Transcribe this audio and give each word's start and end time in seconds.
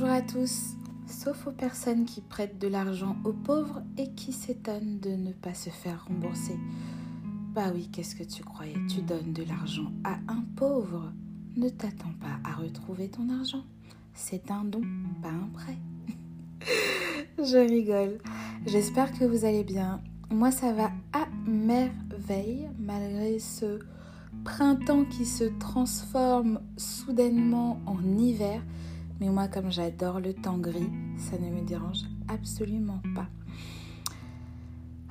Bonjour 0.00 0.14
à 0.14 0.22
tous, 0.22 0.76
sauf 1.08 1.48
aux 1.48 1.50
personnes 1.50 2.04
qui 2.04 2.20
prêtent 2.20 2.60
de 2.60 2.68
l'argent 2.68 3.16
aux 3.24 3.32
pauvres 3.32 3.82
et 3.96 4.12
qui 4.12 4.32
s'étonnent 4.32 5.00
de 5.00 5.10
ne 5.10 5.32
pas 5.32 5.54
se 5.54 5.70
faire 5.70 6.04
rembourser. 6.06 6.56
Bah 7.52 7.72
oui, 7.74 7.88
qu'est-ce 7.90 8.14
que 8.14 8.22
tu 8.22 8.44
croyais? 8.44 8.76
Tu 8.88 9.02
donnes 9.02 9.32
de 9.32 9.42
l'argent 9.42 9.90
à 10.04 10.18
un 10.28 10.44
pauvre. 10.54 11.12
Ne 11.56 11.68
t'attends 11.68 12.14
pas 12.20 12.38
à 12.48 12.54
retrouver 12.54 13.08
ton 13.08 13.28
argent. 13.28 13.64
C'est 14.14 14.52
un 14.52 14.62
don, 14.62 14.82
pas 15.20 15.30
un 15.30 15.48
prêt. 15.52 15.78
Je 17.38 17.58
rigole. 17.58 18.18
J'espère 18.66 19.10
que 19.10 19.24
vous 19.24 19.44
allez 19.44 19.64
bien. 19.64 20.00
Moi, 20.30 20.52
ça 20.52 20.72
va 20.72 20.92
à 21.12 21.26
merveille 21.44 22.68
malgré 22.78 23.40
ce 23.40 23.80
printemps 24.44 25.06
qui 25.06 25.26
se 25.26 25.44
transforme 25.58 26.60
soudainement 26.76 27.80
en 27.84 28.00
hiver. 28.16 28.62
Mais 29.20 29.28
moi, 29.28 29.48
comme 29.48 29.70
j'adore 29.70 30.20
le 30.20 30.32
temps 30.32 30.58
gris, 30.58 30.90
ça 31.16 31.38
ne 31.38 31.50
me 31.50 31.62
dérange 31.62 32.02
absolument 32.28 33.00
pas. 33.14 33.26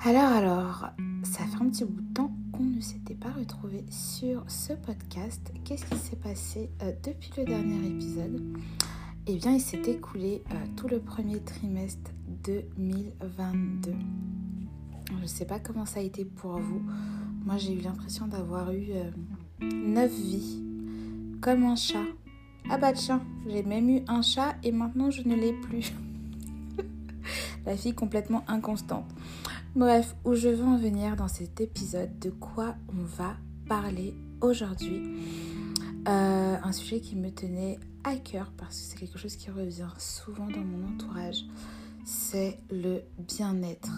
Alors, 0.06 0.32
alors, 0.32 0.88
ça 1.24 1.44
fait 1.44 1.62
un 1.62 1.70
petit 1.70 1.84
bout 1.84 2.02
de 2.02 2.14
temps 2.14 2.32
qu'on 2.52 2.64
ne 2.64 2.80
s'était 2.80 3.16
pas 3.16 3.32
retrouvé 3.32 3.84
sur 3.90 4.44
ce 4.48 4.74
podcast. 4.74 5.52
Qu'est-ce 5.66 5.86
qui 5.86 5.98
s'est 5.98 6.16
passé 6.16 6.70
euh, 6.82 6.92
depuis 7.04 7.32
le 7.38 7.46
dernier 7.46 7.88
épisode? 7.88 8.42
Eh 9.26 9.36
bien, 9.36 9.52
il 9.52 9.60
s'est 9.60 9.82
écoulé 9.82 10.44
euh, 10.52 10.56
tout 10.78 10.88
le 10.88 11.00
premier 11.00 11.40
trimestre 11.40 12.12
2022. 12.46 13.94
Je 15.10 15.22
ne 15.22 15.28
sais 15.28 15.46
pas 15.46 15.60
comment 15.60 15.86
ça 15.86 16.00
a 16.00 16.04
été 16.04 16.24
pour 16.24 16.58
vous. 16.60 16.82
Moi, 17.46 17.58
j'ai 17.58 17.74
eu 17.74 17.82
l'impression 17.82 18.28
d'avoir 18.28 18.72
eu 18.72 18.88
euh, 18.92 19.12
neuf 19.62 20.14
vies, 20.14 20.64
comme 21.42 21.64
un 21.64 21.76
chat. 21.76 22.06
Ah 22.70 22.78
bah 22.78 22.92
tiens, 22.92 23.22
j'ai 23.48 23.64
même 23.64 23.90
eu 23.90 24.02
un 24.08 24.22
chat 24.22 24.56
et 24.62 24.74
maintenant 24.74 25.10
je 25.10 25.22
ne 25.22 25.36
l'ai 25.36 25.54
plus. 25.54 25.94
La 27.66 27.78
fille 27.78 27.94
complètement 27.94 28.44
inconstante. 28.50 29.06
Bref, 29.74 30.16
où 30.26 30.34
je 30.34 30.50
veux 30.50 30.66
en 30.66 30.78
venir 30.78 31.16
dans 31.16 31.30
cet 31.30 31.62
épisode, 31.62 32.20
de 32.20 32.30
quoi 32.30 32.76
on 32.90 33.04
va 33.04 33.38
parler 33.70 34.14
aujourd'hui. 34.42 35.02
Euh, 36.10 36.58
un 36.62 36.72
sujet 36.74 37.00
qui 37.00 37.16
me 37.16 37.30
tenait 37.30 37.80
à 38.04 38.16
cœur 38.16 38.52
parce 38.58 38.78
que 38.78 38.84
c'est 38.84 38.98
quelque 38.98 39.18
chose 39.18 39.38
qui 39.38 39.50
revient 39.50 39.90
souvent 39.98 40.48
dans 40.48 40.64
mon 40.64 40.90
entourage. 40.90 41.46
C'est 42.04 42.60
le 42.70 43.02
bien-être 43.18 43.92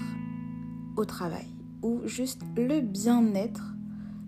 au 0.95 1.05
travail 1.05 1.47
ou 1.81 2.01
juste 2.05 2.41
le 2.55 2.81
bien-être 2.81 3.63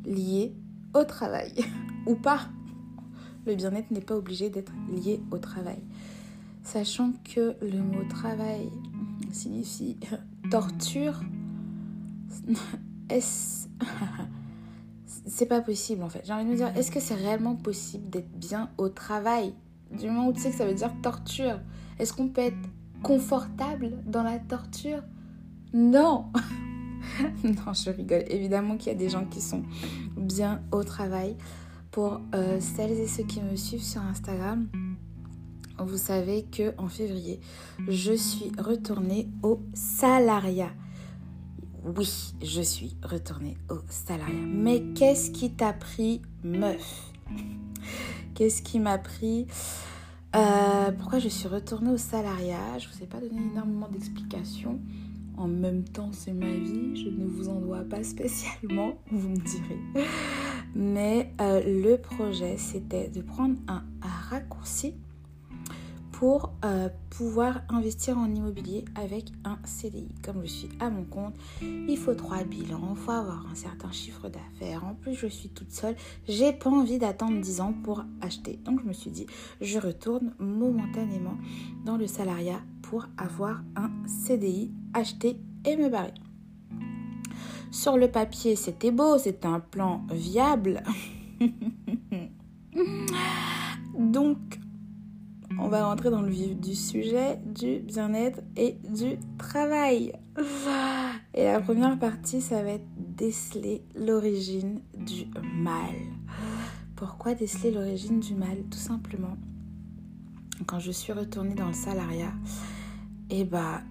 lié 0.05 0.55
au 0.95 1.03
travail 1.03 1.63
ou 2.07 2.15
pas 2.15 2.47
le 3.45 3.55
bien-être 3.55 3.91
n'est 3.91 4.01
pas 4.01 4.15
obligé 4.15 4.49
d'être 4.49 4.73
lié 4.89 5.21
au 5.31 5.37
travail. 5.37 5.79
Sachant 6.63 7.13
que 7.23 7.55
le 7.61 7.79
mot 7.79 8.03
travail 8.09 8.69
signifie 9.31 9.97
torture, 10.51 11.21
est-ce... 13.09 13.67
c'est 15.25 15.45
pas 15.45 15.61
possible 15.61 16.03
en 16.03 16.09
fait. 16.09 16.21
J'ai 16.25 16.33
envie 16.33 16.45
de 16.45 16.49
me 16.49 16.55
dire, 16.55 16.71
est-ce 16.75 16.91
que 16.91 16.99
c'est 16.99 17.15
réellement 17.15 17.55
possible 17.55 18.09
d'être 18.09 18.31
bien 18.31 18.69
au 18.77 18.89
travail? 18.89 19.53
Du 19.91 20.07
moment 20.07 20.27
où 20.27 20.33
tu 20.33 20.39
sais 20.39 20.51
que 20.51 20.55
ça 20.55 20.65
veut 20.65 20.73
dire 20.73 20.93
torture, 21.01 21.59
est-ce 21.99 22.13
qu'on 22.13 22.29
peut 22.29 22.41
être 22.41 22.69
confortable 23.03 23.91
dans 24.05 24.23
la 24.23 24.39
torture? 24.39 25.01
Non 25.73 26.25
Non, 27.43 27.73
je 27.73 27.89
rigole. 27.89 28.23
Évidemment 28.27 28.77
qu'il 28.77 28.87
y 28.87 28.95
a 28.95 28.97
des 28.97 29.09
gens 29.09 29.25
qui 29.25 29.41
sont 29.41 29.63
bien 30.17 30.61
au 30.71 30.83
travail. 30.83 31.35
Pour 31.91 32.21
euh, 32.33 32.59
celles 32.61 32.91
et 32.91 33.07
ceux 33.07 33.23
qui 33.23 33.41
me 33.41 33.55
suivent 33.57 33.83
sur 33.83 34.01
Instagram, 34.01 34.67
vous 35.77 35.97
savez 35.97 36.43
que 36.43 36.73
en 36.77 36.87
février, 36.87 37.39
je 37.87 38.13
suis 38.13 38.51
retournée 38.57 39.27
au 39.43 39.59
salariat. 39.73 40.71
Oui, 41.83 42.33
je 42.41 42.61
suis 42.61 42.95
retournée 43.03 43.57
au 43.69 43.79
salariat. 43.89 44.45
Mais 44.47 44.83
qu'est-ce 44.95 45.31
qui 45.31 45.51
t'a 45.51 45.73
pris, 45.73 46.21
meuf? 46.43 47.11
Qu'est-ce 48.35 48.61
qui 48.61 48.79
m'a 48.79 48.97
pris 48.97 49.47
euh, 50.35 50.91
Pourquoi 50.91 51.19
je 51.19 51.27
suis 51.27 51.47
retournée 51.47 51.91
au 51.91 51.97
salariat? 51.97 52.77
Je 52.77 52.87
ne 52.87 52.93
vous 52.93 53.03
ai 53.03 53.07
pas 53.07 53.19
donné 53.19 53.41
énormément 53.51 53.89
d'explications. 53.89 54.79
En 55.41 55.47
même 55.47 55.83
temps, 55.83 56.11
c'est 56.11 56.33
ma 56.33 56.51
vie, 56.51 56.95
je 56.95 57.09
ne 57.09 57.25
vous 57.25 57.49
en 57.49 57.59
dois 57.59 57.83
pas 57.83 58.03
spécialement, 58.03 58.93
vous 59.11 59.29
me 59.29 59.37
direz. 59.37 60.05
Mais 60.75 61.33
euh, 61.41 61.63
le 61.65 61.97
projet, 61.97 62.57
c'était 62.57 63.07
de 63.07 63.21
prendre 63.21 63.55
un, 63.67 63.83
raccourci 64.29 64.93
pour 66.21 66.53
euh, 66.65 66.87
pouvoir 67.09 67.61
investir 67.67 68.15
en 68.15 68.27
immobilier 68.27 68.85
avec 68.93 69.31
un 69.43 69.57
CDI. 69.65 70.13
Comme 70.23 70.43
je 70.43 70.49
suis 70.49 70.69
à 70.79 70.91
mon 70.91 71.03
compte, 71.03 71.33
il 71.63 71.97
faut 71.97 72.13
trois 72.13 72.43
bilans, 72.43 72.89
il 72.91 72.95
faut 72.95 73.09
avoir 73.09 73.47
un 73.51 73.55
certain 73.55 73.91
chiffre 73.91 74.29
d'affaires. 74.29 74.85
En 74.85 74.93
plus, 74.93 75.15
je 75.15 75.25
suis 75.25 75.49
toute 75.49 75.71
seule. 75.71 75.95
J'ai 76.27 76.53
pas 76.53 76.69
envie 76.69 76.99
d'attendre 76.99 77.41
10 77.41 77.61
ans 77.61 77.73
pour 77.73 78.03
acheter. 78.21 78.59
Donc, 78.63 78.81
je 78.83 78.87
me 78.87 78.93
suis 78.93 79.09
dit, 79.09 79.25
je 79.61 79.79
retourne 79.79 80.35
momentanément 80.37 81.39
dans 81.85 81.97
le 81.97 82.05
salariat 82.05 82.61
pour 82.83 83.07
avoir 83.17 83.63
un 83.75 83.89
CDI, 84.05 84.71
acheter 84.93 85.39
et 85.65 85.75
me 85.75 85.89
barrer. 85.89 86.13
Sur 87.71 87.97
le 87.97 88.11
papier, 88.11 88.55
c'était 88.55 88.91
beau, 88.91 89.17
c'était 89.17 89.47
un 89.47 89.59
plan 89.59 90.05
viable. 90.11 90.83
Donc, 93.97 94.60
on 95.61 95.69
va 95.69 95.85
rentrer 95.85 96.09
dans 96.09 96.21
le 96.21 96.29
vif 96.29 96.59
du 96.59 96.75
sujet 96.75 97.39
du 97.45 97.79
bien-être 97.79 98.41
et 98.55 98.77
du 98.89 99.17
travail. 99.37 100.13
Et 101.33 101.45
la 101.45 101.61
première 101.61 101.97
partie, 101.97 102.41
ça 102.41 102.61
va 102.61 102.71
être 102.71 102.87
déceler 102.97 103.83
l'origine 103.95 104.81
du 104.97 105.25
mal. 105.53 105.95
Pourquoi 106.95 107.33
déceler 107.33 107.71
l'origine 107.71 108.19
du 108.19 108.35
mal? 108.35 108.57
Tout 108.69 108.77
simplement, 108.77 109.37
quand 110.65 110.79
je 110.79 110.91
suis 110.91 111.13
retournée 111.13 111.55
dans 111.55 111.67
le 111.67 111.73
salariat, 111.73 112.33
eh 113.29 113.45
bah, 113.45 113.81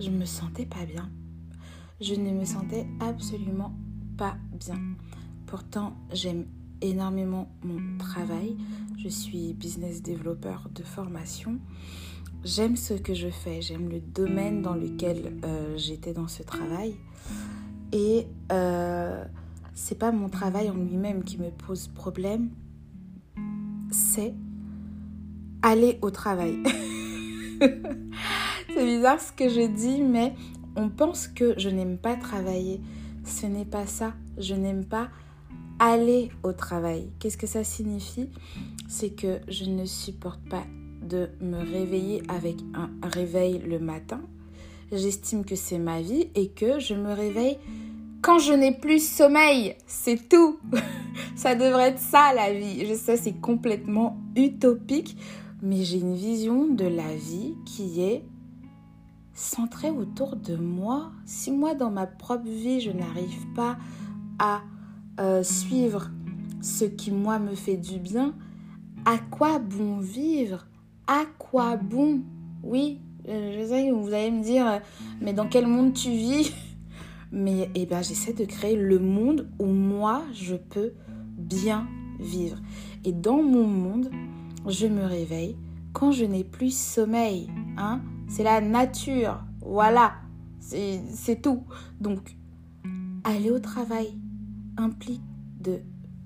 je 0.00 0.10
me 0.10 0.24
sentais 0.24 0.66
pas 0.66 0.86
bien 0.86 1.10
je 2.00 2.14
ne 2.14 2.30
me 2.32 2.44
sentais 2.44 2.86
absolument 3.00 3.72
pas 4.16 4.36
bien. 4.52 4.80
Pourtant, 5.46 5.96
j'aime 6.12 6.46
énormément 6.88 7.48
mon 7.62 7.98
travail. 7.98 8.56
Je 8.98 9.08
suis 9.08 9.54
business 9.54 10.02
développeur 10.02 10.68
de 10.74 10.82
formation. 10.82 11.58
J'aime 12.44 12.76
ce 12.76 12.94
que 12.94 13.14
je 13.14 13.28
fais, 13.28 13.62
j'aime 13.62 13.88
le 13.88 14.00
domaine 14.00 14.60
dans 14.60 14.74
lequel 14.74 15.38
euh, 15.44 15.76
j'étais 15.76 16.12
dans 16.12 16.28
ce 16.28 16.42
travail. 16.42 16.94
Et 17.92 18.26
euh, 18.52 19.24
c'est 19.72 19.98
pas 19.98 20.12
mon 20.12 20.28
travail 20.28 20.68
en 20.68 20.74
lui-même 20.74 21.24
qui 21.24 21.38
me 21.38 21.50
pose 21.50 21.88
problème, 21.88 22.50
c'est 23.90 24.34
aller 25.62 25.98
au 26.02 26.10
travail. 26.10 26.58
c'est 27.60 28.84
bizarre 28.84 29.20
ce 29.20 29.32
que 29.32 29.48
je 29.48 29.66
dis, 29.66 30.02
mais 30.02 30.34
on 30.76 30.90
pense 30.90 31.28
que 31.28 31.54
je 31.56 31.70
n'aime 31.70 31.96
pas 31.96 32.16
travailler. 32.16 32.80
Ce 33.24 33.46
n'est 33.46 33.64
pas 33.64 33.86
ça. 33.86 34.12
Je 34.36 34.54
n'aime 34.54 34.84
pas 34.84 35.08
aller 35.78 36.30
au 36.42 36.52
travail. 36.52 37.10
Qu'est-ce 37.18 37.36
que 37.36 37.46
ça 37.46 37.64
signifie? 37.64 38.28
C'est 38.88 39.10
que 39.10 39.40
je 39.48 39.64
ne 39.64 39.84
supporte 39.84 40.40
pas 40.48 40.64
de 41.02 41.28
me 41.40 41.58
réveiller 41.58 42.22
avec 42.28 42.56
un 42.74 42.90
réveil 43.06 43.58
le 43.58 43.78
matin. 43.78 44.20
J'estime 44.92 45.44
que 45.44 45.56
c'est 45.56 45.78
ma 45.78 46.00
vie 46.00 46.28
et 46.34 46.48
que 46.48 46.78
je 46.78 46.94
me 46.94 47.12
réveille 47.12 47.58
quand 48.22 48.38
je 48.38 48.52
n'ai 48.52 48.72
plus 48.72 49.06
sommeil. 49.06 49.76
C'est 49.86 50.28
tout. 50.28 50.58
ça 51.36 51.54
devrait 51.54 51.90
être 51.90 51.98
ça 51.98 52.32
la 52.34 52.52
vie. 52.52 52.86
Je 52.86 52.94
sais, 52.94 53.16
c'est 53.16 53.38
complètement 53.40 54.16
utopique, 54.36 55.16
mais 55.62 55.82
j'ai 55.82 55.98
une 55.98 56.14
vision 56.14 56.66
de 56.66 56.86
la 56.86 57.14
vie 57.14 57.54
qui 57.66 58.02
est 58.02 58.24
centré 59.34 59.90
autour 59.90 60.36
de 60.36 60.56
moi. 60.56 61.12
Si 61.26 61.50
moi, 61.50 61.74
dans 61.74 61.90
ma 61.90 62.06
propre 62.06 62.48
vie, 62.48 62.80
je 62.80 62.92
n'arrive 62.92 63.46
pas 63.54 63.76
à 64.38 64.62
euh, 65.20 65.42
suivre 65.42 66.10
ce 66.60 66.84
qui, 66.84 67.10
moi, 67.10 67.38
me 67.38 67.54
fait 67.54 67.76
du 67.76 67.98
bien, 67.98 68.34
à 69.04 69.18
quoi 69.18 69.58
bon 69.58 69.98
vivre? 69.98 70.66
À 71.06 71.24
quoi 71.38 71.76
bon? 71.76 72.22
Oui, 72.62 73.00
euh, 73.28 73.58
je 73.58 73.66
sais 73.66 73.90
vous 73.90 74.12
allez 74.12 74.30
me 74.30 74.42
dire, 74.42 74.66
euh, 74.66 74.78
mais 75.20 75.32
dans 75.32 75.48
quel 75.48 75.66
monde 75.66 75.92
tu 75.92 76.10
vis? 76.10 76.52
Mais 77.36 77.68
eh 77.74 77.84
ben, 77.84 78.00
j'essaie 78.00 78.32
de 78.32 78.44
créer 78.44 78.76
le 78.76 79.00
monde 79.00 79.48
où 79.58 79.66
moi, 79.66 80.22
je 80.32 80.54
peux 80.54 80.92
bien 81.36 81.88
vivre. 82.20 82.58
Et 83.04 83.10
dans 83.10 83.42
mon 83.42 83.66
monde, 83.66 84.08
je 84.68 84.86
me 84.86 85.02
réveille 85.02 85.56
quand 85.92 86.12
je 86.12 86.24
n'ai 86.24 86.44
plus 86.44 86.72
sommeil. 86.72 87.50
Hein 87.76 88.02
c'est 88.28 88.44
la 88.44 88.60
nature. 88.60 89.44
Voilà. 89.60 90.14
C'est 90.60 91.42
tout. 91.42 91.64
Donc, 92.00 92.36
aller 93.24 93.50
au 93.50 93.58
travail 93.58 94.14
implique 94.76 95.22
de 95.60 95.80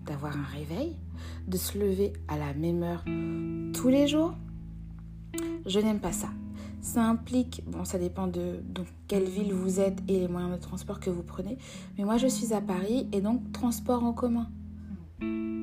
d'avoir 0.06 0.36
un 0.36 0.44
réveil, 0.44 0.96
de 1.46 1.56
se 1.58 1.78
lever 1.78 2.14
à 2.28 2.38
la 2.38 2.54
même 2.54 2.82
heure 2.82 3.04
tous 3.74 3.88
les 3.88 4.06
jours? 4.06 4.34
Je 5.66 5.78
n'aime 5.80 6.00
pas 6.00 6.12
ça. 6.12 6.28
Ça 6.80 7.04
implique, 7.04 7.62
bon, 7.66 7.84
ça 7.84 7.98
dépend 7.98 8.26
de 8.26 8.60
donc, 8.64 8.86
quelle 9.08 9.28
ville 9.28 9.52
vous 9.52 9.80
êtes 9.80 9.98
et 10.08 10.20
les 10.20 10.28
moyens 10.28 10.56
de 10.56 10.60
transport 10.60 11.00
que 11.00 11.10
vous 11.10 11.22
prenez. 11.22 11.58
Mais 11.98 12.04
moi, 12.04 12.16
je 12.16 12.26
suis 12.26 12.54
à 12.54 12.60
Paris 12.60 13.08
et 13.12 13.20
donc 13.20 13.52
transport 13.52 14.04
en 14.04 14.12
commun. 14.12 14.48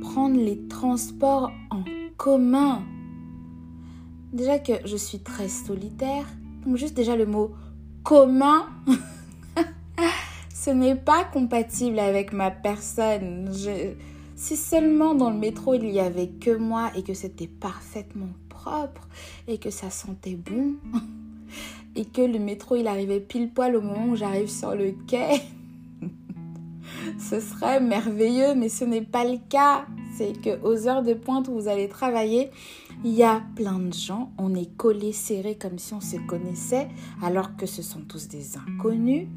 Prendre 0.02 0.36
les 0.36 0.68
transports 0.68 1.52
en 1.72 1.84
commun. 2.18 2.84
Déjà 4.34 4.60
que 4.60 4.74
je 4.86 4.98
suis 4.98 5.20
très 5.20 5.48
solitaire, 5.48 6.26
donc 6.66 6.76
juste 6.76 6.96
déjà 6.96 7.16
le 7.16 7.26
mot 7.26 7.54
commun, 8.04 8.68
ce 10.66 10.72
n'est 10.72 10.96
pas 10.96 11.24
compatible 11.26 12.00
avec 12.00 12.34
ma 12.34 12.50
personne. 12.50 13.52
Si 14.36 14.58
seulement 14.58 15.14
dans 15.14 15.30
le 15.30 15.38
métro 15.38 15.76
il 15.76 15.92
y 15.92 16.00
avait 16.00 16.30
que 16.30 16.56
moi 16.56 16.90
et 16.96 17.04
que 17.04 17.14
c'était 17.14 17.46
parfaitement 17.48 18.30
propre 18.50 19.08
et 19.48 19.60
que 19.60 19.70
ça 19.70 19.92
sentait 19.92 20.34
bon 20.34 20.74
et 21.96 22.06
que 22.06 22.22
le 22.22 22.40
métro 22.40 22.78
il 22.78 22.88
arrivait 22.88 23.20
pile 23.20 23.54
poil 23.54 23.76
au 23.76 23.82
moment 23.82 24.08
où 24.08 24.16
j'arrive 24.16 24.50
sur 24.50 24.74
le 24.74 24.96
quai, 25.06 25.40
ce 27.20 27.40
serait 27.40 27.80
merveilleux, 27.80 28.56
mais 28.56 28.70
ce 28.70 28.86
n'est 28.86 29.04
pas 29.06 29.24
le 29.24 29.38
cas. 29.48 29.86
C'est 30.18 30.42
que 30.42 30.60
aux 30.64 30.88
heures 30.88 31.04
de 31.04 31.14
pointe 31.14 31.48
où 31.48 31.54
vous 31.54 31.68
allez 31.68 31.90
travailler, 31.90 32.50
il 33.04 33.14
y 33.14 33.22
a 33.22 33.44
plein 33.56 33.78
de 33.78 33.94
gens, 33.94 34.32
on 34.40 34.56
est 34.56 34.76
collés 34.78 35.14
serrés 35.14 35.58
comme 35.58 35.78
si 35.78 35.94
on 35.94 36.02
se 36.02 36.16
connaissait, 36.26 36.88
alors 37.22 37.56
que 37.56 37.68
ce 37.68 37.84
sont 37.84 38.02
tous 38.02 38.30
des 38.30 38.58
inconnus. 38.58 39.28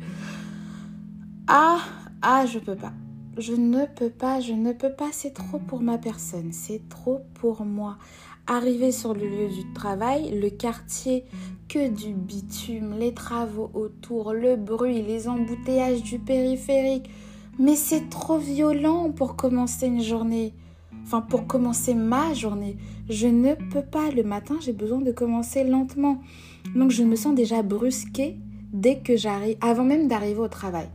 Ah, 1.51 1.79
ah, 2.21 2.45
je 2.45 2.59
peux 2.59 2.77
pas. 2.77 2.93
Je 3.39 3.55
ne 3.55 3.87
peux 3.87 4.11
pas, 4.11 4.39
je 4.39 4.53
ne 4.53 4.75
peux 4.75 4.93
pas, 4.93 5.09
c'est 5.13 5.33
trop 5.33 5.59
pour 5.59 5.81
ma 5.81 5.97
personne, 5.97 6.53
c'est 6.53 6.87
trop 6.91 7.23
pour 7.41 7.65
moi. 7.65 7.97
Arriver 8.47 8.93
sur 8.93 9.15
le 9.15 9.27
lieu 9.27 9.49
du 9.49 9.73
travail, 9.73 10.39
le 10.39 10.51
quartier, 10.51 11.25
que 11.67 11.89
du 11.89 12.13
bitume, 12.13 12.99
les 12.99 13.15
travaux 13.15 13.71
autour, 13.73 14.35
le 14.35 14.57
bruit, 14.57 15.01
les 15.01 15.27
embouteillages 15.27 16.03
du 16.03 16.19
périphérique. 16.19 17.09
Mais 17.59 17.77
c'est 17.77 18.11
trop 18.11 18.37
violent 18.37 19.11
pour 19.11 19.35
commencer 19.35 19.87
une 19.87 20.03
journée. 20.03 20.53
Enfin, 21.03 21.23
pour 21.23 21.47
commencer 21.47 21.95
ma 21.95 22.35
journée. 22.35 22.77
Je 23.09 23.27
ne 23.27 23.55
peux 23.55 23.81
pas. 23.81 24.11
Le 24.11 24.23
matin, 24.23 24.57
j'ai 24.61 24.75
besoin 24.75 25.01
de 25.01 25.13
commencer 25.13 25.65
lentement. 25.65 26.21
Donc, 26.75 26.91
je 26.91 27.05
me 27.05 27.17
sens 27.17 27.35
déjà 27.35 27.63
brusquée 27.63 28.37
dès 28.73 28.99
que 28.99 29.17
j'arrive, 29.17 29.57
avant 29.61 29.85
même 29.85 30.09
d'arriver 30.09 30.41
au 30.41 30.49
travail 30.49 30.89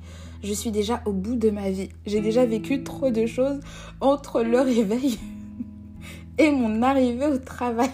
je 0.43 0.53
suis 0.53 0.71
déjà 0.71 1.01
au 1.05 1.13
bout 1.13 1.35
de 1.35 1.49
ma 1.49 1.71
vie. 1.71 1.89
J'ai 2.05 2.19
déjà 2.19 2.45
vécu 2.45 2.83
trop 2.83 3.09
de 3.09 3.25
choses 3.25 3.59
entre 4.01 4.43
le 4.43 4.59
réveil 4.59 5.17
et 6.37 6.51
mon 6.51 6.81
arrivée 6.81 7.27
au 7.27 7.37
travail. 7.37 7.89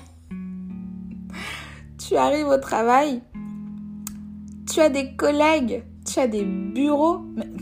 Tu 1.97 2.15
arrives 2.15 2.47
au 2.47 2.57
travail, 2.57 3.21
tu 4.67 4.79
as 4.79 4.89
des 4.89 5.15
collègues, 5.15 5.83
tu 6.11 6.19
as 6.19 6.27
des 6.27 6.43
bureaux. 6.43 7.19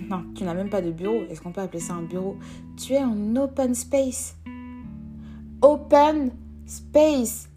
non, 0.10 0.24
tu 0.36 0.46
n'as 0.46 0.54
même 0.54 0.70
pas 0.70 0.82
de 0.82 0.92
bureau. 0.92 1.24
Est-ce 1.30 1.42
qu'on 1.42 1.52
peut 1.52 1.62
appeler 1.62 1.82
ça 1.82 1.94
un 1.94 2.04
bureau? 2.04 2.38
Tu 2.78 2.94
es 2.94 3.04
en 3.04 3.36
open 3.36 3.76
space. 3.76 4.38
Open 5.62 6.32
space. 6.66 7.50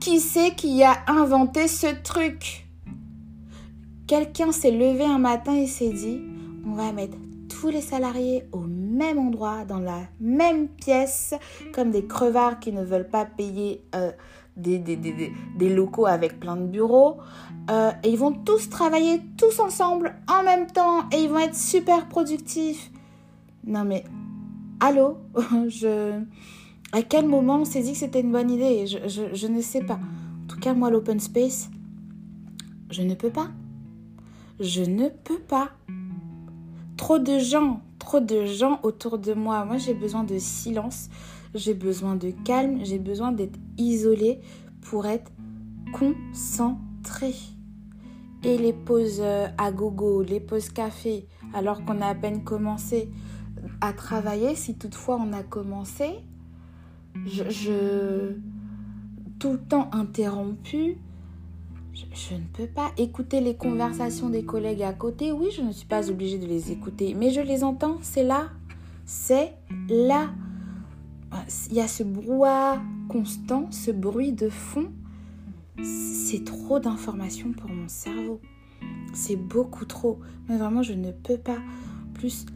Qui 0.00 0.18
c'est 0.18 0.56
qui 0.56 0.82
a 0.82 0.96
inventé 1.06 1.68
ce 1.68 1.86
truc? 2.02 2.61
Quelqu'un 4.12 4.52
s'est 4.52 4.70
levé 4.70 5.06
un 5.06 5.16
matin 5.16 5.54
et 5.54 5.66
s'est 5.66 5.88
dit 5.88 6.20
on 6.66 6.74
va 6.74 6.92
mettre 6.92 7.16
tous 7.48 7.70
les 7.70 7.80
salariés 7.80 8.44
au 8.52 8.58
même 8.60 9.16
endroit, 9.16 9.64
dans 9.64 9.78
la 9.78 10.00
même 10.20 10.68
pièce, 10.68 11.32
comme 11.72 11.90
des 11.90 12.04
crevards 12.04 12.60
qui 12.60 12.72
ne 12.72 12.84
veulent 12.84 13.08
pas 13.08 13.24
payer 13.24 13.82
euh, 13.94 14.12
des, 14.54 15.74
locaux 15.74 16.04
avec 16.04 16.38
plein 16.38 16.56
de 16.56 16.66
bureaux. 16.66 17.20
Euh, 17.70 17.90
et 18.02 18.10
ils 18.10 18.18
vont 18.18 18.32
tous 18.32 18.68
travailler 18.68 19.22
tous 19.38 19.58
ensemble 19.60 20.14
en 20.28 20.42
même 20.42 20.66
temps 20.66 21.08
et 21.10 21.22
ils 21.22 21.30
vont 21.30 21.38
être 21.38 21.56
super 21.56 22.06
productifs. 22.06 22.90
Non 23.64 23.84
mais, 23.84 24.04
allô? 24.78 25.16
Je... 25.68 26.20
À 26.92 27.00
quel 27.00 27.26
moment 27.26 27.60
on 27.60 27.64
s'est 27.64 27.80
dit 27.80 27.92
que 27.92 27.98
c'était 27.98 28.20
une 28.20 28.32
bonne 28.32 28.50
idée? 28.50 28.86
Je, 28.86 28.98
je 29.32 29.46
ne 29.46 29.62
sais 29.62 29.80
pas. 29.80 29.98
En 30.44 30.46
tout 30.48 30.60
cas, 30.60 30.74
moi, 30.74 30.90
l'open 30.90 31.18
space, 31.18 31.70
je 32.90 33.00
ne 33.00 33.14
peux 33.14 33.30
pas. 33.30 33.48
Je 34.62 34.84
ne 34.84 35.08
peux 35.08 35.40
pas 35.40 35.72
trop 36.96 37.18
de 37.18 37.40
gens, 37.40 37.80
trop 37.98 38.20
de 38.20 38.46
gens 38.46 38.78
autour 38.84 39.18
de 39.18 39.34
moi. 39.34 39.64
Moi, 39.64 39.76
j'ai 39.76 39.92
besoin 39.92 40.22
de 40.22 40.38
silence, 40.38 41.08
j'ai 41.52 41.74
besoin 41.74 42.14
de 42.14 42.30
calme, 42.30 42.78
j'ai 42.84 43.00
besoin 43.00 43.32
d'être 43.32 43.58
isolée 43.76 44.38
pour 44.82 45.06
être 45.06 45.32
concentrée. 45.92 47.34
Et 48.44 48.56
les 48.56 48.72
pauses 48.72 49.18
euh, 49.18 49.48
à 49.58 49.72
gogo, 49.72 50.22
les 50.22 50.38
pauses 50.38 50.68
café, 50.68 51.26
alors 51.54 51.84
qu'on 51.84 52.00
a 52.00 52.06
à 52.06 52.14
peine 52.14 52.44
commencé 52.44 53.10
à 53.80 53.92
travailler, 53.92 54.54
si 54.54 54.78
toutefois 54.78 55.20
on 55.20 55.32
a 55.32 55.42
commencé, 55.42 56.20
je, 57.26 57.50
je 57.50 58.36
tout 59.40 59.54
le 59.54 59.58
temps 59.60 59.90
interrompu, 59.90 60.98
je, 61.94 62.34
ne 62.34 62.46
peux 62.52 62.66
pas 62.66 62.90
écouter 62.96 63.40
les 63.40 63.54
conversations 63.54 64.30
des 64.30 64.44
collègues 64.44 64.82
à 64.82 64.92
côté. 64.92 65.32
Oui, 65.32 65.48
je 65.54 65.62
ne 65.62 65.72
suis 65.72 65.86
pas 65.86 66.10
obligée 66.10 66.38
de 66.38 66.46
les 66.46 66.72
écouter, 66.72 67.14
mais 67.14 67.30
je 67.30 67.40
les 67.40 67.64
entends. 67.64 67.98
C'est 68.02 68.24
là. 68.24 68.50
C'est 69.04 69.54
là. 69.88 70.30
Il 71.70 71.76
y 71.76 71.80
a 71.80 71.88
ce 71.88 72.02
brouhaha 72.02 72.80
constant, 73.08 73.70
ce 73.70 73.90
bruit 73.90 74.32
de 74.32 74.48
fond. 74.48 74.90
C'est 75.82 76.44
trop 76.44 76.78
d'informations 76.78 77.52
pour 77.52 77.70
mon 77.70 77.88
cerveau. 77.88 78.40
C'est 79.12 79.36
beaucoup 79.36 79.84
trop. 79.84 80.18
Mais 80.48 80.56
vraiment, 80.56 80.82
je 80.82 80.94
ne 80.94 81.10
peux 81.10 81.38
pas. 81.38 81.58
Plus, 82.14 82.46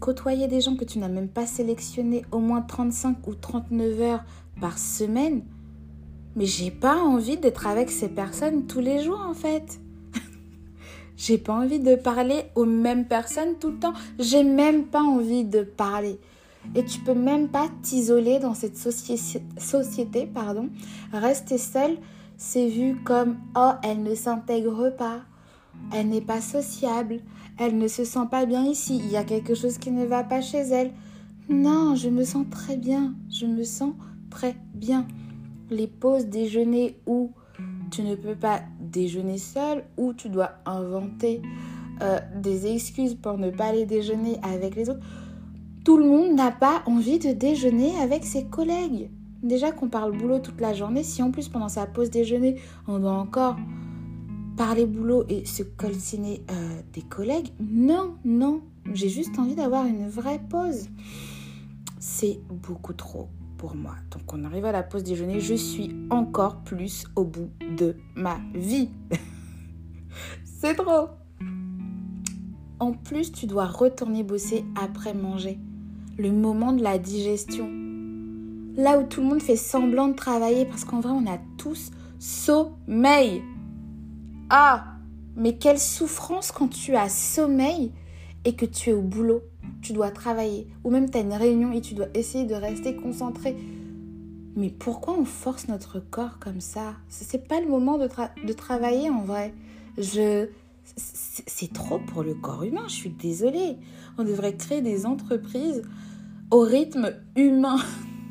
côtoyer 0.00 0.48
des 0.48 0.60
gens 0.60 0.76
que 0.76 0.84
tu 0.84 0.98
n'as 0.98 1.08
même 1.08 1.28
pas 1.28 1.46
sélectionnés 1.46 2.24
au 2.30 2.38
moins 2.38 2.62
35 2.62 3.26
ou 3.26 3.34
39 3.34 4.00
heures 4.00 4.24
par 4.60 4.78
semaine, 4.78 5.42
mais 6.36 6.44
j'ai 6.44 6.70
pas 6.70 6.96
envie 6.96 7.38
d'être 7.38 7.66
avec 7.66 7.90
ces 7.90 8.08
personnes 8.08 8.66
tous 8.66 8.80
les 8.80 9.02
jours 9.02 9.20
en 9.26 9.32
fait. 9.32 9.80
j'ai 11.16 11.38
pas 11.38 11.54
envie 11.54 11.80
de 11.80 11.96
parler 11.96 12.44
aux 12.54 12.66
mêmes 12.66 13.06
personnes 13.06 13.58
tout 13.58 13.70
le 13.70 13.78
temps. 13.78 13.94
J'ai 14.18 14.44
même 14.44 14.84
pas 14.84 15.02
envie 15.02 15.44
de 15.44 15.62
parler. 15.62 16.20
Et 16.74 16.84
tu 16.84 17.00
peux 17.00 17.14
même 17.14 17.48
pas 17.48 17.68
t'isoler 17.82 18.38
dans 18.38 18.54
cette 18.54 18.76
société, 18.76 20.26
pardon. 20.26 20.68
Rester 21.12 21.58
seule, 21.58 21.96
c'est 22.36 22.68
vu 22.68 22.96
comme 23.04 23.38
oh, 23.56 23.70
elle 23.82 24.02
ne 24.02 24.14
s'intègre 24.14 24.90
pas. 24.90 25.20
Elle 25.92 26.08
n'est 26.08 26.20
pas 26.20 26.40
sociable. 26.40 27.20
Elle 27.58 27.78
ne 27.78 27.88
se 27.88 28.04
sent 28.04 28.26
pas 28.30 28.44
bien 28.44 28.64
ici. 28.64 29.00
Il 29.02 29.10
y 29.10 29.16
a 29.16 29.24
quelque 29.24 29.54
chose 29.54 29.78
qui 29.78 29.90
ne 29.90 30.04
va 30.04 30.24
pas 30.24 30.42
chez 30.42 30.58
elle. 30.58 30.92
Non, 31.48 31.94
je 31.94 32.08
me 32.08 32.24
sens 32.24 32.44
très 32.50 32.76
bien. 32.76 33.14
Je 33.30 33.46
me 33.46 33.62
sens 33.62 33.92
très 34.28 34.56
bien 34.74 35.06
les 35.70 35.86
pauses 35.86 36.26
déjeuner 36.26 36.98
où 37.06 37.32
tu 37.90 38.02
ne 38.02 38.14
peux 38.14 38.34
pas 38.34 38.60
déjeuner 38.80 39.38
seul, 39.38 39.84
ou 39.96 40.12
tu 40.12 40.28
dois 40.28 40.52
inventer 40.64 41.40
euh, 42.02 42.18
des 42.34 42.66
excuses 42.66 43.14
pour 43.14 43.38
ne 43.38 43.50
pas 43.50 43.66
aller 43.66 43.86
déjeuner 43.86 44.38
avec 44.42 44.74
les 44.74 44.90
autres. 44.90 45.04
Tout 45.84 45.96
le 45.98 46.06
monde 46.06 46.34
n'a 46.34 46.50
pas 46.50 46.82
envie 46.86 47.18
de 47.18 47.32
déjeuner 47.32 47.96
avec 47.98 48.24
ses 48.24 48.44
collègues. 48.44 49.08
Déjà 49.42 49.70
qu'on 49.70 49.88
parle 49.88 50.16
boulot 50.16 50.40
toute 50.40 50.60
la 50.60 50.74
journée, 50.74 51.04
si 51.04 51.22
en 51.22 51.30
plus 51.30 51.48
pendant 51.48 51.68
sa 51.68 51.86
pause 51.86 52.10
déjeuner, 52.10 52.56
on 52.88 52.98
doit 52.98 53.12
encore 53.12 53.56
parler 54.56 54.86
boulot 54.86 55.24
et 55.28 55.44
se 55.44 55.62
coltiner 55.62 56.42
euh, 56.50 56.80
des 56.92 57.02
collègues, 57.02 57.50
non, 57.60 58.14
non, 58.24 58.62
j'ai 58.92 59.08
juste 59.08 59.38
envie 59.38 59.54
d'avoir 59.54 59.86
une 59.86 60.08
vraie 60.08 60.40
pause. 60.50 60.88
C'est 61.98 62.40
beaucoup 62.50 62.94
trop 62.94 63.28
pour 63.56 63.74
moi. 63.74 63.94
Donc 64.10 64.32
on 64.32 64.44
arrive 64.44 64.64
à 64.64 64.72
la 64.72 64.82
pause 64.82 65.04
déjeuner, 65.04 65.40
je 65.40 65.54
suis 65.54 65.94
encore 66.10 66.62
plus 66.62 67.06
au 67.16 67.24
bout 67.24 67.50
de 67.76 67.96
ma 68.14 68.38
vie. 68.54 68.90
C'est 70.44 70.74
trop. 70.74 71.08
En 72.78 72.92
plus, 72.92 73.32
tu 73.32 73.46
dois 73.46 73.66
retourner 73.66 74.22
bosser 74.22 74.64
après 74.80 75.14
manger. 75.14 75.58
Le 76.18 76.30
moment 76.30 76.72
de 76.72 76.82
la 76.82 76.98
digestion. 76.98 77.70
Là 78.76 78.98
où 78.98 79.04
tout 79.04 79.20
le 79.22 79.26
monde 79.26 79.42
fait 79.42 79.56
semblant 79.56 80.08
de 80.08 80.14
travailler 80.14 80.66
parce 80.66 80.84
qu'en 80.84 81.00
vrai, 81.00 81.12
on 81.12 81.26
a 81.26 81.38
tous 81.56 81.90
sommeil. 82.18 83.42
Ah, 84.50 84.96
mais 85.36 85.56
quelle 85.56 85.78
souffrance 85.78 86.52
quand 86.52 86.68
tu 86.68 86.94
as 86.96 87.08
sommeil 87.08 87.92
et 88.44 88.54
que 88.54 88.66
tu 88.66 88.90
es 88.90 88.92
au 88.92 89.02
boulot 89.02 89.42
tu 89.82 89.92
dois 89.92 90.10
travailler, 90.10 90.66
ou 90.84 90.90
même 90.90 91.10
tu 91.10 91.18
as 91.18 91.20
une 91.20 91.32
réunion 91.32 91.72
et 91.72 91.80
tu 91.80 91.94
dois 91.94 92.08
essayer 92.14 92.44
de 92.44 92.54
rester 92.54 92.96
concentré. 92.96 93.56
Mais 94.56 94.70
pourquoi 94.70 95.14
on 95.18 95.24
force 95.24 95.68
notre 95.68 96.00
corps 96.00 96.38
comme 96.38 96.60
ça? 96.60 96.94
C'est 97.08 97.46
pas 97.46 97.60
le 97.60 97.68
moment 97.68 97.98
de, 97.98 98.08
de 98.46 98.52
travailler 98.52 99.10
en 99.10 99.22
vrai. 99.22 99.52
Je 99.98 100.48
c'est 100.96 101.72
trop 101.72 101.98
pour 101.98 102.22
le 102.22 102.34
corps 102.34 102.62
humain, 102.62 102.84
je 102.86 102.94
suis 102.94 103.10
désolée. 103.10 103.76
On 104.18 104.24
devrait 104.24 104.56
créer 104.56 104.80
des 104.80 105.04
entreprises 105.04 105.82
au 106.50 106.60
rythme 106.60 107.12
humain. 107.34 107.78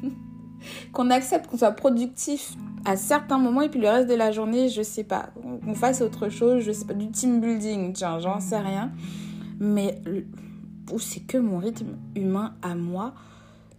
qu'on 0.94 1.10
accepte 1.10 1.48
qu'on 1.48 1.58
soit 1.58 1.72
productif 1.72 2.56
à 2.86 2.96
certains 2.98 3.38
moments 3.38 3.62
et 3.62 3.70
puis 3.70 3.80
le 3.80 3.90
reste 3.90 4.10
de 4.10 4.16
la 4.16 4.32
journée, 4.32 4.70
je 4.70 4.82
sais 4.82 5.04
pas, 5.04 5.30
on 5.68 5.74
fasse 5.74 6.02
autre 6.02 6.30
chose, 6.30 6.64
je 6.64 6.72
sais 6.72 6.86
pas, 6.86 6.94
du 6.94 7.10
team 7.10 7.42
building, 7.42 7.94
tiens, 7.94 8.20
j'en 8.20 8.40
sais 8.40 8.60
rien. 8.60 8.92
Mais 9.60 10.02
c'est 10.98 11.22
que 11.22 11.38
mon 11.38 11.58
rythme 11.58 11.98
humain 12.16 12.54
à 12.62 12.76
moi 12.76 13.14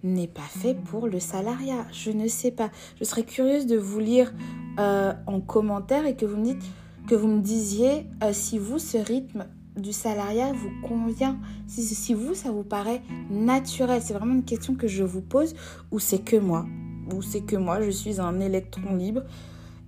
n'est 0.03 0.29
pas 0.29 0.43
fait 0.43 0.75
pour 0.75 1.07
le 1.07 1.21
salariat. 1.21 1.87
Je 1.93 2.11
ne 2.11 2.29
sais 2.29 2.51
pas. 2.51 2.71
Je 2.99 3.05
serais 3.05 3.25
curieuse 3.25 3.67
de 3.67 3.77
vous 3.77 3.99
lire 3.99 4.33
euh, 4.79 5.13
en 5.27 5.41
commentaire 5.41 6.07
et 6.07 6.17
que 6.17 6.27
vous 6.27 6.37
me 6.37 6.45
dites 6.45 6.65
que 7.09 7.15
vous 7.15 7.29
me 7.29 7.41
disiez 7.41 8.07
euh, 8.23 8.33
si 8.33 8.59
vous 8.59 8.79
ce 8.79 8.99
rythme 8.99 9.47
du 9.77 9.93
salariat 9.93 10.53
vous 10.53 10.71
convient, 10.87 11.39
si, 11.67 11.83
si 11.83 12.15
vous 12.15 12.35
ça 12.35 12.51
vous 12.51 12.63
paraît 12.63 13.03
naturel. 13.31 14.01
C'est 14.03 14.15
vraiment 14.15 14.35
une 14.35 14.45
question 14.45 14.75
que 14.75 14.89
je 14.89 15.05
vous 15.05 15.21
pose 15.21 15.55
ou 15.91 15.99
c'est 15.99 16.19
que 16.19 16.37
moi, 16.37 16.67
ou 17.15 17.23
c'est 17.23 17.43
que 17.43 17.57
moi 17.57 17.81
je 17.83 17.91
suis 17.91 18.21
un 18.21 18.41
électron 18.41 18.97
libre 18.97 19.23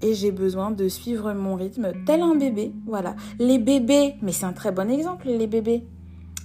et 0.03 0.15
j'ai 0.15 0.31
besoin 0.31 0.71
de 0.71 0.89
suivre 0.89 1.33
mon 1.33 1.55
rythme 1.55 1.93
tel 2.07 2.23
un 2.23 2.37
bébé. 2.37 2.73
Voilà. 2.87 3.17
Les 3.39 3.59
bébés, 3.59 4.15
mais 4.23 4.33
c'est 4.33 4.47
un 4.47 4.53
très 4.53 4.73
bon 4.73 4.91
exemple 4.91 5.27
les 5.27 5.47
bébés. 5.47 5.85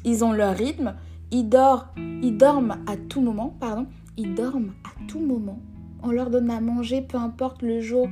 Ils 0.05 0.23
ont 0.23 0.33
leur 0.33 0.55
rythme, 0.55 0.95
ils 1.31 1.47
dorment, 1.47 1.85
ils 2.21 2.37
dorment 2.37 2.77
à 2.87 2.97
tout 2.97 3.21
moment, 3.21 3.55
pardon, 3.59 3.87
ils 4.17 4.35
dorment 4.35 4.73
à 4.83 5.07
tout 5.07 5.19
moment. 5.19 5.59
On 6.03 6.11
leur 6.11 6.29
donne 6.29 6.51
à 6.51 6.59
manger, 6.59 7.01
peu 7.01 7.17
importe 7.17 7.61
le 7.61 7.79
jour, 7.79 8.09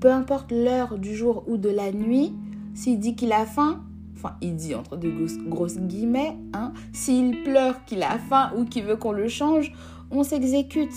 peu 0.00 0.10
importe 0.10 0.50
l'heure 0.50 0.98
du 0.98 1.14
jour 1.14 1.44
ou 1.46 1.58
de 1.58 1.68
la 1.68 1.92
nuit. 1.92 2.32
S'il 2.74 2.98
dit 2.98 3.14
qu'il 3.14 3.32
a 3.32 3.46
faim, 3.46 3.82
enfin 4.14 4.36
il 4.40 4.56
dit 4.56 4.74
entre 4.74 4.96
de 4.96 5.10
grosses, 5.48 5.78
guillemets, 5.78 6.36
hein, 6.54 6.72
s'il 6.92 7.42
pleure 7.42 7.84
qu'il 7.84 8.02
a 8.02 8.18
faim 8.18 8.52
ou 8.56 8.64
qu'il 8.64 8.84
veut 8.84 8.96
qu'on 8.96 9.12
le 9.12 9.28
change, 9.28 9.72
on 10.10 10.22
s'exécute. 10.22 10.94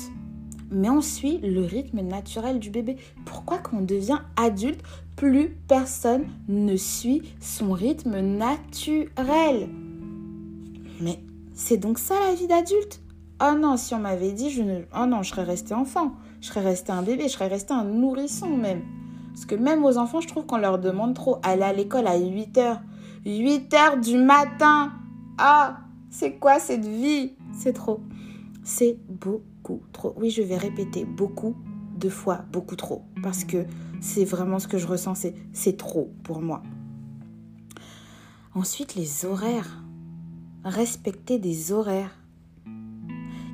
Mais 0.71 0.89
on 0.89 1.01
suit 1.01 1.39
le 1.39 1.61
rythme 1.61 2.01
naturel 2.01 2.59
du 2.59 2.69
bébé. 2.69 2.97
Pourquoi 3.25 3.57
quand 3.57 3.77
on 3.77 3.81
devient 3.81 4.19
adulte, 4.35 4.81
plus 5.15 5.57
personne 5.67 6.25
ne 6.47 6.75
suit 6.75 7.23
son 7.39 7.71
rythme 7.71 8.19
naturel? 8.19 9.67
Mais 11.01 11.19
c'est 11.53 11.77
donc 11.77 11.99
ça 11.99 12.15
la 12.27 12.35
vie 12.35 12.47
d'adulte? 12.47 13.01
Oh 13.41 13.57
non, 13.57 13.77
si 13.77 13.93
on 13.93 13.99
m'avait 13.99 14.33
dit, 14.33 14.49
je 14.49 14.61
ne... 14.61 14.81
Oh 14.95 15.05
non, 15.05 15.23
je 15.23 15.29
serais 15.29 15.43
resté 15.43 15.73
enfant. 15.73 16.13
Je 16.41 16.47
serais 16.47 16.61
resté 16.61 16.91
un 16.91 17.03
bébé, 17.03 17.23
je 17.23 17.33
serais 17.33 17.47
resté 17.47 17.73
un 17.73 17.85
nourrisson 17.85 18.49
même. 18.49 18.81
Parce 19.33 19.45
que 19.45 19.55
même 19.55 19.85
aux 19.85 19.97
enfants, 19.97 20.19
je 20.19 20.27
trouve 20.27 20.45
qu'on 20.45 20.57
leur 20.57 20.79
demande 20.79 21.13
trop. 21.13 21.37
Aller 21.43 21.63
à 21.63 21.73
l'école 21.73 22.07
à 22.07 22.17
8 22.17 22.57
h 22.57 22.79
8 23.25 23.71
h 23.71 23.99
du 24.01 24.17
matin 24.17 24.91
Ah 25.37 25.79
C'est 26.09 26.33
quoi 26.33 26.59
cette 26.59 26.85
vie? 26.85 27.33
C'est 27.53 27.73
trop. 27.73 28.01
C'est 28.63 28.97
beaucoup 29.07 29.81
trop. 29.93 30.13
Oui, 30.17 30.29
je 30.29 30.41
vais 30.41 30.57
répéter 30.57 31.05
beaucoup 31.05 31.55
de 31.97 32.09
fois, 32.09 32.41
beaucoup 32.51 32.75
trop. 32.75 33.03
Parce 33.23 33.43
que 33.43 33.65
c'est 34.01 34.25
vraiment 34.25 34.59
ce 34.59 34.67
que 34.67 34.77
je 34.77 34.87
ressens, 34.87 35.25
c'est 35.53 35.77
trop 35.77 36.11
pour 36.23 36.41
moi. 36.41 36.63
Ensuite, 38.55 38.95
les 38.95 39.25
horaires 39.25 39.81
respecter 40.63 41.39
des 41.39 41.71
horaires. 41.71 42.15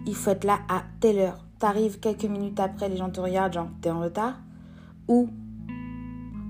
Il 0.07 0.15
faut 0.15 0.31
être 0.31 0.43
là 0.43 0.59
à 0.69 0.83
telle 0.99 1.19
heure. 1.19 1.45
T'arrives 1.59 1.99
quelques 1.99 2.25
minutes 2.25 2.59
après, 2.59 2.89
les 2.89 2.97
gens 2.97 3.09
te 3.09 3.19
regardent, 3.19 3.53
genre 3.53 3.69
t'es 3.81 3.89
en 3.89 4.01
retard. 4.01 4.39
Ou 5.07 5.29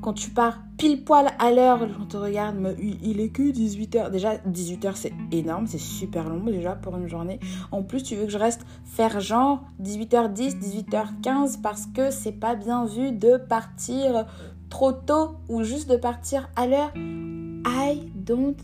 quand 0.01 0.13
tu 0.13 0.29
pars 0.29 0.59
pile 0.77 1.03
poil 1.03 1.27
à 1.39 1.51
l'heure, 1.51 1.85
les 1.85 1.93
gens 1.93 2.05
te 2.05 2.17
regardent, 2.17 2.57
mais 2.59 2.75
il 2.79 3.19
est 3.19 3.29
que 3.29 3.41
18h. 3.41 4.11
Déjà, 4.11 4.35
18h 4.35 4.91
c'est 4.95 5.13
énorme, 5.31 5.67
c'est 5.67 5.79
super 5.79 6.29
long 6.29 6.43
déjà 6.43 6.75
pour 6.75 6.95
une 6.97 7.07
journée. 7.07 7.39
En 7.71 7.81
plus, 7.81 8.03
tu 8.03 8.15
veux 8.15 8.25
que 8.25 8.31
je 8.31 8.37
reste 8.37 8.65
faire 8.83 9.19
genre 9.19 9.63
18h10, 9.81 10.59
18h15 10.59 11.61
parce 11.61 11.85
que 11.87 12.11
c'est 12.11 12.33
pas 12.33 12.55
bien 12.55 12.85
vu 12.85 13.11
de 13.11 13.37
partir 13.37 14.25
trop 14.69 14.91
tôt 14.91 15.37
ou 15.47 15.63
juste 15.63 15.89
de 15.89 15.97
partir 15.97 16.49
à 16.55 16.67
l'heure. 16.67 16.91
I 16.95 18.11
don't 18.15 18.57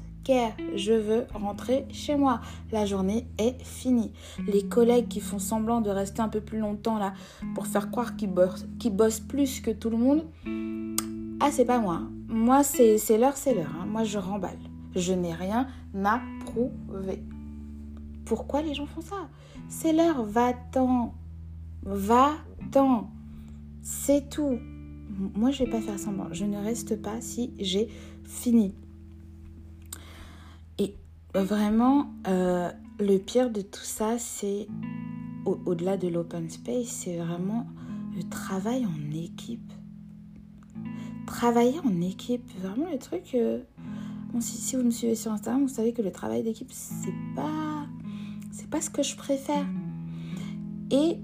je 0.76 0.94
veux 0.94 1.26
rentrer 1.34 1.86
chez 1.92 2.16
moi. 2.16 2.42
La 2.72 2.86
journée 2.86 3.28
est 3.38 3.62
finie. 3.64 4.12
Les 4.48 4.64
collègues 4.64 5.08
qui 5.08 5.20
font 5.20 5.40
semblant 5.40 5.82
de 5.82 5.90
rester 5.90 6.22
un 6.22 6.30
peu 6.30 6.42
plus 6.42 6.60
longtemps 6.60 6.98
là 6.98 7.14
pour 7.56 7.68
faire 7.68 7.92
croire 7.92 8.16
qu'ils 8.16 8.32
bossent, 8.32 9.20
plus 9.20 9.62
que 9.62 9.72
tout 9.72 9.90
le 9.90 9.98
monde, 9.98 10.24
ah 11.40 11.52
c'est 11.52 11.66
pas 11.66 11.80
moi. 11.80 12.02
Moi 12.28 12.64
c'est 12.64 13.18
l'heure, 13.18 13.36
c'est 13.36 13.54
l'heure. 13.54 13.76
Hein. 13.82 13.86
Moi 13.88 14.04
je 14.04 14.18
remballe. 14.18 14.60
Je 14.96 15.14
n'ai 15.14 15.34
rien 15.34 15.68
à 16.04 16.22
prouver. 16.46 17.24
Pourquoi 18.26 18.62
les 18.62 18.74
gens 18.74 18.86
font 18.86 19.02
ça? 19.02 19.30
C'est 19.70 19.94
l'heure, 19.94 20.24
va-t'en. 20.24 21.14
Va-t'en. 21.84 23.10
C'est 23.82 24.30
tout. 24.30 24.60
Moi 25.36 25.52
je 25.52 25.64
vais 25.64 25.70
pas 25.70 25.82
faire 25.82 26.00
semblant. 26.00 26.28
Je 26.32 26.46
ne 26.46 26.58
reste 26.58 27.02
pas 27.02 27.20
si 27.22 27.54
j'ai 27.60 27.90
fini. 28.24 28.74
Vraiment, 31.34 32.12
euh, 32.28 32.70
le 33.00 33.18
pire 33.18 33.50
de 33.52 33.62
tout 33.62 33.84
ça, 33.84 34.18
c'est 34.18 34.68
au-delà 35.46 35.96
de 35.98 36.10
l'open 36.10 36.50
space, 36.50 36.88
c'est 36.88 37.18
vraiment 37.18 37.68
le 38.16 38.24
travail 38.24 38.86
en 38.86 39.16
équipe. 39.16 39.72
Travailler 41.26 41.80
en 41.86 42.02
équipe, 42.02 42.44
vraiment 42.60 42.90
le 42.92 42.98
truc. 42.98 43.34
Euh, 43.36 43.62
si, 44.40 44.76
vous 44.76 44.84
me 44.84 44.92
suivez 44.92 45.16
sur 45.16 45.32
Instagram, 45.32 45.62
vous 45.62 45.74
savez 45.74 45.94
que 45.94 46.02
le 46.02 46.12
travail 46.12 46.44
d'équipe, 46.44 46.72
c'est 46.72 47.14
pas, 47.36 47.86
c'est 48.52 48.70
pas 48.70 48.82
ce 48.82 48.90
que 48.90 49.02
je 49.02 49.16
préfère. 49.16 49.66
Et 50.92 51.18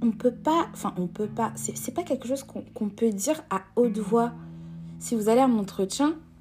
on 0.00 0.12
peut 0.12 0.34
pas, 0.34 0.68
enfin 0.72 0.94
on 0.96 1.06
peut 1.06 1.28
pas, 1.28 1.52
c'est 1.56 1.94
pas 1.94 2.02
quelque 2.02 2.26
chose 2.26 2.42
qu'on 2.42 2.88
peut 2.88 3.10
dire 3.10 3.42
à 3.50 3.62
haute 3.76 3.98
voix. 3.98 4.32
Si 4.98 5.14
vous 5.14 5.28
allez 5.28 5.40
à 5.40 5.44
un 5.44 5.58
entretien, 5.58 6.10
euh, 6.10 6.31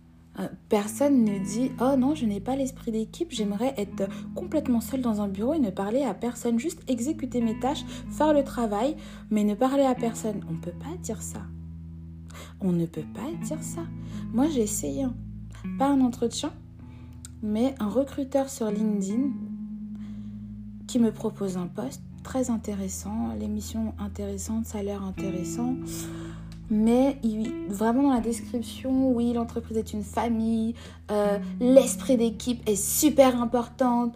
personne 0.70 1.24
ne 1.24 1.40
dit 1.40 1.72
Oh 1.80 1.96
non, 1.98 2.16
je 2.16 2.26
n'ai 2.26 2.40
pas 2.40 2.56
l'esprit 2.56 2.92
d'équipe, 2.92 3.32
j'aimerais 3.32 3.74
être 3.78 4.08
complètement 4.36 4.82
seule 4.82 5.02
dans 5.02 5.22
un 5.22 5.28
bureau 5.28 5.54
et 5.54 5.60
ne 5.60 5.70
parler 5.70 6.04
à 6.04 6.14
personne, 6.14 6.60
juste 6.60 6.82
exécuter 6.90 7.42
mes 7.42 7.60
tâches, 7.60 7.84
faire 8.10 8.34
le 8.34 8.44
travail, 8.44 8.96
mais 9.30 9.44
ne 9.44 9.56
parler 9.56 9.84
à 9.84 9.96
personne. 9.96 10.42
On 10.50 10.54
ne 10.54 10.60
peut 10.60 10.72
pas 10.72 10.98
dire 11.02 11.22
ça. 11.22 11.42
On 12.60 12.72
ne 12.72 12.86
peut 12.86 13.06
pas 13.14 13.46
dire 13.46 13.62
ça. 13.62 13.82
Moi, 14.34 14.48
j'ai 14.48 14.62
essayé, 14.62 15.06
pas 15.78 15.90
un 15.90 16.02
entretien, 16.02 16.52
mais 17.44 17.76
un 17.80 17.90
recruteur 17.90 18.50
sur 18.50 18.70
LinkedIn 18.70 19.30
qui 20.88 21.00
me 21.00 21.12
propose 21.12 21.58
un 21.58 21.68
poste 21.68 22.04
très 22.24 22.50
intéressant, 22.50 23.34
l'émission 23.40 23.94
intéressante, 24.00 24.66
salaire 24.66 25.04
intéressant 25.04 25.76
mais 26.72 27.18
vraiment 27.68 28.04
dans 28.04 28.14
la 28.14 28.22
description, 28.22 29.12
oui, 29.12 29.34
l'entreprise 29.34 29.78
est 29.78 29.92
une 29.92 30.04
famille, 30.04 30.74
euh, 31.12 31.38
l'esprit 31.60 32.16
d'équipe 32.16 32.68
est 32.68 32.82
super 32.82 33.42
important, 33.42 34.14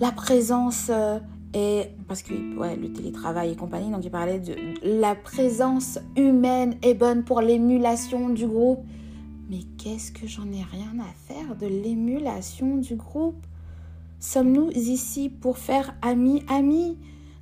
la 0.00 0.10
présence 0.10 0.86
euh, 0.88 1.18
est, 1.52 1.94
parce 2.08 2.22
que 2.22 2.56
ouais, 2.56 2.74
le 2.74 2.90
télétravail 2.90 3.52
et 3.52 3.56
compagnie, 3.56 3.90
donc 3.90 4.02
il 4.02 4.10
parlait 4.10 4.40
de 4.40 4.56
la 4.82 5.14
présence 5.14 5.98
humaine 6.16 6.76
est 6.80 6.94
bonne 6.94 7.22
pour 7.22 7.42
l'émulation 7.42 8.30
du 8.30 8.46
groupe. 8.46 8.80
Mais 9.50 9.60
qu'est-ce 9.78 10.10
que 10.10 10.26
j'en 10.26 10.46
ai 10.46 10.62
rien 10.70 11.00
à 11.00 11.32
faire 11.32 11.54
de 11.56 11.66
l'émulation 11.66 12.76
du 12.78 12.96
groupe? 12.96 13.46
Sommes-nous 14.20 14.70
ici 14.70 15.28
pour 15.28 15.58
faire 15.58 15.94
ami-ami? 16.02 16.96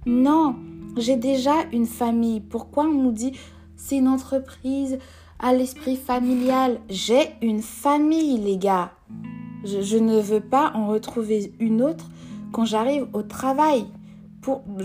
Non, 0.05 0.57
j'ai 0.97 1.17
déjà 1.17 1.65
une 1.73 1.87
famille. 1.87 2.41
Pourquoi 2.41 2.85
on 2.85 3.03
nous 3.03 3.13
dit 3.13 3.33
c'est 3.77 3.97
une 3.97 4.09
entreprise 4.09 4.99
à 5.39 5.53
l'esprit 5.53 5.97
familial. 5.97 6.81
J'ai 6.89 7.35
une 7.43 7.63
famille, 7.63 8.39
les 8.39 8.57
gars. 8.57 8.93
Je, 9.65 9.99
ne 9.99 10.21
veux 10.21 10.41
pas 10.41 10.73
en 10.75 10.87
retrouver 10.87 11.53
une 11.59 11.83
autre 11.83 12.07
quand 12.53 12.65
j'arrive 12.65 13.07
au 13.13 13.23
travail. 13.23 13.87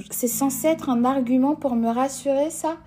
C'est 0.10 0.28
censé 0.28 0.68
être 0.68 0.90
un 0.90 1.06
argument 1.06 1.56
pour 1.56 1.76
me 1.76 1.90
rassurer, 1.90 2.50
ça 2.50 2.78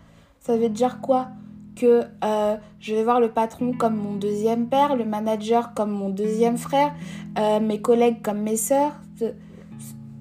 Ça 0.40 0.56
veut 0.56 0.68
dire 0.68 1.00
quoi? 1.00 1.28
Que 1.76 2.02
euh, 2.24 2.56
je 2.80 2.94
vais 2.94 3.04
voir 3.04 3.20
le 3.20 3.30
patron 3.30 3.72
comme 3.72 3.96
mon 3.96 4.16
deuxième 4.16 4.68
père, 4.68 4.96
le 4.96 5.04
manager 5.04 5.74
comme 5.74 5.90
mon 5.90 6.08
deuxième 6.08 6.58
frère, 6.58 6.92
euh, 7.38 7.60
mes 7.60 7.80
collègues 7.80 8.22
comme 8.22 8.40
mes 8.40 8.56
sœurs. 8.56 8.92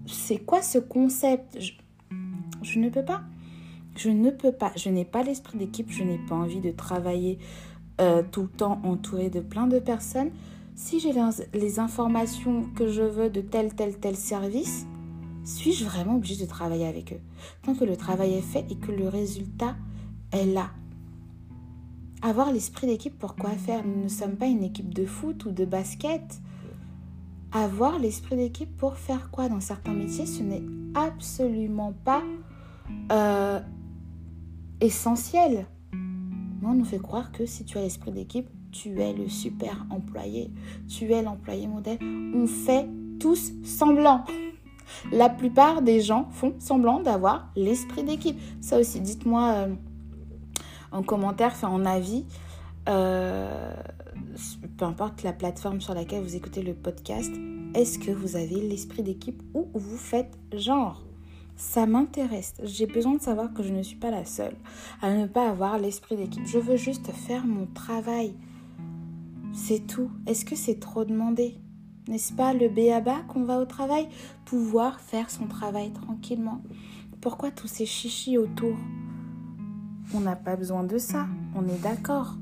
C'est 0.05 0.37
quoi 0.37 0.61
ce 0.61 0.77
concept? 0.77 1.57
Je 2.61 2.79
ne 2.79 2.89
peux 2.89 3.03
pas. 3.03 3.21
Je 3.95 4.09
n'ai 4.09 5.05
pas 5.05 5.23
l'esprit 5.23 5.57
d'équipe, 5.57 5.91
je 5.91 6.03
n'ai 6.03 6.17
pas 6.17 6.35
envie 6.35 6.62
de 6.62 6.71
travailler 6.71 7.39
euh, 8.01 8.23
tout 8.31 8.43
le 8.43 8.47
temps 8.47 8.81
entouré 8.83 9.29
de 9.29 9.39
plein 9.39 9.67
de 9.67 9.79
personnes. 9.79 10.31
Si 10.75 11.00
j'ai 11.00 11.13
les 11.53 11.79
informations 11.79 12.63
que 12.75 12.88
je 12.88 13.03
veux 13.03 13.29
de 13.29 13.41
tel, 13.41 13.73
tel, 13.75 13.97
tel 13.97 14.15
service, 14.15 14.88
suis-je 15.43 15.85
vraiment 15.85 16.15
obligée 16.15 16.43
de 16.43 16.50
travailler 16.50 16.88
avec 16.88 17.13
eux? 17.13 17.19
Tant 17.63 17.75
que 17.75 17.83
le 17.83 17.95
travail 17.95 18.33
est 18.33 18.41
fait 18.41 18.65
et 18.71 18.75
que 18.75 18.91
le 18.91 19.07
résultat 19.07 19.75
est 20.31 20.45
là. 20.45 20.71
Avoir 22.23 22.51
l'esprit 22.51 22.88
d'équipe, 22.88 23.19
pourquoi 23.19 23.51
faire? 23.51 23.85
Nous 23.85 24.03
ne 24.03 24.07
sommes 24.07 24.38
pas 24.38 24.47
une 24.47 24.63
équipe 24.63 24.93
de 24.93 25.05
foot 25.05 25.45
ou 25.45 25.51
de 25.51 25.65
basket. 25.65 26.39
Avoir 27.51 28.00
l'esprit 28.00 28.38
d'équipe 28.38 28.75
pour 28.77 28.97
faire 28.97 29.29
quoi 29.29 29.50
Dans 29.50 29.59
certains 29.59 29.93
métiers, 29.93 30.25
ce 30.25 30.41
n'est 30.41 30.63
absolument 30.95 31.93
pas 32.05 32.23
euh, 33.12 33.59
essentiel. 34.83 35.65
On 36.65 36.73
nous 36.73 36.85
fait 36.85 36.99
croire 36.99 37.31
que 37.31 37.45
si 37.45 37.65
tu 37.65 37.77
as 37.77 37.81
l'esprit 37.81 38.11
d'équipe, 38.11 38.49
tu 38.71 38.99
es 38.99 39.13
le 39.13 39.29
super 39.29 39.85
employé, 39.89 40.51
tu 40.87 41.11
es 41.11 41.21
l'employé 41.21 41.67
modèle. 41.67 41.97
On 42.01 42.47
fait 42.47 42.87
tous 43.19 43.53
semblant. 43.63 44.25
La 45.11 45.29
plupart 45.29 45.81
des 45.81 46.01
gens 46.01 46.27
font 46.31 46.53
semblant 46.59 46.99
d'avoir 46.99 47.49
l'esprit 47.55 48.03
d'équipe. 48.03 48.39
Ça 48.61 48.77
aussi, 48.79 48.99
dites-moi 48.99 49.53
euh, 49.53 49.75
en 50.91 51.01
commentaire, 51.03 51.51
enfin 51.53 51.69
en 51.69 51.85
avis. 51.85 52.25
Euh, 52.89 53.73
peu 54.77 54.85
importe 54.85 55.23
la 55.23 55.31
plateforme 55.31 55.79
sur 55.79 55.93
laquelle 55.93 56.23
vous 56.23 56.35
écoutez 56.35 56.61
le 56.61 56.73
podcast, 56.73 57.31
est-ce 57.73 57.99
que 57.99 58.11
vous 58.11 58.35
avez 58.35 58.55
l'esprit 58.55 59.03
d'équipe 59.03 59.41
ou 59.53 59.69
vous 59.73 59.97
faites 59.97 60.37
genre? 60.53 61.01
Ça 61.55 61.86
m'intéresse. 61.86 62.53
J'ai 62.63 62.88
besoin 62.88 63.15
de 63.15 63.22
savoir 63.22 63.53
que 63.53 63.63
je 63.63 63.72
ne 63.72 63.83
suis 63.83 63.95
pas 63.95 64.12
la 64.12 64.25
seule 64.25 64.55
à 65.01 65.13
ne 65.13 65.27
pas 65.27 65.50
avoir 65.50 65.77
l'esprit 65.77 66.15
d'équipe. 66.15 66.45
Je 66.45 66.60
veux 66.60 66.77
juste 66.77 67.12
faire 67.12 67.45
mon 67.45 67.67
travail. 67.67 68.33
C'est 69.53 69.86
tout. 69.86 70.10
Est-ce 70.25 70.45
que 70.45 70.55
c'est 70.55 70.79
trop 70.79 71.05
demandé? 71.05 71.57
N'est-ce 72.07 72.33
pas 72.33 72.53
le 72.53 72.69
béaba 72.69 73.22
qu'on 73.27 73.43
va 73.43 73.60
au 73.60 73.65
travail? 73.65 74.10
Pouvoir 74.45 75.00
faire 75.00 75.29
son 75.29 75.48
travail 75.48 75.91
tranquillement. 75.91 76.62
Pourquoi 77.22 77.51
tous 77.51 77.67
ces 77.67 77.86
chichis 77.86 78.38
autour? 78.38 78.75
On 80.13 80.19
n'a 80.19 80.36
pas 80.36 80.55
besoin 80.55 80.83
de 80.83 80.98
ça. 80.98 81.27
On 81.55 81.65
est 81.67 81.81
d'accord. 81.81 82.36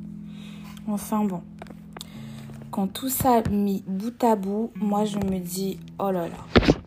Enfin 0.87 1.25
bon. 1.25 1.43
Quand 2.71 2.87
tout 2.87 3.09
ça 3.09 3.43
mis 3.51 3.83
bout 3.85 4.23
à 4.23 4.35
bout, 4.35 4.71
moi 4.75 5.03
je 5.03 5.17
me 5.17 5.39
dis, 5.39 5.79
oh 5.99 6.09
là 6.09 6.29
là, 6.29 6.77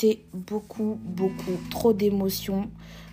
c'est 0.00 0.20
beaucoup, 0.32 0.98
beaucoup 1.04 1.58
trop 1.68 1.92
d'émotions, 1.92 2.70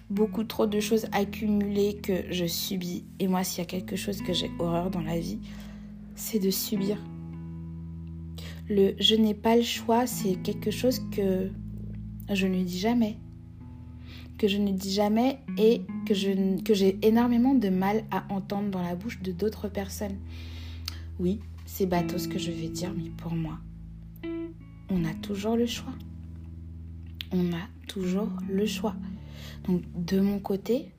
beaucoup 0.10 0.46
trop 0.46 0.68
de 0.68 0.80
choses 0.80 1.06
accumulées 1.12 1.98
que 2.02 2.24
je 2.32 2.46
subis. 2.46 3.04
Et 3.20 3.28
moi, 3.28 3.44
s'il 3.44 3.60
y 3.60 3.62
a 3.62 3.66
quelque 3.66 3.98
chose 3.98 4.22
que 4.22 4.32
j'ai 4.32 4.50
horreur 4.58 4.90
dans 4.90 5.02
la 5.02 5.20
vie, 5.20 5.40
c'est 6.16 6.40
de 6.40 6.50
subir. 6.50 6.98
Le 8.70 8.96
je 9.02 9.16
n'ai 9.16 9.34
pas 9.34 9.58
le 9.58 9.64
choix, 9.64 10.08
c'est 10.08 10.36
quelque 10.36 10.72
chose 10.72 11.02
que 11.12 11.50
je 12.32 12.48
ne 12.48 12.64
dis 12.64 12.80
jamais. 12.80 13.18
Que 14.38 14.48
je 14.48 14.58
ne 14.58 14.72
dis 14.72 14.94
jamais 14.94 15.40
et 15.58 15.82
que, 16.06 16.14
je, 16.14 16.62
que 16.62 16.74
j'ai 16.74 16.98
énormément 17.02 17.54
de 17.54 17.68
mal 17.68 18.06
à 18.12 18.24
entendre 18.30 18.70
dans 18.70 18.82
la 18.82 18.96
bouche 18.96 19.22
de 19.22 19.34
d'autres 19.34 19.68
personnes. 19.68 20.16
Oui, 21.20 21.42
c'est 21.66 21.86
bateau 21.86 22.18
ce 22.18 22.30
que 22.30 22.40
je 22.40 22.52
vais 22.52 22.70
dire, 22.70 22.94
mais 22.96 23.10
pour 23.10 23.34
moi, 23.34 23.58
on 24.90 25.04
a 25.04 25.14
toujours 25.16 25.58
le 25.58 25.66
choix. 25.66 25.92
On 27.32 27.52
a 27.54 27.68
toujours 27.88 28.30
le 28.50 28.66
choix. 28.66 28.96
Donc 29.68 29.82
de 29.96 30.20
mon 30.20 30.40
côté, 30.40 30.92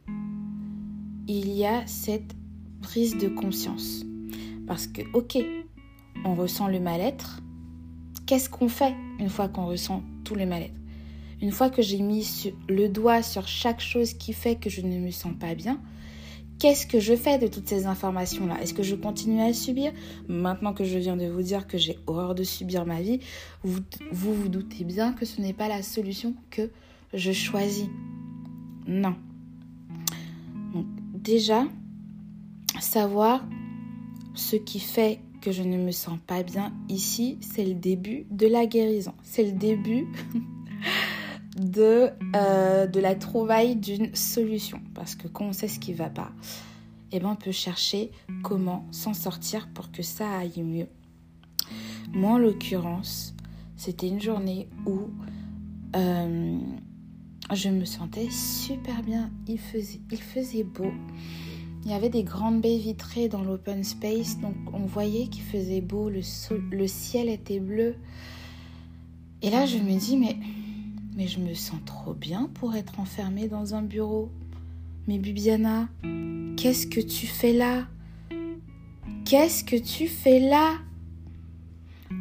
il 1.26 1.50
y 1.50 1.64
a 1.64 1.86
cette 1.86 2.34
prise 2.82 3.16
de 3.16 3.28
conscience. 3.28 4.04
Parce 4.66 4.86
que, 4.86 5.02
ok, 5.14 5.38
on 6.24 6.34
ressent 6.34 6.68
le 6.68 6.80
mal-être. 6.80 7.40
Qu'est-ce 8.26 8.50
qu'on 8.50 8.68
fait 8.68 8.94
une 9.18 9.30
fois 9.30 9.48
qu'on 9.48 9.66
ressent 9.66 10.02
tout 10.24 10.34
le 10.34 10.46
mal-être? 10.46 10.74
Une 11.40 11.52
fois 11.52 11.70
que 11.70 11.82
j'ai 11.82 12.00
mis 12.00 12.52
le 12.68 12.88
doigt 12.88 13.22
sur 13.22 13.46
chaque 13.46 13.80
chose 13.80 14.12
qui 14.12 14.32
fait 14.32 14.56
que 14.56 14.68
je 14.68 14.80
ne 14.80 14.98
me 14.98 15.10
sens 15.10 15.32
pas 15.38 15.54
bien, 15.54 15.80
Qu'est-ce 16.58 16.88
que 16.88 16.98
je 16.98 17.14
fais 17.14 17.38
de 17.38 17.46
toutes 17.46 17.68
ces 17.68 17.86
informations-là? 17.86 18.60
Est-ce 18.60 18.74
que 18.74 18.82
je 18.82 18.96
continue 18.96 19.40
à 19.42 19.52
subir? 19.52 19.92
Maintenant 20.28 20.72
que 20.72 20.82
je 20.82 20.98
viens 20.98 21.16
de 21.16 21.26
vous 21.26 21.42
dire 21.42 21.68
que 21.68 21.78
j'ai 21.78 21.98
horreur 22.08 22.34
de 22.34 22.42
subir 22.42 22.84
ma 22.84 23.00
vie, 23.00 23.20
vous, 23.62 23.80
vous 24.10 24.48
doutez 24.48 24.82
bien 24.82 25.12
que 25.12 25.24
ce 25.24 25.40
n'est 25.40 25.52
pas 25.52 25.68
la 25.68 25.82
solution 25.82 26.34
que 26.50 26.70
je 27.14 27.30
choisis. 27.30 27.86
Non. 28.88 29.14
Donc, 30.74 30.86
déjà, 31.14 31.64
savoir 32.80 33.46
ce 34.34 34.56
qui 34.56 34.80
fait 34.80 35.20
que 35.40 35.52
je 35.52 35.62
ne 35.62 35.76
me 35.76 35.92
sens 35.92 36.18
pas 36.26 36.42
bien 36.42 36.72
ici, 36.88 37.38
c'est 37.40 37.64
le 37.64 37.74
début 37.74 38.26
de 38.30 38.48
la 38.48 38.66
guérison. 38.66 39.14
C'est 39.22 39.44
le 39.44 39.52
début 39.52 40.08
de, 41.60 42.10
euh, 42.36 42.86
de 42.86 43.00
la 43.00 43.14
trouvaille 43.14 43.76
d'une 43.76 44.14
solution. 44.14 44.80
Parce 44.94 45.14
que 45.14 45.28
quand 45.28 45.46
on 45.46 45.52
sait 45.52 45.68
ce 45.68 45.78
qui 45.78 45.92
ne 45.92 45.96
va 45.96 46.10
pas, 46.10 46.32
eh 47.12 47.20
ben 47.20 47.30
on 47.30 47.36
peut 47.36 47.52
chercher 47.52 48.10
comment 48.42 48.86
s'en 48.90 49.14
sortir 49.14 49.68
pour 49.74 49.90
que 49.90 50.02
ça 50.02 50.38
aille 50.38 50.62
mieux. 50.62 50.88
Moi, 52.12 52.32
en 52.32 52.38
l'occurrence, 52.38 53.34
c'était 53.76 54.08
une 54.08 54.20
journée 54.20 54.68
où 54.86 55.08
euh, 55.96 56.58
je 57.52 57.68
me 57.68 57.84
sentais 57.84 58.30
super 58.30 59.02
bien. 59.02 59.30
Il 59.46 59.58
faisait, 59.58 60.00
il 60.10 60.20
faisait 60.20 60.64
beau. 60.64 60.92
Il 61.84 61.90
y 61.90 61.94
avait 61.94 62.10
des 62.10 62.24
grandes 62.24 62.60
baies 62.60 62.76
vitrées 62.76 63.28
dans 63.28 63.42
l'open 63.42 63.84
space, 63.84 64.38
donc 64.40 64.56
on 64.72 64.84
voyait 64.84 65.28
qu'il 65.28 65.44
faisait 65.44 65.80
beau, 65.80 66.10
le, 66.10 66.20
le 66.70 66.86
ciel 66.86 67.28
était 67.28 67.60
bleu. 67.60 67.94
Et 69.42 69.50
là, 69.50 69.64
je 69.64 69.78
me 69.78 69.98
dis, 69.98 70.16
mais 70.16 70.36
mais 71.18 71.26
je 71.26 71.40
me 71.40 71.52
sens 71.52 71.80
trop 71.84 72.14
bien 72.14 72.48
pour 72.54 72.76
être 72.76 73.00
enfermée 73.00 73.48
dans 73.48 73.74
un 73.74 73.82
bureau. 73.82 74.30
Mais 75.08 75.18
Bibiana, 75.18 75.88
qu'est-ce 76.56 76.86
que 76.86 77.00
tu 77.00 77.26
fais 77.26 77.52
là? 77.52 77.88
Qu'est-ce 79.24 79.64
que 79.64 79.74
tu 79.74 80.06
fais 80.06 80.38
là? 80.38 80.76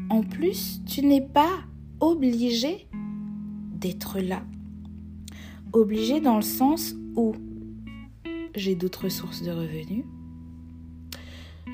En 0.10 0.24
plus, 0.24 0.82
tu 0.88 1.06
n'es 1.06 1.22
pas 1.22 1.60
obligée 2.00 2.88
d'être 3.76 4.20
là. 4.20 4.42
Obligée 5.74 6.20
dans 6.20 6.38
le 6.38 6.42
sens 6.42 6.96
où 7.16 7.36
j'ai 8.56 8.74
d'autres 8.74 9.10
sources 9.10 9.44
de 9.44 9.52
revenus, 9.52 10.06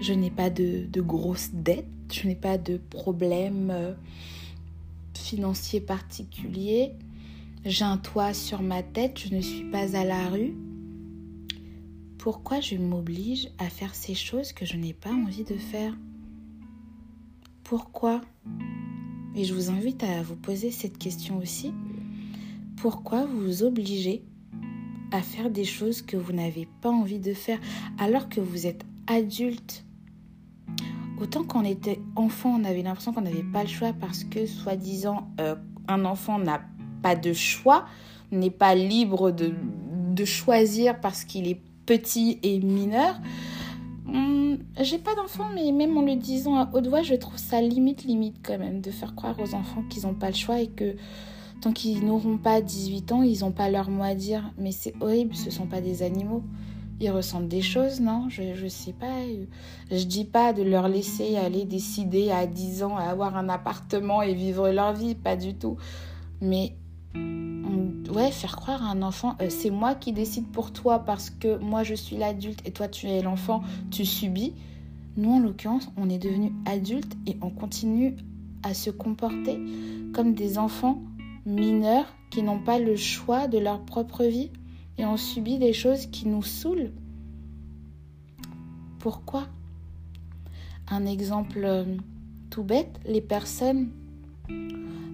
je 0.02 0.12
n'ai 0.12 0.30
pas 0.30 0.50
de, 0.50 0.88
de 0.92 1.00
grosses 1.00 1.52
dettes, 1.54 1.88
je 2.12 2.28
n'ai 2.28 2.36
pas 2.36 2.58
de 2.58 2.82
problèmes 2.90 3.70
euh, 3.72 3.94
financiers 5.14 5.80
particuliers, 5.80 6.92
j'ai 7.66 7.86
un 7.86 7.98
toit 7.98 8.34
sur 8.34 8.62
ma 8.62 8.84
tête, 8.84 9.20
je 9.20 9.34
ne 9.34 9.42
suis 9.42 9.64
pas 9.64 9.96
à 9.96 10.04
la 10.04 10.28
rue. 10.28 10.54
Pourquoi 12.18 12.60
je 12.60 12.76
m'oblige 12.76 13.50
à 13.58 13.70
faire 13.70 13.96
ces 13.96 14.16
choses 14.16 14.52
que 14.54 14.66
je 14.66 14.76
n'ai 14.76 14.94
pas 14.94 15.12
envie 15.12 15.44
de 15.44 15.56
faire? 15.56 15.96
Pourquoi? 17.64 18.22
Et 19.36 19.46
je 19.46 19.54
vous 19.54 19.70
invite 19.70 20.04
à 20.04 20.22
vous 20.24 20.36
poser 20.36 20.72
cette 20.72 20.98
question 20.98 21.38
aussi. 21.38 21.74
Pourquoi 22.78 23.26
vous 23.26 23.40
vous 23.40 23.64
obligez 23.64 24.24
à 25.12 25.22
faire 25.22 25.50
des 25.50 25.64
choses 25.64 26.02
que 26.02 26.18
vous 26.18 26.34
n'avez 26.34 26.68
pas 26.82 26.90
envie 26.90 27.20
de 27.20 27.34
faire 27.34 27.60
alors 27.98 28.28
que 28.28 28.42
vous 28.42 28.68
êtes 28.68 28.86
adulte? 29.08 29.86
Autant 31.22 31.44
quand 31.46 31.62
on 31.62 31.66
était 31.66 32.02
enfant, 32.18 32.60
on 32.60 32.66
avait 32.66 32.82
l'impression 32.82 33.14
qu'on 33.14 33.22
n'avait 33.22 33.44
pas 33.44 33.64
le 33.64 33.70
choix 33.70 33.94
parce 33.94 34.26
que, 34.26 34.46
soi-disant, 34.46 35.30
euh, 35.40 35.56
un 35.88 36.06
enfant 36.06 36.40
n'a 36.40 36.60
pas 37.04 37.16
de 37.16 37.34
choix, 37.34 37.86
n'est 38.32 38.50
pas 38.50 38.74
libre 38.74 39.30
de, 39.30 39.54
de 40.12 40.26
choisir 40.26 41.00
parce 41.00 41.24
qu'il 41.24 41.48
est 41.48 41.60
petit 41.86 42.40
et 42.42 42.60
mineur. 42.60 43.20
Hum, 44.08 44.58
j'ai 44.80 44.98
pas 44.98 45.16
d'enfants, 45.16 45.50
mais 45.54 45.72
même 45.72 45.98
en 45.98 46.02
le 46.02 46.16
disant 46.16 46.56
à 46.56 46.70
haute 46.74 46.88
voix, 46.88 47.04
je 47.04 47.16
trouve 47.16 47.38
ça 47.38 47.62
limite, 47.62 48.04
limite 48.04 48.38
quand 48.44 48.58
même, 48.58 48.82
de 48.82 48.92
faire 48.92 49.16
croire 49.16 49.40
aux 49.40 49.54
enfants 49.54 49.84
qu'ils 49.90 50.04
n'ont 50.04 50.14
pas 50.14 50.30
le 50.30 50.36
choix 50.36 50.60
et 50.60 50.68
que 50.68 50.96
tant 51.62 51.72
qu'ils 51.72 52.06
n'auront 52.06 52.38
pas 52.38 52.62
18 52.62 53.12
ans, 53.12 53.22
ils 53.22 53.42
n'ont 53.42 53.52
pas 53.52 53.70
leur 53.70 53.90
mot 53.90 54.04
à 54.04 54.16
dire. 54.16 54.52
Mais 54.58 54.72
c'est 54.72 54.94
horrible, 55.00 55.36
ce 55.36 55.52
sont 55.52 55.68
pas 55.68 55.82
des 55.82 56.04
animaux. 56.04 56.44
Ils 57.00 57.10
ressentent 57.10 57.48
des 57.48 57.62
choses, 57.62 58.00
non? 58.00 58.28
Je, 58.30 58.54
je 58.54 58.68
sais 58.68 58.94
pas. 58.94 59.22
Je 59.92 60.04
dis 60.04 60.26
pas 60.26 60.54
de 60.54 60.64
leur 60.64 60.88
laisser 60.88 61.36
aller 61.38 61.66
décider 61.66 62.32
à 62.32 62.46
10 62.46 62.84
ans 62.84 62.98
à 62.98 63.04
avoir 63.04 63.36
un 63.36 63.50
appartement 63.50 64.22
et 64.22 64.34
vivre 64.34 64.70
leur 64.70 64.94
vie, 64.94 65.16
pas 65.16 65.36
du 65.36 65.56
tout. 65.56 65.78
Mais 66.40 66.76
ouais, 67.16 68.32
faire 68.32 68.56
croire 68.56 68.84
à 68.84 68.92
un 68.92 69.02
enfant, 69.02 69.36
euh, 69.42 69.50
c'est 69.50 69.70
moi 69.70 69.96
qui 69.96 70.14
décide 70.14 70.48
pour 70.48 70.72
toi 70.72 71.00
parce 71.00 71.30
que 71.30 71.58
moi 71.58 71.84
je 71.84 71.96
suis 71.96 72.16
l'adulte 72.16 72.62
et 72.66 72.72
toi 72.72 72.88
tu 72.88 73.08
es 73.08 73.22
l'enfant, 73.22 73.64
tu 73.92 74.06
subis. 74.06 74.54
Nous, 75.16 75.32
en 75.32 75.40
l'occurrence, 75.40 75.92
on 75.96 76.10
est 76.10 76.18
devenus 76.18 76.52
adultes 76.66 77.16
et 77.28 77.38
on 77.42 77.52
continue 77.52 78.16
à 78.64 78.74
se 78.74 78.90
comporter 78.90 79.60
comme 80.14 80.34
des 80.34 80.58
enfants 80.58 81.02
mineurs 81.46 82.06
qui 82.32 82.42
n'ont 82.42 82.60
pas 82.60 82.80
le 82.80 82.96
choix 82.96 83.48
de 83.48 83.60
leur 83.60 83.82
propre 83.82 84.24
vie 84.24 84.50
et 84.98 85.06
on 85.06 85.18
subit 85.18 85.60
des 85.60 85.74
choses 85.74 86.08
qui 86.08 86.28
nous 86.28 86.42
saoulent. 86.42 86.92
Pourquoi? 89.00 89.48
Un 90.90 91.06
exemple 91.06 91.62
euh, 91.64 91.86
tout 92.50 92.64
bête, 92.64 93.00
les 93.06 93.22
personnes, 93.22 93.90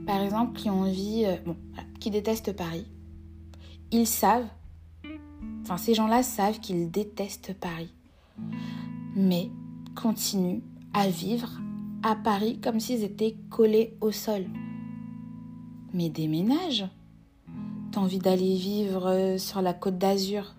par 0.05 0.21
exemple, 0.21 0.59
qui 0.59 0.69
ont 0.69 0.81
envie, 0.81 1.25
euh, 1.25 1.37
qui 1.99 2.11
détestent 2.11 2.55
Paris. 2.55 2.85
Ils 3.91 4.07
savent, 4.07 4.47
enfin 5.61 5.77
ces 5.77 5.93
gens-là 5.93 6.23
savent 6.23 6.59
qu'ils 6.59 6.91
détestent 6.91 7.53
Paris, 7.53 7.93
mais 9.15 9.49
continuent 9.95 10.61
à 10.93 11.07
vivre 11.07 11.49
à 12.03 12.15
Paris 12.15 12.59
comme 12.61 12.79
s'ils 12.79 13.03
étaient 13.03 13.35
collés 13.49 13.97
au 14.01 14.11
sol. 14.11 14.45
Mais 15.93 16.09
déménage. 16.09 16.87
T'as 17.91 18.01
envie 18.01 18.19
d'aller 18.19 18.55
vivre 18.55 19.37
sur 19.37 19.61
la 19.61 19.73
côte 19.73 19.97
d'Azur. 19.97 20.55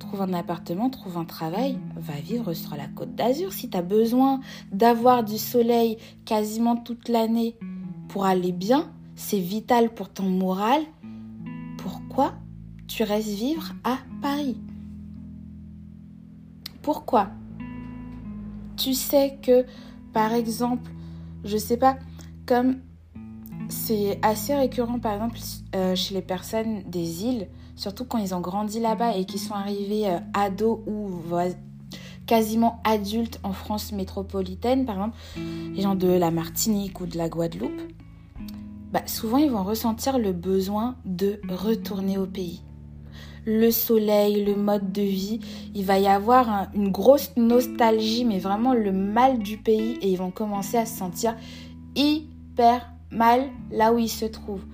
trouve 0.00 0.22
un 0.22 0.32
appartement, 0.32 0.90
trouve 0.90 1.16
un 1.18 1.24
travail, 1.24 1.78
va 1.96 2.14
vivre 2.14 2.52
sur 2.54 2.74
la 2.74 2.88
côte 2.88 3.14
d'Azur. 3.14 3.52
Si 3.52 3.70
tu 3.70 3.76
as 3.76 3.82
besoin 3.82 4.40
d'avoir 4.72 5.22
du 5.22 5.38
soleil 5.38 5.98
quasiment 6.24 6.76
toute 6.76 7.08
l'année 7.08 7.56
pour 8.08 8.24
aller 8.24 8.52
bien, 8.52 8.90
c'est 9.18 9.40
vital 9.40 9.92
pour 9.92 10.08
ton 10.08 10.30
moral, 10.30 10.80
pourquoi 11.76 12.34
tu 12.86 13.02
restes 13.02 13.28
vivre 13.28 13.72
à 13.82 13.98
Paris? 14.22 14.56
Pourquoi? 16.82 17.28
Tu 18.76 18.94
sais 18.94 19.36
que, 19.42 19.66
par 20.12 20.32
exemple, 20.32 20.88
je 21.44 21.56
sais 21.56 21.76
pas, 21.76 21.98
comme 22.46 22.76
c'est 23.68 24.20
assez 24.22 24.54
récurrent, 24.54 25.00
par 25.00 25.14
exemple, 25.14 25.38
euh, 25.74 25.96
chez 25.96 26.14
les 26.14 26.22
personnes 26.22 26.84
des 26.86 27.24
îles, 27.24 27.48
surtout 27.74 28.04
quand 28.04 28.18
ils 28.18 28.36
ont 28.36 28.40
grandi 28.40 28.78
là-bas 28.78 29.16
et 29.16 29.24
qui 29.24 29.40
sont 29.40 29.54
arrivés 29.54 30.08
euh, 30.08 30.20
ados 30.32 30.78
ou 30.86 31.10
quasiment 32.24 32.80
adultes 32.84 33.40
en 33.42 33.52
France 33.52 33.90
métropolitaine, 33.90 34.86
par 34.86 34.94
exemple, 34.94 35.16
les 35.74 35.82
gens 35.82 35.96
de 35.96 36.08
la 36.08 36.30
Martinique 36.30 37.00
ou 37.00 37.06
de 37.06 37.18
la 37.18 37.28
Guadeloupe, 37.28 37.82
bah, 38.92 39.02
souvent 39.06 39.38
ils 39.38 39.50
vont 39.50 39.64
ressentir 39.64 40.18
le 40.18 40.32
besoin 40.32 40.96
de 41.04 41.40
retourner 41.48 42.18
au 42.18 42.26
pays. 42.26 42.62
Le 43.44 43.70
soleil, 43.70 44.44
le 44.44 44.56
mode 44.56 44.92
de 44.92 45.02
vie, 45.02 45.40
il 45.74 45.84
va 45.84 45.98
y 45.98 46.06
avoir 46.06 46.68
une 46.74 46.90
grosse 46.90 47.30
nostalgie, 47.36 48.24
mais 48.24 48.38
vraiment 48.38 48.74
le 48.74 48.92
mal 48.92 49.38
du 49.38 49.56
pays, 49.56 49.98
et 50.02 50.10
ils 50.10 50.18
vont 50.18 50.30
commencer 50.30 50.76
à 50.76 50.84
se 50.84 50.98
sentir 50.98 51.34
hyper 51.94 52.92
mal 53.10 53.48
là 53.70 53.92
où 53.92 53.98
ils 53.98 54.10
se 54.10 54.26
trouvent. 54.26 54.66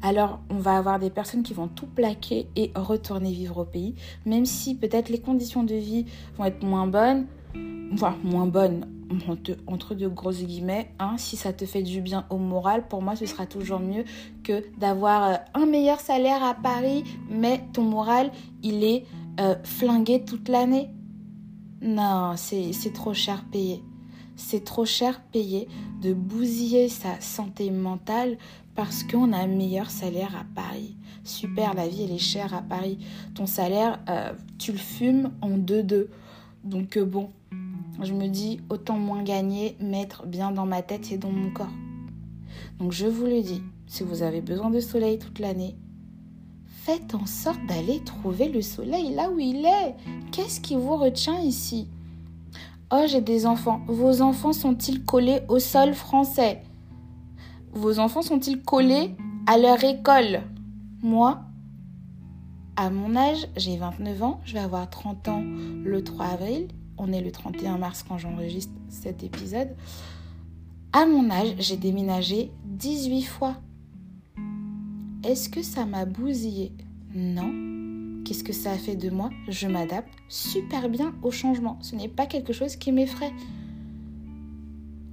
Alors, 0.00 0.40
on 0.50 0.56
va 0.56 0.76
avoir 0.76 0.98
des 0.98 1.10
personnes 1.10 1.42
qui 1.42 1.54
vont 1.54 1.68
tout 1.68 1.86
plaquer 1.86 2.48
et 2.56 2.72
retourner 2.74 3.30
vivre 3.30 3.58
au 3.58 3.64
pays, 3.64 3.94
même 4.26 4.46
si 4.46 4.74
peut-être 4.74 5.10
les 5.10 5.20
conditions 5.20 5.62
de 5.62 5.74
vie 5.74 6.06
vont 6.36 6.44
être 6.44 6.64
moins 6.64 6.86
bonnes, 6.86 7.26
voire 7.92 8.16
moins 8.24 8.46
bonnes, 8.46 8.86
entre 9.66 9.94
deux 9.94 10.08
grosses 10.08 10.42
guillemets, 10.42 10.90
hein, 10.98 11.16
si 11.18 11.36
ça 11.36 11.52
te 11.52 11.66
fait 11.66 11.82
du 11.82 12.00
bien 12.00 12.26
au 12.30 12.38
moral, 12.38 12.88
pour 12.88 13.02
moi 13.02 13.16
ce 13.16 13.26
sera 13.26 13.46
toujours 13.46 13.80
mieux 13.80 14.04
que 14.42 14.64
d'avoir 14.78 15.24
euh, 15.24 15.34
un 15.54 15.66
meilleur 15.66 16.00
salaire 16.00 16.42
à 16.42 16.54
Paris, 16.54 17.04
mais 17.28 17.62
ton 17.72 17.82
moral 17.82 18.30
il 18.62 18.84
est 18.84 19.04
euh, 19.40 19.54
flingué 19.64 20.24
toute 20.24 20.48
l'année. 20.48 20.90
Non, 21.80 22.34
c'est 22.36 22.92
trop 22.94 23.12
cher 23.12 23.44
payé. 23.50 23.82
C'est 24.36 24.64
trop 24.64 24.84
cher 24.84 25.20
payé 25.32 25.68
de 26.00 26.14
bousiller 26.14 26.88
sa 26.88 27.20
santé 27.20 27.70
mentale 27.70 28.38
parce 28.74 29.02
qu'on 29.02 29.32
a 29.32 29.38
un 29.38 29.48
meilleur 29.48 29.90
salaire 29.90 30.34
à 30.36 30.44
Paris. 30.54 30.96
Super, 31.24 31.74
la 31.74 31.88
vie 31.88 32.04
elle 32.04 32.12
est 32.12 32.18
chère 32.18 32.54
à 32.54 32.62
Paris. 32.62 32.98
Ton 33.34 33.46
salaire, 33.46 34.00
euh, 34.08 34.32
tu 34.58 34.72
le 34.72 34.78
fumes 34.78 35.32
en 35.40 35.50
deux-deux. 35.50 36.08
Donc 36.64 36.98
bon, 36.98 37.30
je 38.00 38.12
me 38.14 38.28
dis 38.28 38.60
autant 38.70 38.98
moins 38.98 39.22
gagner, 39.22 39.76
mettre 39.80 40.26
bien 40.26 40.50
dans 40.50 40.66
ma 40.66 40.82
tête 40.82 41.12
et 41.12 41.18
dans 41.18 41.30
mon 41.30 41.50
corps. 41.50 41.72
Donc 42.78 42.92
je 42.92 43.06
vous 43.06 43.26
le 43.26 43.42
dis, 43.42 43.62
si 43.86 44.02
vous 44.02 44.22
avez 44.22 44.40
besoin 44.40 44.70
de 44.70 44.80
soleil 44.80 45.18
toute 45.18 45.38
l'année, 45.38 45.76
faites 46.66 47.14
en 47.14 47.26
sorte 47.26 47.64
d'aller 47.68 48.00
trouver 48.00 48.48
le 48.48 48.62
soleil 48.62 49.14
là 49.14 49.30
où 49.30 49.38
il 49.38 49.64
est. 49.64 49.94
Qu'est-ce 50.32 50.60
qui 50.60 50.74
vous 50.74 50.96
retient 50.96 51.38
ici? 51.40 51.88
Oh, 52.90 53.04
j'ai 53.06 53.20
des 53.20 53.46
enfants. 53.46 53.80
Vos 53.86 54.20
enfants 54.20 54.52
sont-ils 54.52 55.04
collés 55.04 55.40
au 55.48 55.58
sol 55.58 55.94
français? 55.94 56.62
Vos 57.72 57.98
enfants 57.98 58.22
sont-ils 58.22 58.62
collés 58.62 59.14
à 59.46 59.58
leur 59.58 59.82
école? 59.84 60.42
Moi, 61.02 61.40
à 62.76 62.90
mon 62.90 63.16
âge, 63.16 63.48
j'ai 63.56 63.76
29 63.76 64.22
ans, 64.22 64.40
je 64.44 64.54
vais 64.54 64.60
avoir 64.60 64.88
30 64.88 65.28
ans 65.28 65.42
le 65.84 66.02
3 66.02 66.26
avril 66.26 66.68
on 67.02 67.12
est 67.12 67.20
le 67.20 67.32
31 67.32 67.78
mars 67.78 68.04
quand 68.06 68.16
j'enregistre 68.16 68.72
cet 68.88 69.24
épisode. 69.24 69.68
À 70.92 71.04
mon 71.04 71.30
âge, 71.30 71.54
j'ai 71.58 71.76
déménagé 71.76 72.52
18 72.64 73.22
fois. 73.22 73.56
Est-ce 75.24 75.48
que 75.48 75.62
ça 75.62 75.84
m'a 75.84 76.04
bousillé 76.04 76.72
Non. 77.14 77.52
Qu'est-ce 78.24 78.44
que 78.44 78.52
ça 78.52 78.70
a 78.72 78.76
fait 78.78 78.94
de 78.94 79.10
moi? 79.10 79.30
Je 79.48 79.66
m'adapte 79.66 80.12
super 80.28 80.88
bien 80.88 81.12
au 81.22 81.32
changement. 81.32 81.78
Ce 81.80 81.96
n'est 81.96 82.08
pas 82.08 82.26
quelque 82.26 82.52
chose 82.52 82.76
qui 82.76 82.92
m'effraie. 82.92 83.32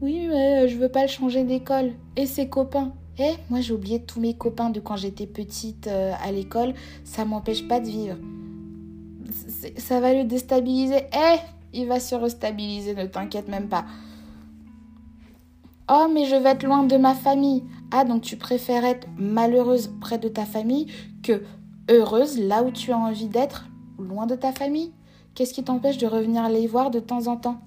Oui, 0.02 0.28
mais 0.28 0.68
je 0.68 0.78
veux 0.78 0.90
pas 0.90 1.02
le 1.04 1.10
changer 1.10 1.44
d'école. 1.44 1.94
Et 2.16 2.28
ses 2.28 2.50
copains? 2.50 2.94
Eh, 3.18 3.34
moi 3.50 3.60
j'ai 3.60 3.74
oublié 3.74 4.02
tous 4.02 4.22
mes 4.22 4.34
copains 4.34 4.70
de 4.70 4.80
quand 4.80 4.96
j'étais 4.96 5.28
petite 5.28 5.88
euh, 5.88 6.14
à 6.24 6.32
l'école. 6.32 6.74
Ça 7.04 7.26
m'empêche 7.26 7.68
pas 7.68 7.80
de 7.80 7.88
vivre. 7.88 8.18
Ça 9.78 10.00
va 10.00 10.14
le 10.14 10.24
déstabiliser. 10.24 11.02
Eh, 11.14 11.40
il 11.74 11.88
va 11.88 12.00
se 12.00 12.16
restabiliser, 12.16 12.96
ne 12.96 13.06
t'inquiète 13.06 13.48
même 13.48 13.70
pas. 13.70 13.86
Oh, 15.92 16.08
mais 16.14 16.26
je 16.26 16.36
vais 16.36 16.50
être 16.50 16.64
loin 16.64 16.84
de 16.84 16.98
ma 16.98 17.16
famille. 17.16 17.64
Ah, 17.92 18.06
donc 18.06 18.22
tu 18.22 18.38
préfères 18.38 18.86
être 18.86 19.08
malheureuse 19.18 19.92
près 20.00 20.20
de 20.20 20.28
ta 20.28 20.46
famille 20.46 20.86
que 21.24 21.42
heureuse 21.90 22.40
là 22.40 22.64
où 22.64 22.72
tu 22.72 22.92
as 22.92 22.98
envie 22.98 23.28
d'être, 23.28 23.68
loin 23.98 24.28
de 24.28 24.36
ta 24.36 24.52
famille? 24.52 24.92
Qu'est-ce 25.34 25.54
qui 25.54 25.64
t'empêche 25.64 25.98
de 25.98 26.06
revenir 26.06 26.48
les 26.50 26.68
voir 26.68 26.92
de 26.92 27.00
temps 27.00 27.28
en 27.28 27.38
temps? 27.38 27.62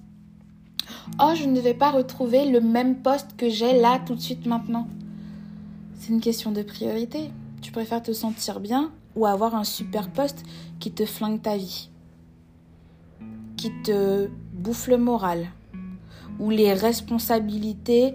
Oh, 1.19 1.33
je 1.35 1.45
ne 1.45 1.59
vais 1.59 1.73
pas 1.73 1.91
retrouver 1.91 2.45
le 2.45 2.61
même 2.61 3.01
poste 3.01 3.35
que 3.35 3.49
j'ai 3.49 3.79
là 3.79 3.99
tout 4.05 4.15
de 4.15 4.21
suite 4.21 4.45
maintenant. 4.45 4.87
C'est 5.99 6.13
une 6.13 6.21
question 6.21 6.51
de 6.51 6.63
priorité. 6.63 7.31
Tu 7.61 7.71
préfères 7.71 8.03
te 8.03 8.13
sentir 8.13 8.59
bien 8.59 8.91
ou 9.15 9.25
avoir 9.25 9.55
un 9.55 9.63
super 9.63 10.09
poste 10.09 10.43
qui 10.79 10.91
te 10.91 11.05
flingue 11.05 11.41
ta 11.41 11.57
vie? 11.57 11.89
Qui 13.63 13.71
te 13.81 14.27
bouffe 14.51 14.89
le 14.89 14.97
moral, 14.97 15.47
où 16.37 16.49
les 16.49 16.73
responsabilités 16.73 18.13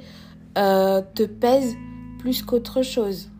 euh, 0.59 1.01
te 1.15 1.23
pèsent 1.23 1.75
plus 2.19 2.43
qu'autre 2.43 2.83
chose. 2.83 3.31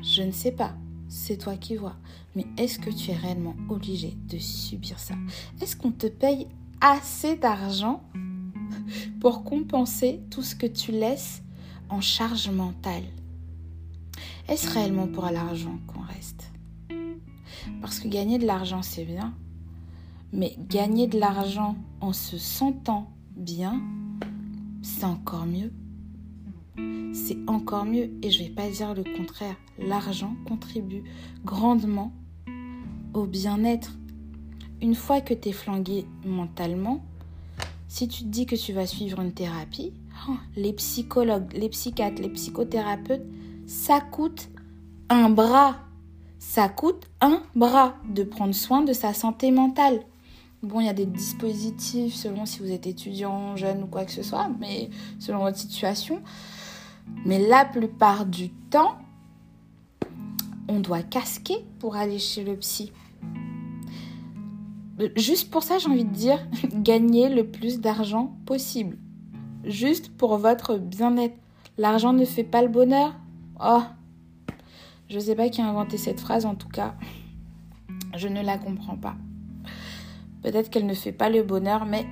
Je 0.00 0.22
ne 0.22 0.30
sais 0.30 0.52
pas, 0.52 0.72
c'est 1.08 1.36
toi 1.36 1.56
qui 1.56 1.76
vois. 1.76 1.96
Mais 2.34 2.46
est-ce 2.56 2.78
que 2.78 2.88
tu 2.88 3.10
es 3.10 3.14
réellement 3.14 3.54
obligé 3.68 4.16
de 4.30 4.38
subir 4.38 4.98
ça? 4.98 5.12
Est-ce 5.60 5.76
qu'on 5.76 5.90
te 5.90 6.06
paye 6.06 6.46
assez 6.80 7.36
d'argent 7.36 8.02
pour 9.20 9.44
compenser 9.44 10.22
tout 10.30 10.42
ce 10.42 10.56
que 10.56 10.66
tu 10.66 10.90
laisses 10.90 11.42
en 11.90 12.00
charge 12.00 12.48
mentale? 12.48 13.04
Est-ce 14.48 14.70
réellement 14.70 15.06
pour 15.06 15.26
l'argent 15.26 15.78
qu'on 15.86 16.00
reste? 16.00 16.50
Parce 17.82 18.00
que 18.00 18.08
gagner 18.08 18.38
de 18.38 18.46
l'argent, 18.46 18.80
c'est 18.80 19.04
bien, 19.04 19.34
mais 20.32 20.56
gagner 20.68 21.06
de 21.06 21.18
l'argent 21.18 21.76
en 22.00 22.12
se 22.12 22.38
sentant 22.38 23.10
bien, 23.36 23.80
c'est 24.82 25.04
encore 25.04 25.46
mieux. 25.46 25.72
C'est 27.14 27.38
encore 27.46 27.84
mieux 27.84 28.10
et 28.22 28.30
je 28.30 28.42
ne 28.42 28.48
vais 28.48 28.54
pas 28.54 28.68
dire 28.68 28.94
le 28.94 29.04
contraire. 29.04 29.56
L'argent 29.78 30.34
contribue 30.46 31.04
grandement 31.44 32.12
au 33.12 33.26
bien-être. 33.26 33.92
Une 34.80 34.94
fois 34.94 35.20
que 35.20 35.34
tu 35.34 35.50
es 35.50 35.52
flangué 35.52 36.06
mentalement, 36.24 37.04
si 37.88 38.08
tu 38.08 38.22
te 38.22 38.28
dis 38.28 38.46
que 38.46 38.56
tu 38.56 38.72
vas 38.72 38.86
suivre 38.86 39.20
une 39.20 39.32
thérapie, 39.32 39.92
oh, 40.28 40.36
les 40.56 40.72
psychologues, 40.72 41.52
les 41.52 41.68
psychiatres, 41.68 42.22
les 42.22 42.30
psychothérapeutes, 42.30 43.26
ça 43.66 44.00
coûte 44.00 44.48
un 45.10 45.28
bras. 45.28 45.76
Ça 46.38 46.68
coûte 46.68 47.08
un 47.20 47.42
bras 47.54 47.94
de 48.08 48.24
prendre 48.24 48.54
soin 48.54 48.82
de 48.82 48.92
sa 48.92 49.12
santé 49.12 49.50
mentale. 49.50 50.00
Bon, 50.62 50.78
il 50.78 50.86
y 50.86 50.88
a 50.88 50.94
des 50.94 51.06
dispositifs 51.06 52.14
selon 52.14 52.46
si 52.46 52.60
vous 52.60 52.70
êtes 52.70 52.86
étudiant, 52.86 53.56
jeune 53.56 53.82
ou 53.82 53.86
quoi 53.86 54.04
que 54.04 54.12
ce 54.12 54.22
soit, 54.22 54.48
mais 54.60 54.90
selon 55.18 55.40
votre 55.40 55.56
situation. 55.56 56.22
Mais 57.24 57.40
la 57.40 57.64
plupart 57.64 58.26
du 58.26 58.50
temps, 58.50 58.96
on 60.68 60.78
doit 60.78 61.02
casquer 61.02 61.56
pour 61.80 61.96
aller 61.96 62.20
chez 62.20 62.44
le 62.44 62.56
psy. 62.56 62.92
Juste 65.16 65.50
pour 65.50 65.64
ça, 65.64 65.78
j'ai 65.78 65.88
envie 65.88 66.04
de 66.04 66.14
dire, 66.14 66.38
gagnez 66.74 67.28
le 67.28 67.44
plus 67.44 67.80
d'argent 67.80 68.36
possible. 68.46 68.98
Juste 69.64 70.16
pour 70.16 70.38
votre 70.38 70.76
bien-être. 70.78 71.34
L'argent 71.76 72.12
ne 72.12 72.24
fait 72.24 72.44
pas 72.44 72.62
le 72.62 72.68
bonheur. 72.68 73.16
Oh, 73.60 73.82
je 75.08 75.16
ne 75.16 75.20
sais 75.20 75.34
pas 75.34 75.48
qui 75.48 75.60
a 75.60 75.66
inventé 75.66 75.98
cette 75.98 76.20
phrase, 76.20 76.46
en 76.46 76.54
tout 76.54 76.68
cas, 76.68 76.94
je 78.14 78.28
ne 78.28 78.42
la 78.42 78.58
comprends 78.58 78.96
pas. 78.96 79.16
Peut-être 80.42 80.70
qu'elle 80.70 80.86
ne 80.86 80.94
fait 80.94 81.12
pas 81.12 81.30
le 81.30 81.42
bonheur, 81.42 81.86
mais 81.86 82.06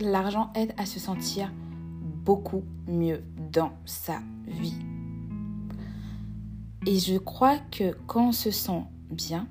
l'argent 0.00 0.52
aide 0.54 0.74
à 0.76 0.86
se 0.86 1.00
sentir 1.00 1.52
beaucoup 2.24 2.62
mieux 2.86 3.22
dans 3.52 3.72
sa 3.84 4.20
vie. 4.46 4.76
Et 6.86 6.98
je 6.98 7.18
crois 7.18 7.58
que 7.70 7.96
quand 8.06 8.28
on 8.28 8.32
se 8.32 8.50
sent 8.50 8.82
bien, 9.10 9.48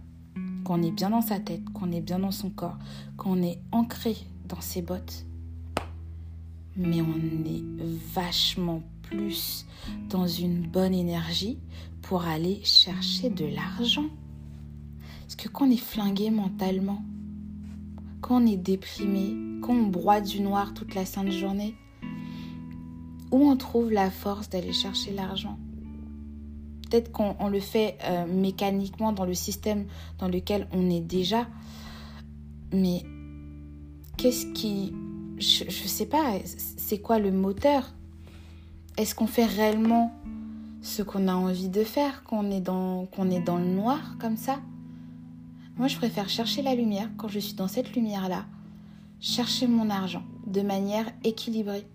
qu'on 0.63 0.81
est 0.81 0.91
bien 0.91 1.09
dans 1.09 1.21
sa 1.21 1.39
tête, 1.39 1.63
qu'on 1.73 1.91
est 1.91 2.01
bien 2.01 2.19
dans 2.19 2.31
son 2.31 2.49
corps, 2.49 2.77
qu'on 3.17 3.41
est 3.41 3.59
ancré 3.71 4.15
dans 4.47 4.61
ses 4.61 4.81
bottes, 4.81 5.25
mais 6.75 7.01
on 7.01 7.45
est 7.45 7.63
vachement 8.13 8.81
plus 9.01 9.65
dans 10.09 10.27
une 10.27 10.61
bonne 10.61 10.93
énergie 10.93 11.57
pour 12.01 12.25
aller 12.25 12.61
chercher 12.63 13.29
de 13.29 13.45
l'argent. 13.45 14.05
Parce 15.21 15.35
que 15.35 15.49
quand 15.49 15.67
on 15.67 15.71
est 15.71 15.77
flingué 15.77 16.29
mentalement, 16.29 17.03
quand 18.21 18.43
on 18.43 18.45
est 18.45 18.57
déprimé, 18.57 19.35
quand 19.61 19.73
on 19.73 19.87
broie 19.87 20.21
du 20.21 20.41
noir 20.41 20.73
toute 20.73 20.95
la 20.95 21.05
sainte 21.05 21.31
journée, 21.31 21.75
où 23.31 23.49
on 23.49 23.57
trouve 23.57 23.91
la 23.91 24.09
force 24.09 24.49
d'aller 24.49 24.73
chercher 24.73 25.11
l'argent. 25.11 25.57
Peut-être 26.89 27.11
qu'on 27.11 27.49
le 27.49 27.59
fait 27.59 27.97
euh, 28.05 28.25
mécaniquement 28.25 29.11
dans 29.11 29.25
le 29.25 29.33
système 29.33 29.85
dans 30.19 30.29
lequel 30.29 30.67
on 30.71 30.89
est 30.89 31.01
déjà, 31.01 31.47
mais 32.71 33.03
qu'est-ce 34.17 34.47
qui... 34.53 34.93
Je 35.37 35.65
ne 35.65 35.69
sais 35.69 36.07
pas, 36.07 36.33
c'est 36.77 36.99
quoi 36.99 37.19
le 37.19 37.31
moteur? 37.31 37.93
Est-ce 38.97 39.13
qu'on 39.13 39.27
fait 39.27 39.45
réellement 39.45 40.11
ce 40.81 41.03
qu'on 41.03 41.27
a 41.27 41.35
envie 41.35 41.69
de 41.69 41.83
faire 41.83 42.23
quand 42.23 42.43
on 42.43 42.49
est 42.49 42.65
qu'on 42.65 43.29
est 43.29 43.41
dans 43.41 43.57
le 43.57 43.65
noir 43.65 44.15
comme 44.19 44.37
ça? 44.37 44.59
Moi, 45.77 45.87
je 45.87 45.97
préfère 45.97 46.27
chercher 46.27 46.63
la 46.63 46.73
lumière 46.73 47.09
quand 47.17 47.27
je 47.27 47.37
suis 47.37 47.53
dans 47.53 47.67
cette 47.67 47.95
lumière-là, 47.95 48.45
chercher 49.19 49.67
mon 49.67 49.91
argent 49.91 50.23
de 50.47 50.61
manière 50.61 51.05
équilibrée. 51.23 51.85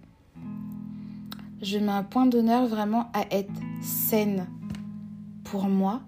Je 1.63 1.79
mets 1.79 1.93
un 1.93 2.05
point 2.05 2.27
d'honneur 2.27 2.67
vraiment 2.69 3.11
à 3.13 3.25
être 3.33 3.53
saine 3.81 4.47
pour 5.43 5.65
moi 5.65 6.03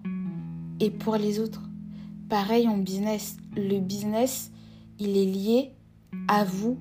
et 0.79 0.91
pour 0.91 1.17
les 1.17 1.41
autres. 1.41 1.63
Pareil 2.29 2.69
en 2.69 2.79
business. 2.79 3.39
Le 3.57 3.81
business, 3.81 4.53
il 5.01 5.17
est 5.17 5.27
lié 5.27 5.73
à 6.29 6.45
vous. 6.45 6.79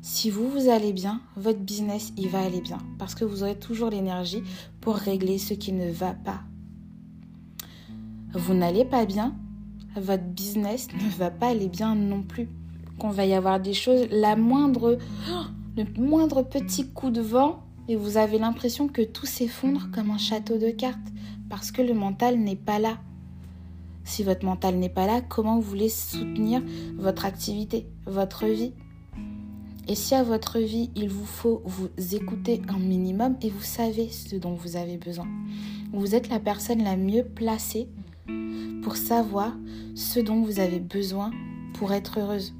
Si 0.00 0.30
vous, 0.30 0.48
vous 0.48 0.70
allez 0.70 0.94
bien, 0.94 1.20
votre 1.36 1.60
business, 1.60 2.14
il 2.16 2.28
va 2.28 2.40
aller 2.40 2.62
bien. 2.62 2.78
Parce 2.98 3.14
que 3.14 3.26
vous 3.26 3.42
aurez 3.42 3.58
toujours 3.58 3.90
l'énergie 3.90 4.42
pour 4.80 4.96
régler 4.96 5.36
ce 5.36 5.52
qui 5.52 5.72
ne 5.72 5.90
va 5.90 6.14
pas. 6.14 6.40
Vous 8.32 8.54
n'allez 8.54 8.84
pas 8.84 9.04
bien, 9.04 9.34
votre 9.96 10.24
business 10.24 10.88
ne 10.94 11.18
va 11.18 11.30
pas 11.30 11.48
aller 11.48 11.68
bien 11.68 11.94
non 11.94 12.22
plus. 12.22 12.48
Qu'on 12.98 13.10
va 13.10 13.24
y 13.24 13.34
avoir 13.34 13.60
des 13.60 13.74
choses, 13.74 14.06
la 14.10 14.36
moindre, 14.36 14.98
le 15.76 15.84
moindre 16.00 16.42
petit 16.42 16.88
coup 16.88 17.10
de 17.10 17.20
vent, 17.20 17.62
et 17.88 17.96
vous 17.96 18.16
avez 18.16 18.38
l'impression 18.38 18.86
que 18.86 19.02
tout 19.02 19.26
s'effondre 19.26 19.88
comme 19.92 20.10
un 20.10 20.18
château 20.18 20.58
de 20.58 20.70
cartes 20.70 20.98
parce 21.48 21.72
que 21.72 21.82
le 21.82 21.94
mental 21.94 22.38
n'est 22.38 22.54
pas 22.54 22.78
là. 22.78 22.98
Si 24.04 24.22
votre 24.22 24.44
mental 24.44 24.76
n'est 24.76 24.88
pas 24.88 25.06
là, 25.06 25.20
comment 25.20 25.56
vous 25.56 25.68
voulez 25.68 25.88
soutenir 25.88 26.62
votre 26.96 27.24
activité, 27.24 27.88
votre 28.06 28.46
vie? 28.46 28.72
Et 29.88 29.96
si 29.96 30.14
à 30.14 30.22
votre 30.22 30.60
vie, 30.60 30.90
il 30.94 31.08
vous 31.08 31.26
faut 31.26 31.62
vous 31.64 31.88
écouter 32.14 32.62
un 32.68 32.78
minimum 32.78 33.36
et 33.42 33.50
vous 33.50 33.62
savez 33.62 34.08
ce 34.08 34.36
dont 34.36 34.54
vous 34.54 34.76
avez 34.76 34.96
besoin. 34.96 35.26
Vous 35.92 36.14
êtes 36.14 36.28
la 36.28 36.38
personne 36.38 36.84
la 36.84 36.96
mieux 36.96 37.24
placée 37.24 37.88
pour 38.82 38.96
savoir 38.96 39.56
ce 39.94 40.20
dont 40.20 40.42
vous 40.42 40.60
avez 40.60 40.80
besoin 40.80 41.30
pour 41.74 41.92
être 41.92 42.20
heureuse. 42.20 42.54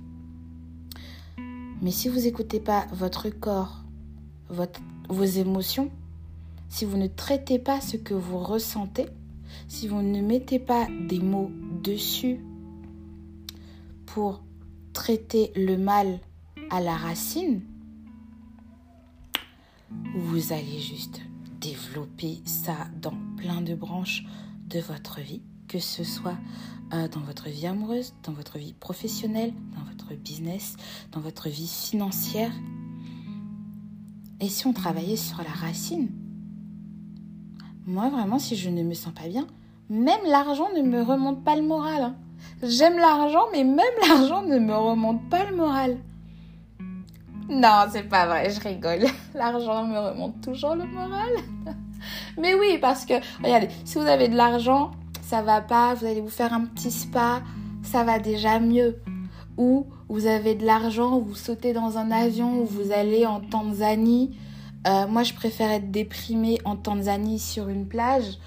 Mais 1.83 1.90
si 1.90 2.09
vous 2.09 2.20
n'écoutez 2.20 2.61
pas 2.61 2.87
votre 2.92 3.30
corps, 3.30 3.85
vos 5.09 5.24
émotions, 5.24 5.90
si 6.68 6.85
vous 6.85 6.96
ne 6.96 7.06
traitez 7.06 7.59
pas 7.59 7.80
ce 7.80 7.96
que 7.96 8.14
vous 8.14 8.38
ressentez, 8.38 9.06
si 9.68 9.88
vous 9.88 10.02
ne 10.02 10.20
mettez 10.20 10.59
pas 10.59 10.87
des 11.09 11.20
mots 11.20 11.50
dessus 11.83 12.40
pour 14.06 14.42
traiter 14.92 15.52
le 15.56 15.76
mal 15.76 16.20
à 16.70 16.80
la 16.80 16.96
racine, 16.96 17.62
vous 20.14 20.52
allez 20.52 20.78
juste 20.78 21.20
développer 21.61 22.40
ça 22.44 22.88
dans 23.00 23.16
plein 23.37 23.61
de 23.61 23.74
branches 23.74 24.24
de 24.68 24.80
votre 24.80 25.20
vie, 25.20 25.42
que 25.70 25.78
ce 25.78 26.02
soit 26.02 26.37
euh, 26.92 27.06
dans 27.06 27.20
votre 27.20 27.48
vie 27.48 27.68
amoureuse, 27.68 28.12
dans 28.24 28.33
votre 28.33 28.59
vie 28.59 28.72
professionnelle, 28.72 29.52
dans 29.76 29.85
votre 29.85 30.20
business, 30.20 30.76
dans 31.12 31.20
votre 31.20 31.48
vie 31.48 31.68
financière. 31.68 32.50
Et 34.40 34.48
si 34.48 34.66
on 34.66 34.72
travaillait 34.72 35.16
sur 35.16 35.38
la 35.38 35.50
racine, 35.50 36.09
moi, 37.87 38.09
vraiment, 38.09 38.40
si 38.40 38.56
je 38.56 38.68
ne 38.68 38.83
me 38.83 38.94
sens 38.94 39.14
pas 39.14 39.28
bien, 39.28 39.46
même 39.88 40.20
l'argent 40.26 40.68
ne 40.76 40.83
me 40.83 41.02
remonte 41.02 41.44
pas 41.44 41.54
le 41.54 41.62
moral. 41.62 42.02
Hein. 42.02 42.16
J'aime 42.64 42.98
l'argent, 42.98 43.46
mais 43.52 43.62
même 43.62 43.94
l'argent 44.09 44.42
ne 44.42 44.59
me 44.59 44.74
remonte 44.74 45.28
pas 45.30 45.48
le 45.48 45.56
moral. 45.56 45.98
Non, 47.48 47.87
c'est 47.90 48.09
pas 48.09 48.26
vrai, 48.26 48.50
je 48.50 48.61
rigole. 48.61 49.06
L'argent 49.35 49.85
me 49.85 49.98
remonte 49.98 50.40
toujours 50.40 50.76
le 50.76 50.85
moral. 50.85 51.33
Mais 52.38 52.54
oui, 52.54 52.78
parce 52.80 53.04
que, 53.04 53.14
regardez, 53.42 53.68
si 53.85 53.98
vous 53.98 54.06
avez 54.06 54.28
de 54.28 54.37
l'argent, 54.37 54.92
ça 55.31 55.43
va 55.43 55.61
pas, 55.61 55.95
vous 55.95 56.07
allez 56.07 56.21
vous 56.21 56.29
faire 56.29 56.53
un 56.53 56.62
petit 56.62 56.90
spa, 56.90 57.40
ça 57.85 58.03
va 58.03 58.19
déjà 58.19 58.59
mieux. 58.59 58.97
Ou 59.57 59.87
vous 60.09 60.27
avez 60.27 60.57
de 60.57 60.66
l'argent, 60.66 61.21
vous 61.21 61.37
sautez 61.37 61.73
dans 61.73 61.99
un 61.99 62.11
avion, 62.11 62.62
ou 62.62 62.66
vous 62.66 62.90
allez 62.90 63.27
en 63.27 63.38
Tanzanie, 63.40 64.37
euh, 64.88 65.07
moi, 65.07 65.23
je 65.23 65.33
préfère 65.35 65.71
être 65.71 65.93
déprimée 65.93 66.59
en 66.64 66.75
Tanzanie 66.75 67.38
sur 67.38 67.69
une 67.69 67.87
plage 67.87 68.38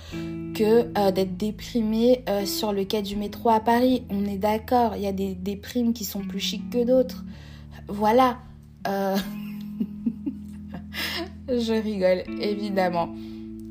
que 0.55 0.89
euh, 0.97 1.11
d'être 1.11 1.37
déprimée 1.37 2.25
euh, 2.27 2.45
sur 2.45 2.73
le 2.73 2.83
quai 2.83 3.01
du 3.01 3.15
métro 3.15 3.49
à 3.49 3.61
Paris. 3.61 4.03
On 4.09 4.25
est 4.25 4.37
d'accord, 4.37 4.97
il 4.97 5.03
y 5.03 5.07
a 5.07 5.13
des 5.13 5.35
déprimes 5.35 5.93
qui 5.93 6.03
sont 6.03 6.21
plus 6.21 6.41
chics 6.41 6.69
que 6.69 6.83
d'autres. 6.83 7.23
Voilà. 7.87 8.39
je 11.47 11.81
rigole, 11.81 12.23
évidemment. 12.41 13.09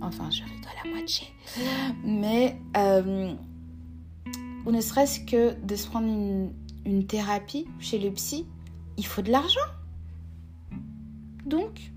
Enfin, 0.01 0.31
je 0.31 0.45
rigole 0.45 0.73
à 0.83 0.89
moitié. 0.89 1.27
Mais, 2.05 2.57
ou 4.67 4.71
ne 4.71 4.81
serait-ce 4.81 5.21
que 5.21 5.55
de 5.65 5.77
se 5.77 5.87
prendre 5.87 6.07
une, 6.85 7.07
thérapie 7.07 7.67
chez 7.79 7.99
le 7.99 8.11
psy, 8.11 8.47
il 8.97 9.07
faut 9.07 9.23
de 9.23 9.31
l'argent. 9.31 9.61
Donc, 11.47 11.93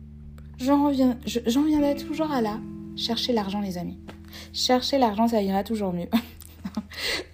j'en 0.57 0.85
reviens, 0.85 1.17
j'en 1.25 1.63
viendrai 1.63 1.95
toujours 1.95 2.31
à 2.31 2.41
là. 2.41 2.59
Chercher 2.95 3.33
l'argent, 3.33 3.61
les 3.61 3.77
amis. 3.77 3.99
Chercher 4.53 4.97
l'argent, 4.97 5.27
ça 5.27 5.41
ira 5.41 5.63
toujours 5.63 5.93
mieux. 5.93 6.09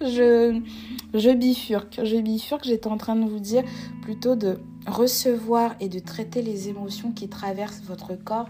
je 0.00 1.32
bifurque. 1.34 2.00
Je 2.02 2.16
bifurque, 2.16 2.64
j'étais 2.64 2.88
en 2.88 2.98
train 2.98 3.16
de 3.16 3.28
vous 3.28 3.40
dire 3.40 3.64
plutôt 4.02 4.36
de 4.36 4.58
recevoir 4.86 5.74
et 5.80 5.88
de 5.88 5.98
traiter 5.98 6.42
les 6.42 6.68
émotions 6.68 7.12
qui 7.12 7.28
traversent 7.28 7.82
votre 7.82 8.14
corps, 8.14 8.48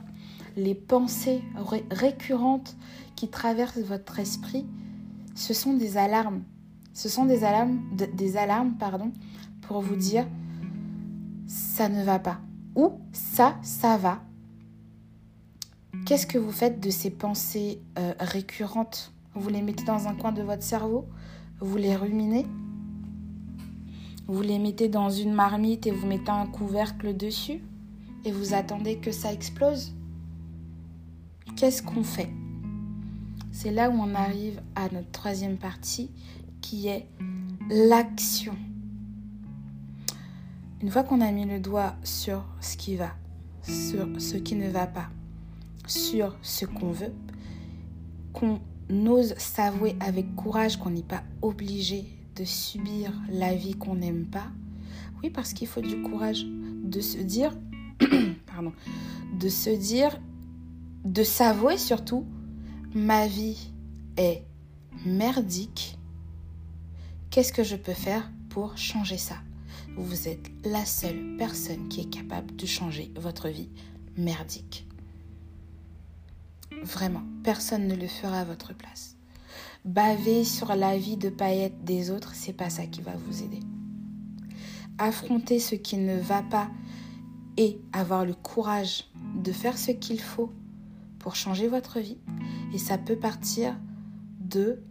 les 0.57 0.75
pensées 0.75 1.43
récurrentes 1.91 2.77
qui 3.17 3.29
traversent 3.29 3.79
votre 3.79 4.19
esprit. 4.19 4.67
Ce 5.35 5.55
sont 5.55 5.75
des 5.75 5.97
alarmes. 5.97 6.43
Ce 6.95 7.09
sont 7.09 7.25
des 7.25 7.45
alarmes, 7.45 7.81
des 7.95 8.37
alarmes 8.37 8.77
pardon, 8.79 9.13
pour 9.63 9.81
vous 9.81 9.97
dire 9.97 10.27
ça 11.47 11.89
ne 11.89 12.03
va 12.03 12.19
pas. 12.19 12.41
Ou 12.75 12.93
ça, 13.13 13.57
ça 13.63 13.97
va. 13.97 14.23
Qu'est-ce 16.07 16.27
que 16.27 16.39
vous 16.39 16.51
faites 16.51 16.81
de 16.81 16.91
ces 16.91 17.11
pensées 17.11 17.81
euh, 17.99 18.15
récurrentes? 18.19 19.13
Vous 19.35 19.49
les 19.49 19.63
mettez 19.63 19.85
dans 19.85 20.09
un 20.09 20.15
coin 20.15 20.33
de 20.33 20.43
votre 20.43 20.63
cerveau? 20.63 21.07
Vous 21.61 21.77
les 21.77 21.95
ruminez? 21.95 22.47
Vous 24.27 24.43
les 24.43 24.59
mettez 24.59 24.89
dans 24.89 25.11
une 25.11 25.33
marmite 25.33 25.87
et 25.87 25.91
vous 25.91 26.07
mettez 26.07 26.31
un 26.31 26.47
couvercle 26.47 27.17
dessus? 27.17 27.63
Et 28.25 28.33
vous 28.33 28.55
attendez 28.55 28.99
que 28.99 29.13
ça 29.13 29.33
explose? 29.33 29.95
Qu'est-ce 31.57 31.83
qu'on 31.83 32.03
fait? 32.03 32.31
C'est 33.53 33.71
là 33.71 33.91
où 33.91 33.95
on 33.95 34.15
arrive 34.15 34.61
à 34.75 34.89
notre 34.89 35.11
troisième 35.11 35.59
partie 35.59 36.11
qui 36.61 36.89
est 36.89 37.07
l'action. 37.69 38.57
Une 40.81 40.91
fois 40.91 41.05
qu'on 41.05 41.21
a 41.21 41.31
mis 41.31 41.45
le 41.45 41.61
doigt 41.61 41.95
sur 42.03 42.45
ce 42.61 42.77
qui 42.77 42.97
va, 42.97 43.13
sur 43.63 44.09
ce 44.19 44.37
qui 44.37 44.57
ne 44.57 44.69
va 44.69 44.87
pas, 44.87 45.09
sur 45.87 46.37
ce 46.43 46.65
qu'on 46.65 46.91
veut, 46.91 47.13
qu'on 48.33 48.59
ose 49.07 49.35
s'avouer 49.37 49.95
avec 50.01 50.35
courage 50.35 50.79
qu'on 50.79 50.91
n'est 50.91 51.03
pas 51.03 51.23
obligé 51.43 52.07
de 52.35 52.45
subir 52.45 53.13
la 53.31 53.55
vie 53.55 53.75
qu'on 53.75 53.97
n'aime 53.97 54.25
pas. 54.25 54.49
Oui, 55.23 55.31
parce 55.31 55.53
qu'il 55.53 55.69
faut 55.69 55.83
du 55.83 56.03
courage 56.03 56.45
de 56.45 57.01
se 57.01 57.19
dire, 57.19 57.57
pardon, 58.47 58.73
de 59.39 59.49
se 59.49 59.71
dire, 59.71 60.19
de 61.05 61.25
s'avouer 61.25 61.79
surtout, 61.79 62.27
ma 62.95 63.27
vie 63.27 63.71
est 64.17 64.45
merdique. 65.05 65.99
Qu'est-ce 67.31 67.53
que 67.53 67.65
je 67.65 67.77
peux 67.77 67.95
faire 67.95 68.31
pour 68.51 68.77
changer 68.77 69.19
ça? 69.19 69.37
Vous 69.97 70.29
êtes 70.29 70.51
la 70.65 70.85
seule 70.85 71.37
personne 71.37 71.89
qui 71.89 72.01
est 72.01 72.11
capable 72.11 72.55
de 72.57 72.67
changer 72.67 73.13
votre 73.17 73.49
vie 73.49 73.71
merdique. 74.17 74.87
Vraiment, 76.83 77.23
personne 77.43 77.89
ne 77.89 77.95
le 77.95 78.09
fera 78.09 78.41
à 78.41 78.45
votre 78.45 78.75
place. 78.75 79.17
Baver 79.85 80.45
sur 80.45 80.75
la 80.77 80.97
vie 80.97 81.17
de 81.17 81.29
paillettes 81.29 81.85
des 81.85 82.11
autres, 82.11 82.35
c'est 82.35 82.53
pas 82.53 82.71
ça 82.71 82.87
qui 82.87 83.01
va 83.01 83.17
vous 83.17 83.43
aider. 83.43 83.61
Affronter 84.99 85.59
ce 85.59 85.75
qui 85.75 85.97
ne 85.97 86.19
va 86.19 86.43
pas 86.43 86.71
et 87.57 87.81
avoir 87.93 88.25
le 88.25 88.35
courage 88.35 89.05
de 89.35 89.53
faire 89.53 89.77
ce 89.77 89.91
qu'il 89.91 90.21
faut 90.21 90.53
pour 91.23 91.37
changer 91.37 91.69
votre 91.69 92.01
vie. 92.01 92.19
Et 92.75 92.79
ça 92.79 92.99
peut 92.99 93.17
partir 93.17 93.75
de, 94.41 94.83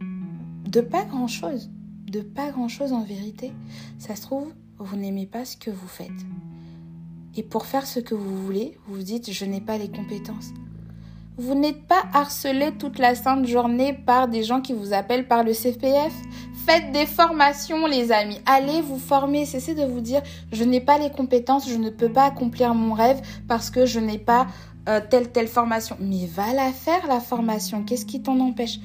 de 0.67 0.81
pas 0.81 1.05
grand 1.05 1.27
chose. 1.27 1.69
de 2.07 2.21
pas 2.21 2.51
grand-chose 2.51 2.91
en 2.91 3.03
vérité. 3.03 3.53
Ça 3.99 4.15
se 4.15 4.23
trouve, 4.23 4.53
vous 4.79 4.97
n'aimez 4.97 5.27
pas 5.27 5.45
ce 5.45 5.55
que 5.55 5.71
vous 5.71 5.87
faites. 5.87 6.21
Et 7.37 7.43
pour 7.43 7.65
faire 7.65 7.87
ce 7.87 8.01
que 8.01 8.15
vous 8.15 8.43
voulez, 8.43 8.77
vous 8.85 8.95
vous 8.95 9.03
dites 9.03 9.31
je 9.31 9.45
n'ai 9.45 9.61
pas 9.61 9.77
les 9.77 9.89
compétences. 9.89 10.49
Vous 11.37 11.55
n'êtes 11.55 11.87
pas 11.87 12.03
harcelé 12.13 12.71
toute 12.77 12.99
la 12.99 13.15
sainte 13.15 13.47
journée 13.47 13.93
par 13.93 14.27
des 14.27 14.43
gens 14.43 14.59
qui 14.59 14.73
vous 14.73 14.91
appellent 14.93 15.27
par 15.27 15.43
le 15.43 15.53
CPF. 15.53 16.13
Faites 16.65 16.91
des 16.91 17.05
formations, 17.05 17.87
les 17.87 18.11
amis. 18.11 18.39
Allez 18.45 18.81
vous 18.81 18.99
former. 18.99 19.45
Cessez 19.45 19.73
de 19.73 19.85
vous 19.85 20.01
dire 20.01 20.21
je 20.51 20.63
n'ai 20.65 20.81
pas 20.81 20.97
les 20.97 21.09
compétences, 21.09 21.69
je 21.69 21.77
ne 21.77 21.89
peux 21.89 22.11
pas 22.11 22.25
accomplir 22.25 22.75
mon 22.75 22.93
rêve 22.93 23.21
parce 23.47 23.69
que 23.69 23.85
je 23.85 23.99
n'ai 23.99 24.19
pas 24.19 24.47
euh, 24.89 24.99
telle 25.09 25.31
telle 25.31 25.47
formation. 25.47 25.97
Mais 25.99 26.25
va 26.27 26.53
la 26.53 26.71
faire 26.71 27.07
la 27.07 27.19
formation. 27.19 27.83
Qu'est-ce 27.83 28.05
qui 28.05 28.21
t'en 28.21 28.39
empêche? 28.39 28.79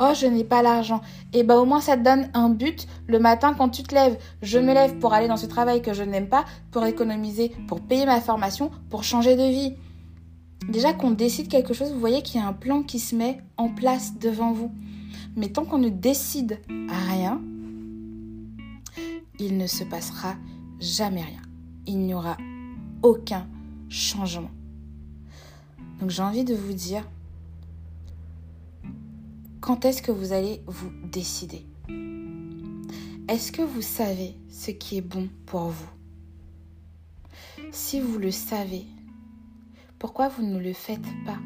Oh, 0.00 0.12
je 0.18 0.26
n'ai 0.26 0.44
pas 0.44 0.62
l'argent. 0.62 1.02
Eh 1.32 1.42
ben 1.42 1.56
au 1.56 1.64
moins 1.66 1.80
ça 1.80 1.96
te 1.96 2.02
donne 2.02 2.30
un 2.34 2.48
but 2.48 2.86
le 3.06 3.18
matin 3.18 3.54
quand 3.56 3.68
tu 3.68 3.82
te 3.82 3.94
lèves. 3.94 4.18
Je 4.40 4.58
me 4.58 4.72
lève 4.72 4.98
pour 4.98 5.12
aller 5.12 5.28
dans 5.28 5.36
ce 5.36 5.46
travail 5.46 5.82
que 5.82 5.92
je 5.92 6.02
n'aime 6.02 6.28
pas, 6.28 6.44
pour 6.70 6.84
économiser, 6.86 7.52
pour 7.68 7.80
payer 7.80 8.06
ma 8.06 8.20
formation, 8.20 8.70
pour 8.88 9.04
changer 9.04 9.36
de 9.36 9.48
vie. 9.48 9.74
Déjà 10.68 10.92
qu'on 10.92 11.10
décide 11.10 11.48
quelque 11.48 11.74
chose, 11.74 11.92
vous 11.92 12.00
voyez 12.00 12.22
qu'il 12.22 12.40
y 12.40 12.44
a 12.44 12.46
un 12.46 12.52
plan 12.52 12.82
qui 12.82 12.98
se 12.98 13.14
met 13.14 13.42
en 13.56 13.68
place 13.68 14.18
devant 14.18 14.52
vous. 14.52 14.72
Mais 15.36 15.48
tant 15.48 15.64
qu'on 15.64 15.78
ne 15.78 15.88
décide 15.88 16.60
rien, 17.08 17.40
il 19.38 19.58
ne 19.58 19.66
se 19.66 19.84
passera 19.84 20.34
jamais 20.80 21.22
rien. 21.22 21.42
Il 21.86 21.98
n'y 21.98 22.14
aura 22.14 22.36
aucun 23.02 23.46
changement. 23.88 24.50
Donc 26.02 26.10
j'ai 26.10 26.22
envie 26.24 26.42
de 26.42 26.56
vous 26.56 26.72
dire, 26.72 27.08
quand 29.60 29.84
est-ce 29.84 30.02
que 30.02 30.10
vous 30.10 30.32
allez 30.32 30.60
vous 30.66 30.90
décider? 31.04 31.64
Est-ce 33.28 33.52
que 33.52 33.62
vous 33.62 33.82
savez 33.82 34.34
ce 34.50 34.72
qui 34.72 34.96
est 34.96 35.00
bon 35.00 35.28
pour 35.46 35.68
vous? 35.68 35.90
Si 37.70 38.00
vous 38.00 38.18
le 38.18 38.32
savez, 38.32 38.84
pourquoi 40.00 40.26
vous 40.26 40.42
ne 40.42 40.58
le 40.58 40.72
faites 40.72 41.06
pas? 41.24 41.38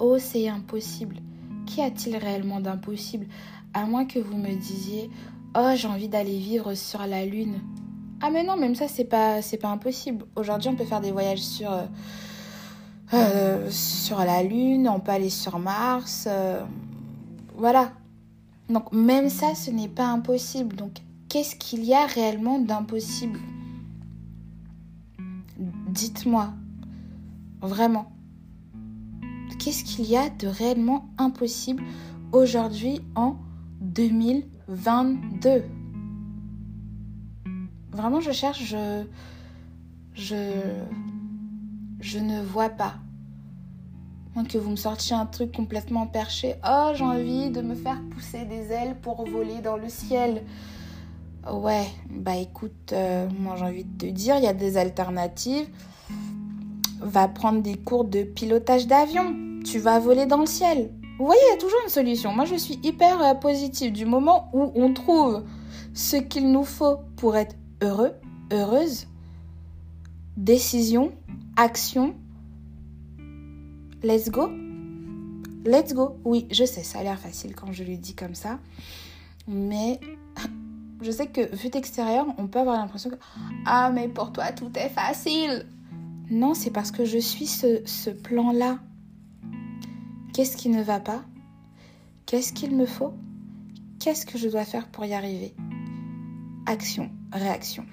Oh, 0.00 0.18
c'est 0.18 0.46
impossible. 0.46 1.16
Qu'y 1.64 1.80
a-t-il 1.80 2.18
réellement 2.18 2.60
d'impossible? 2.60 3.26
À 3.72 3.86
moins 3.86 4.04
que 4.04 4.18
vous 4.18 4.36
me 4.36 4.54
disiez 4.54 5.08
Oh, 5.56 5.72
j'ai 5.74 5.88
envie 5.88 6.10
d'aller 6.10 6.38
vivre 6.38 6.74
sur 6.74 7.06
la 7.06 7.24
lune. 7.24 7.58
Ah 8.20 8.28
mais 8.30 8.44
non, 8.44 8.58
même 8.58 8.74
ça 8.74 8.86
c'est 8.86 9.06
pas 9.06 9.40
pas 9.62 9.68
impossible. 9.68 10.26
Aujourd'hui, 10.36 10.68
on 10.68 10.76
peut 10.76 10.84
faire 10.84 11.00
des 11.00 11.10
voyages 11.10 11.40
sur 11.40 11.72
euh, 11.72 11.86
euh, 13.12 13.70
sur 13.70 14.18
la 14.18 14.42
lune, 14.42 14.88
on 14.88 15.00
peut 15.00 15.12
aller 15.12 15.30
sur 15.30 15.58
Mars. 15.58 16.26
Euh, 16.28 16.62
voilà. 17.56 17.92
Donc 18.68 18.92
même 18.92 19.28
ça, 19.28 19.54
ce 19.54 19.70
n'est 19.70 19.88
pas 19.88 20.06
impossible. 20.06 20.76
Donc 20.76 20.92
qu'est-ce 21.28 21.56
qu'il 21.56 21.84
y 21.84 21.94
a 21.94 22.06
réellement 22.06 22.58
d'impossible? 22.58 23.40
Dites-moi. 25.58 26.52
Vraiment. 27.60 28.10
Qu'est-ce 29.58 29.84
qu'il 29.84 30.06
y 30.06 30.16
a 30.16 30.30
de 30.30 30.46
réellement 30.46 31.10
impossible 31.18 31.82
aujourd'hui 32.32 33.02
en 33.14 33.36
2022 33.82 35.64
Vraiment, 37.92 38.20
je 38.20 38.30
cherche, 38.30 38.64
je, 38.64 39.04
je, 40.14 40.36
je 42.00 42.18
ne 42.18 42.42
vois 42.42 42.70
pas 42.70 42.94
que 44.44 44.58
vous 44.58 44.70
me 44.70 44.76
sortiez 44.76 45.14
un 45.14 45.26
truc 45.26 45.52
complètement 45.52 46.06
perché. 46.06 46.56
Oh, 46.66 46.92
j'ai 46.94 47.04
envie 47.04 47.50
de 47.50 47.60
me 47.60 47.74
faire 47.74 48.00
pousser 48.10 48.44
des 48.44 48.72
ailes 48.72 48.96
pour 49.00 49.26
voler 49.28 49.60
dans 49.62 49.76
le 49.76 49.88
ciel. 49.88 50.42
Ouais, 51.50 51.86
bah 52.10 52.36
écoute, 52.36 52.92
euh, 52.92 53.26
moi 53.38 53.56
j'ai 53.56 53.64
envie 53.64 53.84
de 53.84 54.06
te 54.06 54.10
dire, 54.10 54.36
il 54.36 54.44
y 54.44 54.48
a 54.48 54.52
des 54.52 54.76
alternatives. 54.76 55.68
Va 57.00 57.28
prendre 57.28 57.62
des 57.62 57.76
cours 57.76 58.04
de 58.04 58.22
pilotage 58.22 58.86
d'avion. 58.86 59.34
Tu 59.64 59.78
vas 59.78 59.98
voler 59.98 60.26
dans 60.26 60.40
le 60.40 60.46
ciel. 60.46 60.90
Vous 61.18 61.26
voyez, 61.26 61.40
il 61.48 61.52
y 61.52 61.56
a 61.56 61.60
toujours 61.60 61.78
une 61.84 61.90
solution. 61.90 62.32
Moi 62.32 62.44
je 62.44 62.56
suis 62.56 62.78
hyper 62.82 63.22
euh, 63.22 63.34
positive 63.34 63.92
du 63.92 64.04
moment 64.04 64.50
où 64.52 64.70
on 64.74 64.92
trouve 64.92 65.44
ce 65.94 66.16
qu'il 66.16 66.50
nous 66.50 66.64
faut 66.64 66.98
pour 67.16 67.36
être 67.36 67.56
heureux, 67.82 68.12
heureuse. 68.52 69.06
Décision, 70.40 71.12
action, 71.58 72.14
Let's 74.02 74.30
go 74.30 74.48
Let's 75.66 75.92
go 75.92 76.16
Oui, 76.24 76.46
je 76.50 76.64
sais, 76.64 76.82
ça 76.82 77.00
a 77.00 77.02
l'air 77.02 77.18
facile 77.18 77.54
quand 77.54 77.72
je 77.72 77.84
lui 77.84 77.98
dis 77.98 78.14
comme 78.14 78.34
ça. 78.34 78.58
Mais 79.46 80.00
je 81.02 81.10
sais 81.10 81.26
que 81.26 81.54
vu 81.54 81.68
d'extérieur, 81.68 82.26
on 82.38 82.46
peut 82.46 82.58
avoir 82.60 82.78
l'impression 82.78 83.10
que 83.10 83.16
Ah, 83.66 83.90
mais 83.92 84.08
pour 84.08 84.32
toi, 84.32 84.50
tout 84.52 84.70
est 84.76 84.88
facile. 84.88 85.66
Non, 86.30 86.54
c'est 86.54 86.70
parce 86.70 86.90
que 86.90 87.04
je 87.04 87.18
suis 87.18 87.46
ce, 87.46 87.82
ce 87.84 88.08
plan-là. 88.08 88.78
Qu'est-ce 90.32 90.56
qui 90.56 90.70
ne 90.70 90.82
va 90.82 91.00
pas? 91.00 91.22
Qu'est-ce 92.24 92.54
qu'il 92.54 92.74
me 92.74 92.86
faut? 92.86 93.12
Qu'est-ce 93.98 94.24
que 94.24 94.38
je 94.38 94.48
dois 94.48 94.64
faire 94.64 94.88
pour 94.88 95.04
y 95.04 95.12
arriver? 95.12 95.54
Action, 96.64 97.10
réaction. 97.30 97.84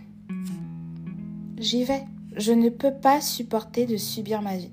J'y 1.57 1.83
vais. 1.83 2.05
Je 2.38 2.52
ne 2.52 2.69
peux 2.69 2.93
pas 2.93 3.19
supporter 3.19 3.88
de 3.88 3.97
subir 3.97 4.43
ma 4.43 4.56
vie. 4.58 4.71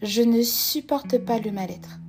Je 0.00 0.22
ne 0.22 0.42
supporte 0.42 1.18
pas 1.18 1.38
le 1.38 1.52
mal-être. 1.52 2.00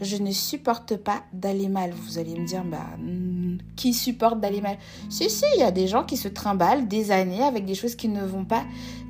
Je 0.00 0.16
ne 0.16 0.30
supporte 0.30 0.96
pas 0.96 1.22
d'aller 1.32 1.68
mal. 1.68 1.92
Vous 1.92 2.18
allez 2.18 2.38
me 2.38 2.46
dire, 2.46 2.64
bah, 2.64 2.86
hmm, 2.98 3.56
qui 3.76 3.94
supporte 3.94 4.40
d'aller 4.40 4.60
mal? 4.60 4.76
Si, 5.08 5.30
si, 5.30 5.44
il 5.54 5.60
y 5.60 5.62
a 5.62 5.70
des 5.70 5.88
gens 5.88 6.04
qui 6.04 6.18
se 6.18 6.28
trimballent 6.28 6.86
des 6.86 7.12
années 7.12 7.42
avec 7.42 7.64
des 7.64 7.74
choses 7.74 7.94
qui 7.94 8.08
ne 8.08 8.24
vont 8.24 8.44
pas 8.44 8.64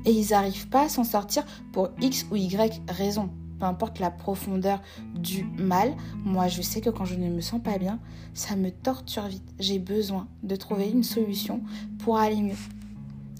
et 0.05 0.11
ils 0.11 0.29
n'arrivent 0.29 0.69
pas 0.69 0.83
à 0.83 0.89
s'en 0.89 1.03
sortir 1.03 1.43
pour 1.73 1.89
X 2.01 2.25
ou 2.31 2.37
Y 2.37 2.81
raison. 2.87 3.29
Peu 3.59 3.65
importe 3.65 3.99
la 3.99 4.11
profondeur 4.11 4.81
du 5.15 5.45
mal, 5.57 5.93
moi 6.23 6.47
je 6.47 6.61
sais 6.61 6.81
que 6.81 6.89
quand 6.89 7.05
je 7.05 7.15
ne 7.15 7.29
me 7.29 7.41
sens 7.41 7.61
pas 7.61 7.77
bien, 7.77 7.99
ça 8.33 8.55
me 8.55 8.71
torture 8.71 9.27
vite. 9.27 9.53
J'ai 9.59 9.79
besoin 9.79 10.27
de 10.41 10.55
trouver 10.55 10.89
une 10.89 11.03
solution 11.03 11.61
pour 11.99 12.17
aller 12.17 12.41
mieux. 12.41 12.57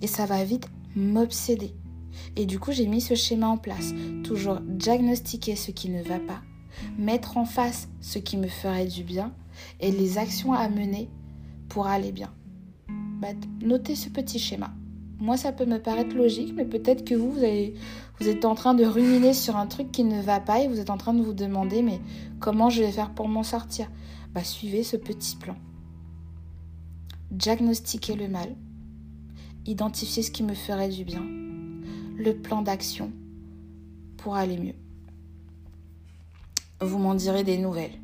Et 0.01 0.07
ça 0.07 0.25
va 0.25 0.43
vite 0.43 0.67
m'obséder. 0.95 1.73
Et 2.35 2.45
du 2.45 2.59
coup, 2.59 2.71
j'ai 2.71 2.87
mis 2.87 3.01
ce 3.01 3.15
schéma 3.15 3.47
en 3.47 3.57
place. 3.57 3.93
Toujours 4.23 4.59
diagnostiquer 4.61 5.55
ce 5.55 5.71
qui 5.71 5.89
ne 5.89 6.01
va 6.01 6.19
pas, 6.19 6.41
mettre 6.97 7.37
en 7.37 7.45
face 7.45 7.89
ce 8.01 8.19
qui 8.19 8.37
me 8.37 8.47
ferait 8.47 8.87
du 8.87 9.03
bien 9.03 9.33
et 9.79 9.91
les 9.91 10.17
actions 10.17 10.53
à 10.53 10.67
mener 10.69 11.09
pour 11.69 11.87
aller 11.87 12.11
bien. 12.11 12.33
Bah, 13.21 13.29
notez 13.61 13.95
ce 13.95 14.09
petit 14.09 14.39
schéma. 14.39 14.73
Moi, 15.19 15.37
ça 15.37 15.51
peut 15.51 15.65
me 15.65 15.77
paraître 15.77 16.15
logique, 16.15 16.53
mais 16.55 16.65
peut-être 16.65 17.05
que 17.05 17.15
vous, 17.15 17.31
vous, 17.31 18.27
êtes 18.27 18.45
en 18.45 18.55
train 18.55 18.73
de 18.73 18.83
ruminer 18.83 19.33
sur 19.33 19.55
un 19.55 19.67
truc 19.67 19.91
qui 19.91 20.03
ne 20.03 20.21
va 20.21 20.39
pas 20.39 20.59
et 20.59 20.67
vous 20.67 20.79
êtes 20.79 20.89
en 20.89 20.97
train 20.97 21.13
de 21.13 21.21
vous 21.21 21.33
demander, 21.33 21.81
mais 21.81 22.01
comment 22.39 22.69
je 22.69 22.81
vais 22.81 22.91
faire 22.91 23.11
pour 23.11 23.29
m'en 23.29 23.43
sortir? 23.43 23.89
Bah, 24.33 24.43
suivez 24.43 24.83
ce 24.83 24.97
petit 24.97 25.35
plan. 25.37 25.55
Diagnostiquer 27.31 28.15
le 28.15 28.27
mal, 28.27 28.55
identifier 29.65 30.23
ce 30.23 30.31
qui 30.31 30.43
me 30.43 30.53
ferait 30.53 30.89
du 30.89 31.05
bien, 31.05 31.23
le 32.15 32.33
plan 32.33 32.61
d'action 32.61 33.11
pour 34.17 34.35
aller 34.35 34.57
mieux. 34.57 34.75
Vous 36.81 36.97
m'en 36.97 37.15
direz 37.15 37.43
des 37.43 37.57
nouvelles. 37.57 37.99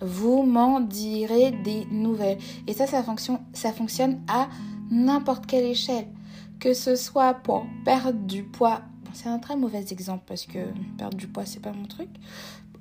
Vous 0.00 0.42
m'en 0.42 0.80
direz 0.80 1.52
des 1.52 1.86
nouvelles. 1.86 2.38
Et 2.66 2.72
ça, 2.72 2.86
ça 2.86 3.02
fonctionne, 3.02 3.38
ça 3.52 3.72
fonctionne 3.72 4.20
à 4.28 4.48
n'importe 4.90 5.46
quelle 5.46 5.64
échelle. 5.64 6.06
Que 6.60 6.74
ce 6.74 6.96
soit 6.96 7.34
pour 7.34 7.66
perdre 7.84 8.12
du 8.12 8.42
poids. 8.42 8.82
c'est 9.12 9.28
un 9.28 9.38
très 9.38 9.56
mauvais 9.56 9.84
exemple 9.90 10.24
parce 10.26 10.46
que 10.46 10.58
perdre 10.98 11.16
du 11.16 11.26
poids, 11.26 11.46
c'est 11.46 11.60
pas 11.60 11.72
mon 11.72 11.86
truc. 11.86 12.08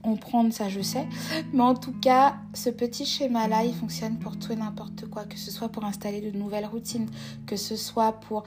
On 0.03 0.17
prend 0.17 0.49
ça, 0.51 0.69
je 0.69 0.81
sais. 0.81 1.07
Mais 1.53 1.63
en 1.63 1.73
tout 1.73 1.93
cas, 1.93 2.35
ce 2.53 2.69
petit 2.69 3.05
schéma-là, 3.05 3.63
il 3.63 3.73
fonctionne 3.73 4.19
pour 4.19 4.37
tout 4.37 4.51
et 4.51 4.55
n'importe 4.55 5.09
quoi. 5.09 5.25
Que 5.25 5.37
ce 5.37 5.49
soit 5.49 5.69
pour 5.69 5.83
installer 5.83 6.21
de 6.21 6.37
nouvelles 6.37 6.67
routines, 6.67 7.07
que 7.47 7.55
ce 7.55 7.75
soit 7.75 8.11
pour 8.11 8.43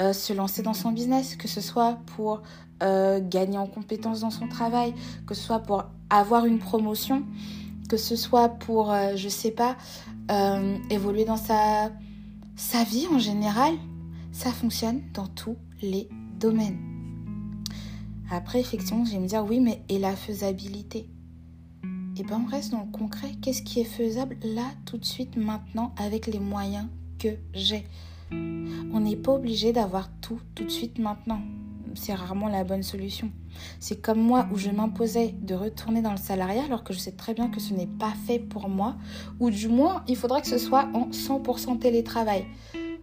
euh, 0.00 0.12
se 0.12 0.32
lancer 0.32 0.62
dans 0.62 0.74
son 0.74 0.92
business, 0.92 1.36
que 1.36 1.48
ce 1.48 1.60
soit 1.60 1.98
pour 2.16 2.42
euh, 2.82 3.20
gagner 3.22 3.58
en 3.58 3.66
compétences 3.66 4.20
dans 4.20 4.30
son 4.30 4.48
travail, 4.48 4.94
que 5.26 5.34
ce 5.34 5.42
soit 5.42 5.58
pour 5.58 5.84
avoir 6.08 6.46
une 6.46 6.58
promotion, 6.58 7.24
que 7.88 7.96
ce 7.96 8.16
soit 8.16 8.48
pour, 8.48 8.92
euh, 8.92 9.16
je 9.16 9.28
sais 9.28 9.50
pas, 9.50 9.76
évoluer 10.90 11.24
dans 11.24 11.36
sa, 11.36 11.90
sa 12.54 12.84
vie 12.84 13.06
en 13.12 13.18
général. 13.18 13.74
Ça 14.30 14.52
fonctionne 14.52 15.02
dans 15.12 15.26
tous 15.26 15.56
les 15.82 16.08
domaines. 16.38 16.78
Après, 18.30 18.60
effectivement, 18.60 19.04
je 19.04 19.10
vais 19.10 19.18
me 19.18 19.26
dire, 19.26 19.44
oui, 19.44 19.58
mais 19.58 19.82
et 19.88 19.98
la 19.98 20.14
faisabilité? 20.14 21.10
Et 22.16 22.20
eh 22.20 22.22
bien, 22.22 22.42
on 22.46 22.48
reste 22.48 22.70
dans 22.70 22.84
le 22.84 22.90
concret. 22.92 23.32
Qu'est-ce 23.42 23.62
qui 23.62 23.80
est 23.80 23.84
faisable 23.84 24.36
là, 24.44 24.66
tout 24.84 24.98
de 24.98 25.04
suite, 25.04 25.36
maintenant, 25.36 25.92
avec 25.96 26.26
les 26.26 26.38
moyens 26.38 26.86
que 27.18 27.28
j'ai? 27.54 27.84
On 28.32 29.00
n'est 29.00 29.16
pas 29.16 29.32
obligé 29.32 29.72
d'avoir 29.72 30.08
tout 30.20 30.40
tout 30.54 30.64
de 30.64 30.70
suite 30.70 30.98
maintenant. 30.98 31.40
c'est 31.94 32.14
rarement 32.14 32.48
la 32.48 32.64
bonne 32.64 32.82
solution. 32.82 33.30
C'est 33.80 34.00
comme 34.00 34.20
moi 34.20 34.46
où 34.52 34.56
je 34.56 34.70
m'imposais 34.70 35.34
de 35.40 35.54
retourner 35.54 36.02
dans 36.02 36.12
le 36.12 36.16
salariat 36.16 36.64
alors 36.64 36.84
que 36.84 36.92
je 36.92 36.98
sais 36.98 37.12
très 37.12 37.34
bien 37.34 37.48
que 37.48 37.60
ce 37.60 37.74
n'est 37.74 37.86
pas 37.86 38.12
fait 38.26 38.38
pour 38.38 38.68
moi, 38.68 38.96
ou 39.40 39.50
du 39.50 39.68
moins 39.68 40.04
il 40.08 40.16
faudrait 40.16 40.40
que 40.40 40.46
ce 40.46 40.58
soit 40.58 40.88
en 40.94 41.10
100% 41.10 41.78
télétravail. 41.78 42.46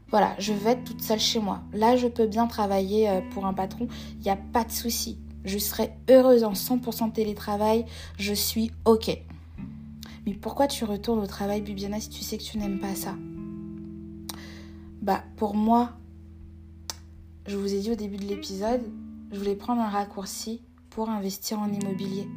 Voilà, 0.10 0.36
je 0.40 0.54
vais 0.54 0.72
être 0.72 0.86
toute 0.86 1.02
seule 1.02 1.20
chez 1.20 1.40
moi. 1.40 1.62
Là, 1.74 1.98
je 1.98 2.08
peux 2.08 2.28
bien 2.28 2.48
travailler 2.48 3.10
euh, 3.10 3.20
pour 3.32 3.46
un 3.46 3.54
patron, 3.54 3.88
il 4.20 4.22
n'y 4.22 4.32
a 4.32 4.38
pas 4.38 4.64
de 4.64 4.72
souci. 4.72 5.20
Je 5.44 5.58
serai 5.58 5.92
heureuse 6.10 6.44
en 6.46 6.54
100% 6.54 7.12
télétravail, 7.12 7.86
je 8.18 8.34
suis 8.34 8.72
OK. 8.86 9.10
Mais 10.26 10.34
pourquoi 10.34 10.68
tu 10.68 10.86
retournes 10.86 11.20
au 11.20 11.28
travail, 11.28 11.62
Bibiana, 11.62 12.00
si 12.00 12.10
tu 12.10 12.22
sais 12.22 12.38
que 12.38 12.44
tu 12.44 12.58
n'aimes 12.58 12.80
pas 12.80 12.96
ça? 12.96 13.16
Bah, 15.08 15.24
pour 15.38 15.56
moi, 15.56 15.94
je 17.46 17.56
vous 17.56 17.74
ai 17.74 17.80
dit 17.80 17.90
au 17.90 17.96
début 17.96 18.18
de 18.18 18.26
l'épisode, 18.26 18.82
je 19.32 19.40
voulais 19.40 19.56
prendre 19.56 19.82
un 19.82 19.88
raccourci 19.88 20.62
pour 20.90 21.10
investir 21.10 21.60
en 21.60 21.72
immobilier. 21.72 22.28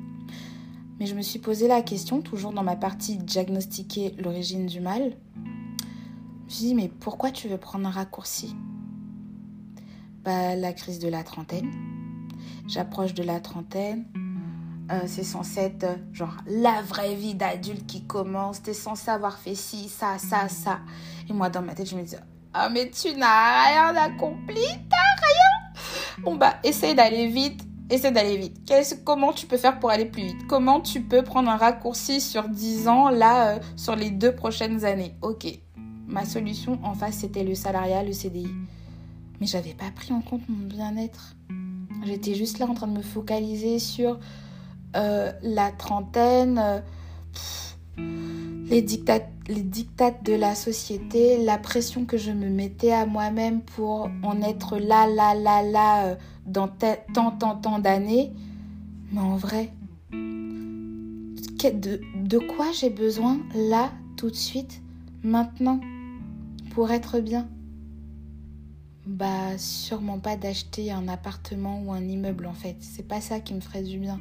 Mais 1.00 1.06
je 1.06 1.16
me 1.16 1.20
suis 1.20 1.40
posé 1.40 1.66
la 1.66 1.82
question, 1.82 2.22
toujours 2.22 2.52
dans 2.52 2.62
ma 2.62 2.76
partie 2.76 3.16
diagnostiquer 3.16 4.14
l'origine 4.20 4.66
du 4.66 4.78
mal. 4.78 5.16
Je 5.34 6.44
me 6.44 6.48
suis 6.48 6.64
dit, 6.66 6.74
mais 6.76 6.86
pourquoi 6.86 7.32
tu 7.32 7.48
veux 7.48 7.58
prendre 7.58 7.88
un 7.88 7.90
raccourci? 7.90 8.54
Bah, 10.22 10.54
la 10.54 10.72
crise 10.72 11.00
de 11.00 11.08
la 11.08 11.24
trentaine. 11.24 11.72
J'approche 12.68 13.14
de 13.14 13.24
la 13.24 13.40
trentaine. 13.40 14.04
Euh, 14.92 15.00
c'est 15.06 15.24
censé 15.24 15.58
être 15.58 15.82
euh, 15.82 15.96
genre 16.12 16.36
la 16.46 16.82
vraie 16.82 17.16
vie 17.16 17.34
d'adulte 17.34 17.84
qui 17.88 18.04
commence. 18.04 18.62
T'es 18.62 18.74
censé 18.74 19.10
avoir 19.10 19.38
fait 19.38 19.56
ci, 19.56 19.88
ça, 19.88 20.18
ça, 20.18 20.48
ça. 20.48 20.78
Et 21.28 21.32
moi, 21.32 21.50
dans 21.50 21.62
ma 21.62 21.74
tête, 21.74 21.90
je 21.90 21.96
me 21.96 22.04
dis, 22.04 22.14
ah, 22.52 22.68
mais 22.68 22.90
tu 22.90 23.14
n'as 23.14 23.64
rien 23.64 23.96
accompli, 23.96 24.64
t'as 24.88 24.96
rien. 24.96 25.82
Bon, 26.22 26.36
bah, 26.36 26.56
essaye 26.64 26.94
d'aller 26.94 27.28
vite. 27.28 27.62
Essaye 27.88 28.12
d'aller 28.12 28.36
vite. 28.36 28.72
comment 29.04 29.32
tu 29.32 29.46
peux 29.46 29.56
faire 29.56 29.78
pour 29.80 29.90
aller 29.90 30.04
plus 30.04 30.22
vite? 30.22 30.46
Comment 30.48 30.80
tu 30.80 31.00
peux 31.00 31.22
prendre 31.22 31.50
un 31.50 31.56
raccourci 31.56 32.20
sur 32.20 32.48
10 32.48 32.88
ans, 32.88 33.08
là, 33.08 33.48
euh, 33.48 33.58
sur 33.76 33.96
les 33.96 34.10
deux 34.10 34.34
prochaines 34.34 34.84
années? 34.84 35.16
Ok. 35.22 35.46
Ma 36.06 36.24
solution 36.24 36.78
en 36.82 36.94
face, 36.94 37.16
c'était 37.16 37.44
le 37.44 37.54
salariat, 37.54 38.02
le 38.02 38.12
CDI. 38.12 38.50
Mais 39.40 39.46
j'avais 39.46 39.74
pas 39.74 39.90
pris 39.94 40.12
en 40.12 40.20
compte 40.20 40.42
mon 40.48 40.66
bien-être. 40.66 41.36
J'étais 42.04 42.34
juste 42.34 42.58
là 42.58 42.66
en 42.66 42.74
train 42.74 42.86
de 42.86 42.96
me 42.96 43.02
focaliser 43.02 43.78
sur 43.78 44.18
euh, 44.96 45.32
la 45.42 45.70
trentaine. 45.70 46.58
Euh, 46.58 46.80
les 48.70 48.82
dictates, 48.82 49.28
les 49.50 49.62
dictates 49.62 50.24
de 50.24 50.32
la 50.32 50.54
société, 50.54 51.42
la 51.42 51.58
pression 51.58 52.04
que 52.04 52.16
je 52.16 52.30
me 52.30 52.48
mettais 52.48 52.92
à 52.92 53.04
moi-même 53.04 53.60
pour 53.60 54.08
en 54.22 54.40
être 54.42 54.78
là, 54.78 55.06
là, 55.06 55.34
là, 55.34 55.62
là, 55.62 56.06
euh, 56.06 56.14
dans 56.46 56.68
tant, 56.68 57.32
tant, 57.32 57.56
tant 57.56 57.78
d'années. 57.78 58.32
Mais 59.12 59.20
en 59.20 59.36
vrai, 59.36 59.72
de, 60.12 62.00
de 62.24 62.38
quoi 62.38 62.66
j'ai 62.72 62.90
besoin 62.90 63.40
là, 63.54 63.90
tout 64.16 64.30
de 64.30 64.36
suite, 64.36 64.80
maintenant, 65.22 65.80
pour 66.70 66.90
être 66.92 67.20
bien? 67.20 67.48
Bah, 69.06 69.58
sûrement 69.58 70.20
pas 70.20 70.36
d'acheter 70.36 70.92
un 70.92 71.08
appartement 71.08 71.82
ou 71.82 71.92
un 71.92 72.02
immeuble 72.02 72.46
en 72.46 72.54
fait. 72.54 72.76
C'est 72.80 73.06
pas 73.06 73.20
ça 73.20 73.40
qui 73.40 73.54
me 73.54 73.60
ferait 73.60 73.82
du 73.82 73.98
bien. 73.98 74.20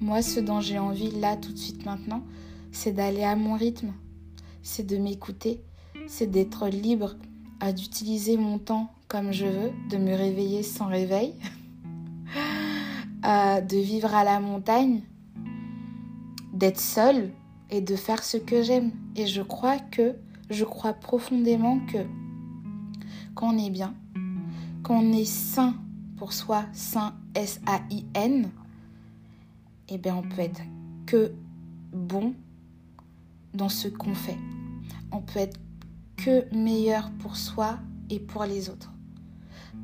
Moi, 0.00 0.20
ce 0.20 0.40
dont 0.40 0.60
j'ai 0.60 0.78
envie 0.78 1.10
là, 1.12 1.36
tout 1.36 1.52
de 1.52 1.58
suite, 1.58 1.86
maintenant, 1.86 2.22
c'est 2.72 2.92
d'aller 2.92 3.22
à 3.22 3.36
mon 3.36 3.54
rythme, 3.54 3.92
c'est 4.64 4.86
de 4.86 4.96
m'écouter, 4.96 5.60
c'est 6.08 6.28
d'être 6.28 6.66
libre 6.68 7.14
à 7.60 7.72
d'utiliser 7.72 8.36
mon 8.36 8.58
temps 8.58 8.90
comme 9.06 9.30
je 9.30 9.46
veux, 9.46 9.70
de 9.90 9.96
me 9.96 10.16
réveiller 10.16 10.64
sans 10.64 10.86
réveil, 10.86 11.34
de 13.22 13.76
vivre 13.76 14.12
à 14.12 14.24
la 14.24 14.40
montagne, 14.40 15.02
d'être 16.52 16.80
seule 16.80 17.30
et 17.70 17.80
de 17.80 17.94
faire 17.94 18.24
ce 18.24 18.38
que 18.38 18.62
j'aime. 18.62 18.90
Et 19.14 19.26
je 19.26 19.42
crois 19.42 19.78
que, 19.78 20.16
je 20.50 20.64
crois 20.64 20.94
profondément 20.94 21.78
que 21.86 21.98
quand 23.34 23.54
on 23.54 23.58
est 23.58 23.70
bien, 23.70 23.94
quand 24.82 24.98
on 24.98 25.12
est 25.12 25.26
sain 25.26 25.74
pour 26.16 26.32
soi, 26.32 26.64
sain 26.72 27.14
S-A-I-N, 27.34 28.50
eh 29.90 29.98
bien 29.98 30.16
on 30.16 30.22
peut 30.22 30.40
être 30.40 30.62
que 31.06 31.32
bon 31.92 32.34
dans 33.54 33.68
ce 33.68 33.88
qu'on 33.88 34.14
fait. 34.14 34.38
On 35.12 35.20
peut 35.20 35.38
être 35.38 35.58
que 36.16 36.54
meilleur 36.54 37.10
pour 37.20 37.36
soi 37.36 37.78
et 38.10 38.20
pour 38.20 38.44
les 38.44 38.68
autres. 38.68 38.92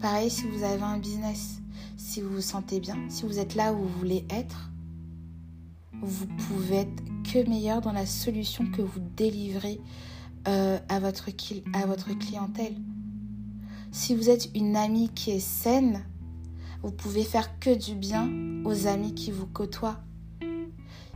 Pareil 0.00 0.30
si 0.30 0.44
vous 0.44 0.62
avez 0.62 0.82
un 0.82 0.98
business, 0.98 1.60
si 1.96 2.20
vous 2.20 2.30
vous 2.30 2.40
sentez 2.40 2.80
bien, 2.80 2.96
si 3.08 3.24
vous 3.24 3.38
êtes 3.38 3.54
là 3.54 3.72
où 3.72 3.78
vous 3.78 3.98
voulez 3.98 4.24
être, 4.30 4.70
vous 6.02 6.26
pouvez 6.26 6.76
être 6.76 7.02
que 7.30 7.48
meilleur 7.48 7.80
dans 7.80 7.92
la 7.92 8.06
solution 8.06 8.66
que 8.70 8.82
vous 8.82 9.00
délivrez 9.16 9.80
euh, 10.48 10.78
à, 10.88 11.00
votre, 11.00 11.28
à 11.74 11.86
votre 11.86 12.16
clientèle. 12.18 12.74
Si 13.92 14.14
vous 14.14 14.30
êtes 14.30 14.50
une 14.54 14.76
amie 14.76 15.10
qui 15.10 15.32
est 15.32 15.40
saine, 15.40 16.04
vous 16.82 16.92
pouvez 16.92 17.24
faire 17.24 17.58
que 17.58 17.76
du 17.76 17.94
bien 17.94 18.30
aux 18.64 18.86
amis 18.86 19.14
qui 19.14 19.30
vous 19.30 19.46
côtoient. 19.46 20.00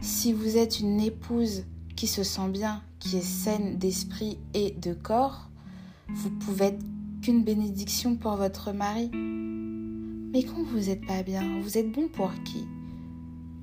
Si 0.00 0.32
vous 0.32 0.58
êtes 0.58 0.80
une 0.80 1.00
épouse 1.00 1.64
qui 1.96 2.06
se 2.06 2.22
sent 2.22 2.48
bien, 2.48 2.82
qui 2.98 3.16
est 3.16 3.22
saine 3.22 3.78
d'esprit 3.78 4.38
et 4.52 4.72
de 4.72 4.92
corps, 4.94 5.48
vous 6.08 6.30
pouvez 6.30 6.66
être 6.66 6.84
qu'une 7.22 7.44
bénédiction 7.44 8.16
pour 8.16 8.36
votre 8.36 8.72
mari. 8.72 9.10
Mais 9.14 10.42
quand 10.42 10.62
vous 10.64 10.78
n'êtes 10.78 11.06
pas 11.06 11.22
bien, 11.22 11.60
vous 11.60 11.78
êtes 11.78 11.90
bon 11.92 12.08
pour 12.08 12.32
qui? 12.44 12.66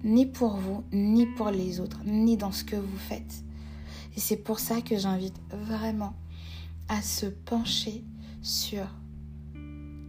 Ni 0.03 0.25
pour 0.25 0.55
vous, 0.55 0.83
ni 0.91 1.25
pour 1.25 1.51
les 1.51 1.79
autres, 1.79 1.99
ni 2.05 2.37
dans 2.37 2.51
ce 2.51 2.63
que 2.63 2.75
vous 2.75 2.97
faites. 2.97 3.43
Et 4.15 4.19
c'est 4.19 4.37
pour 4.37 4.59
ça 4.59 4.81
que 4.81 4.97
j'invite 4.97 5.39
vraiment 5.51 6.13
à 6.87 7.01
se 7.01 7.27
pencher 7.27 8.03
sur 8.41 8.87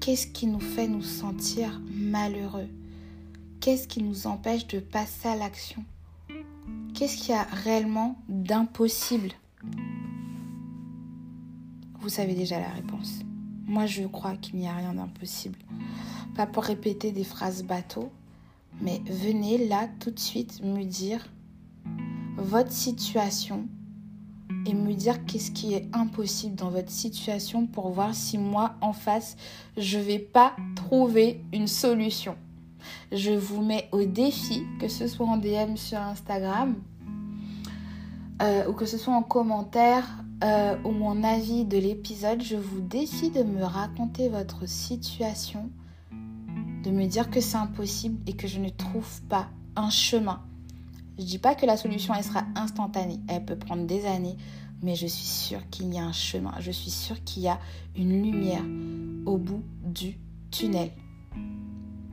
qu'est-ce 0.00 0.26
qui 0.26 0.46
nous 0.46 0.60
fait 0.60 0.88
nous 0.88 1.02
sentir 1.02 1.80
malheureux 1.94 2.68
Qu'est-ce 3.62 3.86
qui 3.86 4.02
nous 4.02 4.26
empêche 4.26 4.66
de 4.66 4.80
passer 4.80 5.28
à 5.28 5.36
l'action? 5.36 5.84
Qu'est-ce 6.94 7.16
qu'il 7.16 7.30
y 7.30 7.38
a 7.38 7.44
réellement 7.44 8.16
d'impossible? 8.28 9.30
Vous 12.00 12.08
savez 12.10 12.34
déjà 12.34 12.60
la 12.60 12.68
réponse. 12.68 13.20
Moi, 13.66 13.86
je 13.86 14.02
crois 14.04 14.36
qu'il 14.36 14.56
n'y 14.56 14.68
a 14.68 14.74
rien 14.74 14.92
d'impossible. 14.92 15.58
Pas 16.36 16.46
pour 16.46 16.64
répéter 16.64 17.10
des 17.10 17.24
phrases 17.24 17.62
bateau, 17.62 18.10
mais 18.82 19.00
venez 19.06 19.66
là 19.68 19.88
tout 20.00 20.10
de 20.10 20.18
suite 20.18 20.62
me 20.62 20.84
dire 20.84 21.26
votre 22.36 22.72
situation 22.72 23.66
et 24.66 24.74
me 24.74 24.92
dire 24.92 25.24
qu'est-ce 25.24 25.50
qui 25.50 25.72
est 25.72 25.88
impossible 25.94 26.56
dans 26.56 26.70
votre 26.70 26.90
situation 26.90 27.66
pour 27.66 27.90
voir 27.90 28.14
si 28.14 28.36
moi 28.36 28.74
en 28.80 28.92
face 28.92 29.36
je 29.76 29.98
vais 29.98 30.18
pas 30.18 30.54
trouver 30.76 31.42
une 31.52 31.66
solution. 31.66 32.36
Je 33.10 33.32
vous 33.32 33.62
mets 33.62 33.88
au 33.92 34.04
défi, 34.04 34.64
que 34.80 34.88
ce 34.88 35.06
soit 35.06 35.26
en 35.26 35.36
DM 35.36 35.76
sur 35.76 35.98
Instagram 35.98 36.76
euh, 38.42 38.66
ou 38.68 38.72
que 38.72 38.86
ce 38.86 38.98
soit 38.98 39.14
en 39.14 39.22
commentaire 39.22 40.04
euh, 40.42 40.76
ou 40.84 41.04
en 41.04 41.22
avis 41.22 41.64
de 41.64 41.78
l'épisode, 41.78 42.42
je 42.42 42.56
vous 42.56 42.80
défie 42.80 43.30
de 43.30 43.44
me 43.44 43.62
raconter 43.62 44.28
votre 44.28 44.68
situation, 44.68 45.70
de 46.82 46.90
me 46.90 47.06
dire 47.06 47.30
que 47.30 47.40
c'est 47.40 47.56
impossible 47.56 48.18
et 48.26 48.32
que 48.32 48.48
je 48.48 48.58
ne 48.58 48.68
trouve 48.68 49.22
pas 49.28 49.48
un 49.76 49.90
chemin. 49.90 50.42
Je 51.18 51.24
dis 51.24 51.38
pas 51.38 51.54
que 51.54 51.66
la 51.66 51.76
solution 51.76 52.14
elle 52.14 52.24
sera 52.24 52.42
instantanée, 52.56 53.20
elle 53.28 53.44
peut 53.44 53.56
prendre 53.56 53.86
des 53.86 54.04
années, 54.06 54.36
mais 54.82 54.96
je 54.96 55.06
suis 55.06 55.26
sûre 55.26 55.60
qu'il 55.70 55.94
y 55.94 55.98
a 55.98 56.04
un 56.04 56.12
chemin, 56.12 56.54
je 56.58 56.72
suis 56.72 56.90
sûre 56.90 57.22
qu'il 57.22 57.44
y 57.44 57.48
a 57.48 57.60
une 57.94 58.22
lumière 58.22 58.64
au 59.26 59.36
bout 59.36 59.62
du 59.84 60.18
tunnel. 60.50 60.90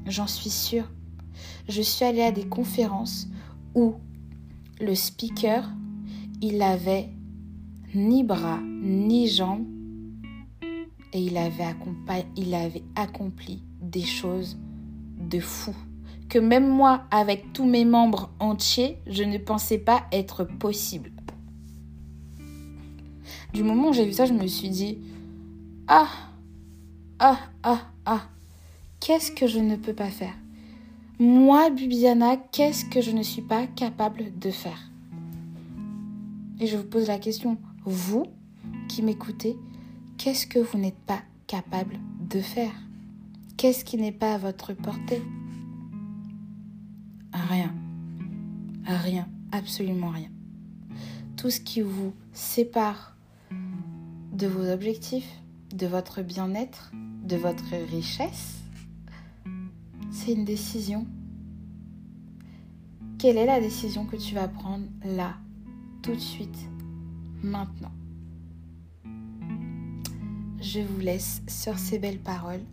J'en 0.06 0.28
suis 0.28 0.50
sûre. 0.50 0.90
Je 1.68 1.82
suis 1.82 2.06
allée 2.06 2.22
à 2.22 2.32
des 2.32 2.48
conférences 2.48 3.28
où 3.76 3.96
le 4.80 4.96
speaker, 4.96 5.70
il 6.42 6.62
avait 6.62 7.10
ni 7.94 8.24
bras 8.24 8.60
ni 8.64 9.28
jambes 9.28 9.66
et 11.12 11.22
il 11.22 11.38
avait, 11.38 12.84
accompli 12.96 13.64
des 13.82 14.04
choses 14.04 14.58
de 15.20 15.40
fou 15.40 15.74
que 16.30 16.38
même 16.38 16.70
moi, 16.70 17.06
avec 17.10 17.54
tous 17.54 17.66
mes 17.66 17.86
membres 17.86 18.30
entiers, 18.40 19.00
je 19.08 19.24
ne 19.24 19.40
pensais 19.40 19.80
pas 19.80 20.04
être 20.12 20.44
possible. 20.44 21.12
Du 23.52 23.64
moment 23.64 23.90
où 23.90 23.94
j'ai 23.94 24.06
vu 24.06 24.14
ça, 24.14 24.26
je 24.26 24.34
me 24.34 24.46
suis 24.46 24.70
dit, 24.70 25.00
ah, 25.88 26.08
ah, 27.18 27.40
ah, 27.64 27.82
ah, 28.06 28.22
qu'est-ce 29.00 29.32
que 29.32 29.48
je 29.48 29.60
ne 29.60 29.76
peux 29.76 29.94
pas 29.94 30.10
faire? 30.10 30.36
Moi, 31.20 31.70
Bibiana, 31.70 32.38
qu'est-ce 32.38 32.86
que 32.86 33.02
je 33.02 33.12
ne 33.12 33.24
suis 33.24 33.42
pas 33.42 33.68
capable 33.68 34.38
de 34.40 34.52
faire? 34.52 34.92
Et 36.60 36.68
je 36.68 36.78
vous 36.78 36.84
pose 36.84 37.08
la 37.08 37.20
question, 37.20 37.58
vous 37.86 38.26
qui 38.88 39.02
m'écoutez, 39.02 39.58
qu'est-ce 40.18 40.48
que 40.48 40.60
vous 40.60 40.78
n'êtes 40.78 41.00
pas 41.06 41.22
capable 41.48 42.00
de 42.30 42.40
faire? 42.40 42.74
Qu'est-ce 43.58 43.84
qui 43.84 43.98
n'est 43.98 44.12
pas 44.12 44.36
à 44.36 44.38
votre 44.38 44.74
portée? 44.74 45.22
Rien. 47.34 47.74
Rien. 48.86 49.28
Absolument 49.52 50.10
rien. 50.10 50.30
Tout 51.36 51.50
ce 51.50 51.60
qui 51.60 51.82
vous 51.82 52.14
sépare 52.34 53.16
de 54.34 54.48
vos 54.48 54.70
objectifs, 54.70 55.42
de 55.74 55.88
votre 55.88 56.22
bien-être, 56.22 56.92
de 57.24 57.36
votre 57.36 57.76
richesse, 57.92 58.59
c'est 60.20 60.34
une 60.34 60.44
décision. 60.44 61.08
Quelle 63.18 63.38
est 63.38 63.46
la 63.46 63.62
décision 63.62 64.06
que 64.06 64.18
tu 64.18 64.36
vas 64.36 64.50
prendre 64.50 64.86
là, 65.06 65.38
tout 66.02 66.14
de 66.14 66.20
suite, 66.20 66.70
maintenant? 67.42 67.92
Je 70.62 70.82
vous 70.82 71.00
laisse 71.00 71.42
sur 71.48 71.78
ces 71.80 72.00
belles 72.00 72.20
paroles 72.20 72.64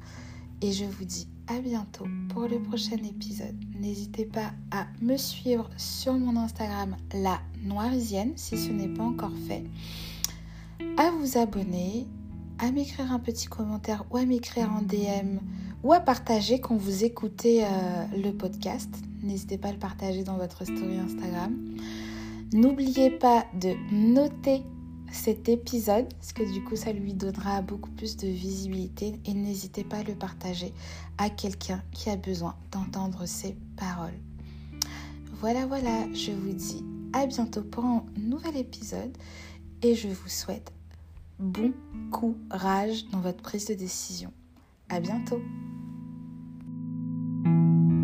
et 0.61 0.73
je 0.73 0.85
vous 0.85 1.05
dis 1.05 1.29
à 1.47 1.61
bientôt 1.61 2.07
pour 2.31 2.49
le 2.49 2.59
prochain 2.61 2.97
épisode. 2.97 3.57
N'hésitez 3.79 4.25
pas 4.25 4.53
à 4.73 4.87
me 5.01 5.17
suivre 5.17 5.71
sur 5.77 6.15
mon 6.15 6.37
Instagram 6.37 6.97
La 7.15 7.41
Noirisienne 7.63 8.33
si 8.35 8.59
ce 8.59 8.73
n'est 8.73 8.89
pas 8.89 9.05
encore 9.05 9.37
fait, 9.47 9.65
à 10.97 11.13
vous 11.13 11.39
abonner, 11.39 12.09
à 12.59 12.73
m'écrire 12.73 13.13
un 13.13 13.21
petit 13.21 13.47
commentaire 13.47 14.05
ou 14.11 14.17
à 14.17 14.25
m'écrire 14.25 14.73
en 14.73 14.83
DM 14.83 15.39
ou 15.87 15.93
à 15.93 16.01
partager 16.01 16.59
quand 16.59 16.75
vous 16.75 17.05
écoutez 17.05 17.65
euh, 17.65 17.69
le 18.17 18.33
podcast. 18.33 18.93
N'hésitez 19.23 19.57
pas 19.57 19.69
à 19.69 19.73
le 19.73 19.79
partager 19.79 20.25
dans 20.25 20.37
votre 20.37 20.65
story 20.65 20.99
Instagram. 20.99 21.57
N'oubliez 22.53 23.09
pas 23.09 23.47
de 23.55 23.73
noter 23.93 24.65
cet 25.13 25.49
épisode, 25.49 26.13
parce 26.15 26.33
que 26.33 26.43
du 26.53 26.65
coup 26.65 26.75
ça 26.75 26.93
lui 26.93 27.15
donnera 27.15 27.63
beaucoup 27.63 27.91
plus 27.91 28.17
de 28.17 28.27
visibilité 28.27 29.21
et 29.27 29.33
n'hésitez 29.33 29.85
pas 29.85 29.99
à 29.99 30.03
le 30.03 30.17
partager 30.17 30.73
à 31.19 31.31
quelqu'un 31.31 31.81
qui 31.93 32.11
a 32.11 32.17
besoin 32.17 32.57
d'entendre 32.73 33.25
ces 33.25 33.57
paroles. 33.77 34.19
Voilà, 35.39 35.67
voilà, 35.67 36.13
je 36.13 36.33
vous 36.33 36.53
dis 36.53 36.85
à 37.13 37.27
bientôt 37.27 37.63
pour 37.63 37.85
un 37.85 38.05
nouvel 38.19 38.57
épisode 38.57 39.17
et 39.83 39.95
je 39.95 40.09
vous 40.09 40.29
souhaite 40.29 40.73
bon 41.39 41.73
courage 42.11 43.07
dans 43.13 43.21
votre 43.21 43.41
prise 43.41 43.67
de 43.67 43.75
décision. 43.75 44.33
À 44.89 44.99
bientôt! 44.99 45.41
Thank 47.47 47.91
you. 47.91 47.96